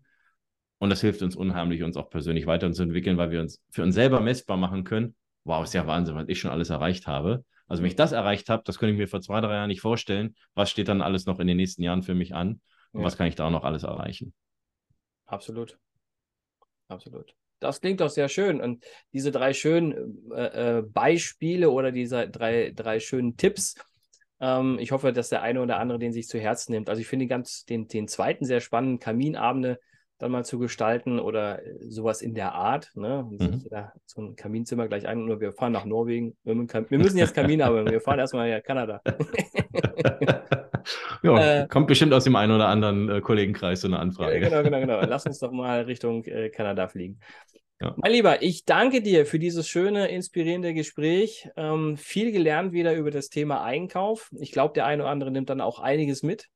Und 0.78 0.90
das 0.90 1.00
hilft 1.00 1.22
uns 1.22 1.34
unheimlich, 1.34 1.82
uns 1.82 1.96
auch 1.96 2.10
persönlich 2.10 2.46
weiterzuentwickeln, 2.46 3.16
weil 3.16 3.30
wir 3.30 3.40
uns 3.40 3.62
für 3.70 3.82
uns 3.82 3.94
selber 3.94 4.20
messbar 4.20 4.56
machen 4.56 4.84
können. 4.84 5.16
Wow, 5.44 5.64
ist 5.64 5.74
ja 5.74 5.86
Wahnsinn, 5.86 6.14
was 6.14 6.28
ich 6.28 6.38
schon 6.38 6.50
alles 6.50 6.70
erreicht 6.70 7.06
habe. 7.06 7.44
Also 7.66 7.82
wenn 7.82 7.88
ich 7.88 7.96
das 7.96 8.12
erreicht 8.12 8.48
habe, 8.48 8.62
das 8.64 8.78
könnte 8.78 8.92
ich 8.92 8.98
mir 8.98 9.08
vor 9.08 9.20
zwei, 9.20 9.40
drei 9.40 9.54
Jahren 9.54 9.68
nicht 9.68 9.80
vorstellen. 9.80 10.34
Was 10.54 10.70
steht 10.70 10.88
dann 10.88 11.02
alles 11.02 11.26
noch 11.26 11.38
in 11.40 11.46
den 11.46 11.56
nächsten 11.56 11.82
Jahren 11.82 12.02
für 12.02 12.14
mich 12.14 12.34
an? 12.34 12.60
Und 12.92 13.00
ja. 13.00 13.06
was 13.06 13.16
kann 13.16 13.26
ich 13.26 13.34
da 13.34 13.48
noch 13.50 13.64
alles 13.64 13.82
erreichen? 13.82 14.34
Absolut. 15.26 15.78
Absolut. 16.88 17.34
Das 17.60 17.80
klingt 17.80 18.00
doch 18.00 18.10
sehr 18.10 18.28
schön. 18.28 18.60
Und 18.60 18.84
diese 19.12 19.32
drei 19.32 19.54
schönen 19.54 20.30
äh, 20.32 20.78
äh, 20.78 20.82
Beispiele 20.82 21.70
oder 21.70 21.92
diese 21.92 22.28
drei, 22.28 22.72
drei 22.74 23.00
schönen 23.00 23.36
Tipps, 23.36 23.76
ähm, 24.40 24.78
ich 24.78 24.92
hoffe, 24.92 25.12
dass 25.12 25.30
der 25.30 25.42
eine 25.42 25.62
oder 25.62 25.78
andere 25.78 25.98
den 25.98 26.12
sich 26.12 26.28
zu 26.28 26.38
Herzen 26.38 26.72
nimmt. 26.72 26.90
Also 26.90 27.00
ich 27.00 27.06
finde 27.06 27.26
ganz 27.26 27.64
den, 27.64 27.88
den 27.88 28.08
zweiten 28.08 28.44
sehr 28.44 28.60
spannend, 28.60 29.00
Kaminabende 29.00 29.80
dann 30.18 30.30
mal 30.30 30.44
zu 30.44 30.58
gestalten 30.58 31.18
oder 31.18 31.60
sowas 31.88 32.22
in 32.22 32.34
der 32.34 32.52
Art. 32.54 32.90
Ne? 32.94 33.26
Mhm. 33.30 33.64
so 34.06 34.22
ein 34.22 34.36
Kaminzimmer 34.36 34.88
gleich 34.88 35.06
ein, 35.06 35.24
nur 35.24 35.40
wir 35.40 35.52
fahren 35.52 35.72
nach 35.72 35.84
Norwegen. 35.84 36.36
Wir, 36.44 36.54
müssen 36.54 37.18
jetzt 37.18 37.34
Kamin 37.34 37.62
haben, 37.62 37.90
wir 37.90 38.00
fahren 38.00 38.18
erstmal 38.18 38.50
nach 38.50 38.62
Kanada. 38.62 39.00
ja, 41.22 41.62
äh, 41.62 41.68
kommt 41.68 41.86
bestimmt 41.88 42.12
aus 42.12 42.24
dem 42.24 42.36
einen 42.36 42.52
oder 42.52 42.68
anderen 42.68 43.08
äh, 43.08 43.20
Kollegenkreis 43.20 43.80
so 43.80 43.88
eine 43.88 43.98
Anfrage. 43.98 44.40
Genau, 44.40 44.62
genau, 44.62 44.80
genau. 44.80 45.00
Lass 45.06 45.26
uns 45.26 45.38
doch 45.38 45.52
mal 45.52 45.82
Richtung 45.82 46.24
äh, 46.24 46.50
Kanada 46.50 46.88
fliegen. 46.88 47.20
Ja. 47.80 47.94
Mein 47.96 48.12
Lieber, 48.12 48.40
ich 48.42 48.64
danke 48.64 49.02
dir 49.02 49.26
für 49.26 49.38
dieses 49.38 49.68
schöne, 49.68 50.08
inspirierende 50.08 50.74
Gespräch. 50.74 51.48
Ähm, 51.56 51.96
viel 51.96 52.30
gelernt 52.30 52.72
wieder 52.72 52.94
über 52.94 53.10
das 53.10 53.28
Thema 53.28 53.64
Einkauf. 53.64 54.30
Ich 54.38 54.52
glaube, 54.52 54.74
der 54.74 54.86
eine 54.86 55.02
oder 55.02 55.10
andere 55.10 55.30
nimmt 55.32 55.50
dann 55.50 55.60
auch 55.60 55.80
einiges 55.80 56.22
mit 56.22 56.48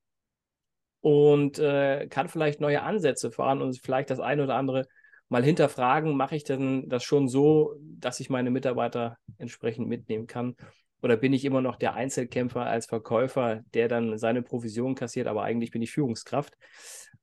und 1.09 1.59
äh, 1.59 2.07
kann 2.09 2.29
vielleicht 2.29 2.61
neue 2.61 2.83
Ansätze 2.83 3.31
fahren 3.31 3.63
und 3.63 3.81
vielleicht 3.83 4.11
das 4.11 4.21
eine 4.21 4.45
oder 4.45 4.57
andere 4.57 4.87
mal 5.31 5.43
hinterfragen, 5.43 6.15
mache 6.15 6.37
ich 6.37 6.45
denn 6.45 6.87
das 6.91 7.03
schon 7.03 7.29
so, 7.29 7.77
dass 7.81 8.21
ich 8.21 8.29
meine 8.29 8.51
Mitarbeiter 8.51 9.17
entsprechend 9.39 9.89
mitnehmen 9.89 10.27
kann? 10.27 10.55
Oder 11.01 11.17
bin 11.17 11.33
ich 11.33 11.47
immer 11.47 11.63
noch 11.63 11.77
der 11.77 11.95
Einzelkämpfer 11.95 12.67
als 12.67 12.85
Verkäufer, 12.85 13.63
der 13.73 13.89
dann 13.89 14.19
seine 14.19 14.43
Provision 14.43 14.95
kassiert, 14.95 15.29
aber 15.29 15.45
eigentlich 15.45 15.71
bin 15.71 15.81
ich 15.81 15.93
Führungskraft? 15.93 16.59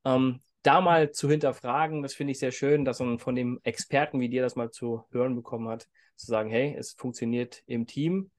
Ähm, 0.03 0.39
da 0.63 0.81
mal 0.81 1.11
zu 1.11 1.29
hinterfragen, 1.29 2.01
das 2.01 2.15
finde 2.15 2.31
ich 2.31 2.39
sehr 2.39 2.51
schön, 2.51 2.85
dass 2.85 2.99
man 2.99 3.19
von 3.19 3.35
dem 3.35 3.59
Experten 3.61 4.19
wie 4.19 4.29
dir 4.29 4.41
das 4.41 4.55
mal 4.55 4.71
zu 4.71 5.03
hören 5.11 5.35
bekommen 5.35 5.67
hat, 5.67 5.87
zu 6.15 6.25
sagen, 6.25 6.49
hey, 6.49 6.75
es 6.75 6.93
funktioniert 6.93 7.61
im 7.67 7.85
Team. 7.85 8.31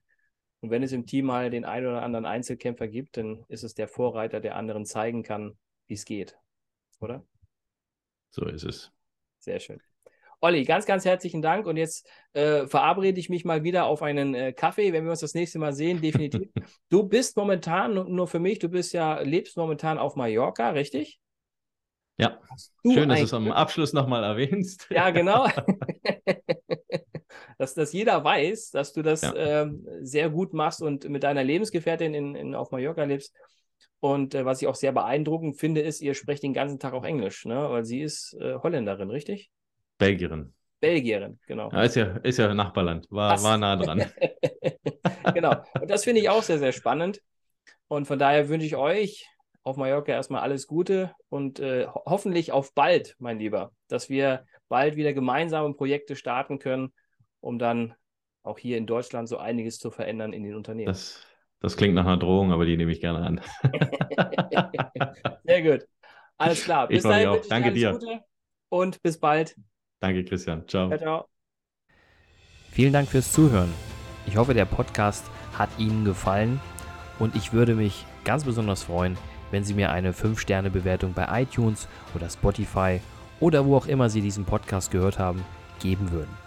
Und 0.61 0.71
wenn 0.71 0.83
es 0.83 0.91
im 0.91 1.05
Team 1.05 1.25
mal 1.25 1.49
den 1.49 1.65
einen 1.65 1.87
oder 1.87 2.01
anderen 2.01 2.25
Einzelkämpfer 2.25 2.87
gibt, 2.87 3.17
dann 3.17 3.45
ist 3.47 3.63
es 3.63 3.75
der 3.75 3.87
Vorreiter, 3.87 4.39
der 4.39 4.55
anderen 4.55 4.85
zeigen 4.85 5.23
kann, 5.23 5.57
wie 5.87 5.93
es 5.93 6.05
geht. 6.05 6.37
Oder? 6.99 7.25
So 8.31 8.45
ist 8.45 8.63
es. 8.63 8.91
Sehr 9.39 9.59
schön. 9.59 9.79
Olli, 10.39 10.65
ganz, 10.65 10.85
ganz 10.85 11.05
herzlichen 11.05 11.41
Dank. 11.41 11.65
Und 11.65 11.77
jetzt 11.77 12.07
äh, 12.33 12.67
verabrede 12.67 13.19
ich 13.19 13.29
mich 13.29 13.45
mal 13.45 13.63
wieder 13.63 13.85
auf 13.85 14.01
einen 14.01 14.35
äh, 14.35 14.53
Kaffee, 14.53 14.93
wenn 14.93 15.03
wir 15.03 15.11
uns 15.11 15.19
das 15.19 15.33
nächste 15.33 15.57
Mal 15.57 15.73
sehen, 15.73 16.01
definitiv. 16.01 16.49
du 16.89 17.03
bist 17.03 17.37
momentan, 17.37 17.93
nur 17.93 18.27
für 18.27 18.39
mich, 18.39 18.59
du 18.59 18.69
bist 18.69 18.93
ja, 18.93 19.19
lebst 19.21 19.57
momentan 19.57 19.97
auf 19.97 20.15
Mallorca, 20.15 20.71
richtig? 20.71 21.19
Ja, 22.19 22.39
schön, 22.81 23.09
dass 23.09 23.19
du 23.19 23.25
es 23.25 23.33
am 23.33 23.51
Abschluss 23.51 23.93
nochmal 23.93 24.23
erwähnst. 24.23 24.87
Ja, 24.89 25.11
genau. 25.11 25.47
dass, 27.57 27.73
dass 27.73 27.93
jeder 27.93 28.23
weiß, 28.23 28.71
dass 28.71 28.93
du 28.93 29.01
das 29.01 29.21
ja. 29.21 29.35
ähm, 29.35 29.85
sehr 30.01 30.29
gut 30.29 30.53
machst 30.53 30.81
und 30.81 31.09
mit 31.09 31.23
deiner 31.23 31.43
Lebensgefährtin 31.43 32.13
in, 32.13 32.35
in, 32.35 32.55
auf 32.55 32.71
Mallorca 32.71 33.03
lebst. 33.03 33.33
Und 33.99 34.35
äh, 34.35 34.45
was 34.45 34.61
ich 34.61 34.67
auch 34.67 34.75
sehr 34.75 34.91
beeindruckend 34.91 35.57
finde, 35.57 35.81
ist, 35.81 36.01
ihr 36.01 36.13
sprecht 36.13 36.43
den 36.43 36.53
ganzen 36.53 36.79
Tag 36.79 36.93
auch 36.93 37.03
Englisch, 37.03 37.45
ne? 37.45 37.69
weil 37.69 37.83
sie 37.83 38.01
ist 38.01 38.37
äh, 38.39 38.55
Holländerin, 38.55 39.09
richtig? 39.09 39.49
Belgierin. 39.97 40.53
Belgierin, 40.79 41.39
genau. 41.47 41.71
Ja, 41.71 41.81
ist 41.83 41.95
ja, 41.95 42.17
ist 42.17 42.37
ja 42.37 42.53
Nachbarland, 42.53 43.07
war, 43.09 43.41
war 43.41 43.57
nah 43.57 43.75
dran. 43.75 44.05
genau. 45.33 45.55
Und 45.81 45.89
das 45.89 46.03
finde 46.03 46.21
ich 46.21 46.29
auch 46.29 46.43
sehr, 46.43 46.59
sehr 46.59 46.71
spannend. 46.71 47.21
Und 47.87 48.05
von 48.05 48.19
daher 48.19 48.49
wünsche 48.49 48.67
ich 48.67 48.75
euch 48.75 49.27
auf 49.63 49.77
Mallorca 49.77 50.11
erstmal 50.11 50.41
alles 50.41 50.67
Gute 50.67 51.11
und 51.29 51.59
äh, 51.59 51.87
ho 51.87 52.03
hoffentlich 52.05 52.51
auf 52.51 52.73
bald, 52.73 53.15
mein 53.19 53.39
Lieber, 53.39 53.71
dass 53.87 54.09
wir 54.09 54.45
bald 54.69 54.95
wieder 54.95 55.13
gemeinsame 55.13 55.73
Projekte 55.73 56.15
starten 56.15 56.59
können, 56.59 56.93
um 57.41 57.59
dann 57.59 57.93
auch 58.43 58.57
hier 58.57 58.77
in 58.77 58.87
Deutschland 58.87 59.27
so 59.27 59.37
einiges 59.37 59.79
zu 59.79 59.91
verändern 59.91 60.33
in 60.33 60.43
den 60.43 60.55
Unternehmen. 60.55 60.87
Das, 60.87 61.25
das 61.59 61.77
klingt 61.77 61.95
nach 61.95 62.05
einer 62.05 62.17
Drohung, 62.17 62.51
aber 62.51 62.65
die 62.65 62.77
nehme 62.77 62.91
ich 62.91 63.01
gerne 63.01 63.19
an. 63.19 63.41
Sehr 65.43 65.61
gut. 65.61 65.87
Alles 66.37 66.63
klar. 66.63 66.87
Bis 66.87 66.97
ich 66.97 67.03
dahin. 67.03 67.27
Auch. 67.27 67.45
Danke 67.47 67.73
dir. 67.73 67.91
Gute 67.91 68.21
und 68.69 69.01
bis 69.01 69.19
bald. 69.19 69.55
Danke, 69.99 70.23
Christian. 70.23 70.67
Ciao. 70.67 70.89
ciao. 70.89 70.97
Ciao. 70.99 71.29
Vielen 72.71 72.93
Dank 72.93 73.09
fürs 73.09 73.31
Zuhören. 73.31 73.73
Ich 74.27 74.37
hoffe, 74.37 74.53
der 74.53 74.65
Podcast 74.65 75.25
hat 75.57 75.69
Ihnen 75.79 76.05
gefallen 76.05 76.59
und 77.17 77.35
ich 77.35 77.53
würde 77.53 77.73
mich 77.73 78.05
ganz 78.23 78.43
besonders 78.43 78.83
freuen, 78.83 79.17
wenn 79.51 79.63
Sie 79.63 79.73
mir 79.73 79.89
eine 79.89 80.11
5-Sterne-Bewertung 80.11 81.13
bei 81.13 81.41
iTunes 81.41 81.87
oder 82.13 82.29
Spotify 82.29 82.99
oder 83.39 83.65
wo 83.65 83.77
auch 83.77 83.87
immer 83.87 84.09
Sie 84.09 84.21
diesen 84.21 84.45
Podcast 84.45 84.91
gehört 84.91 85.17
haben, 85.17 85.43
geben 85.79 86.11
würden. 86.11 86.46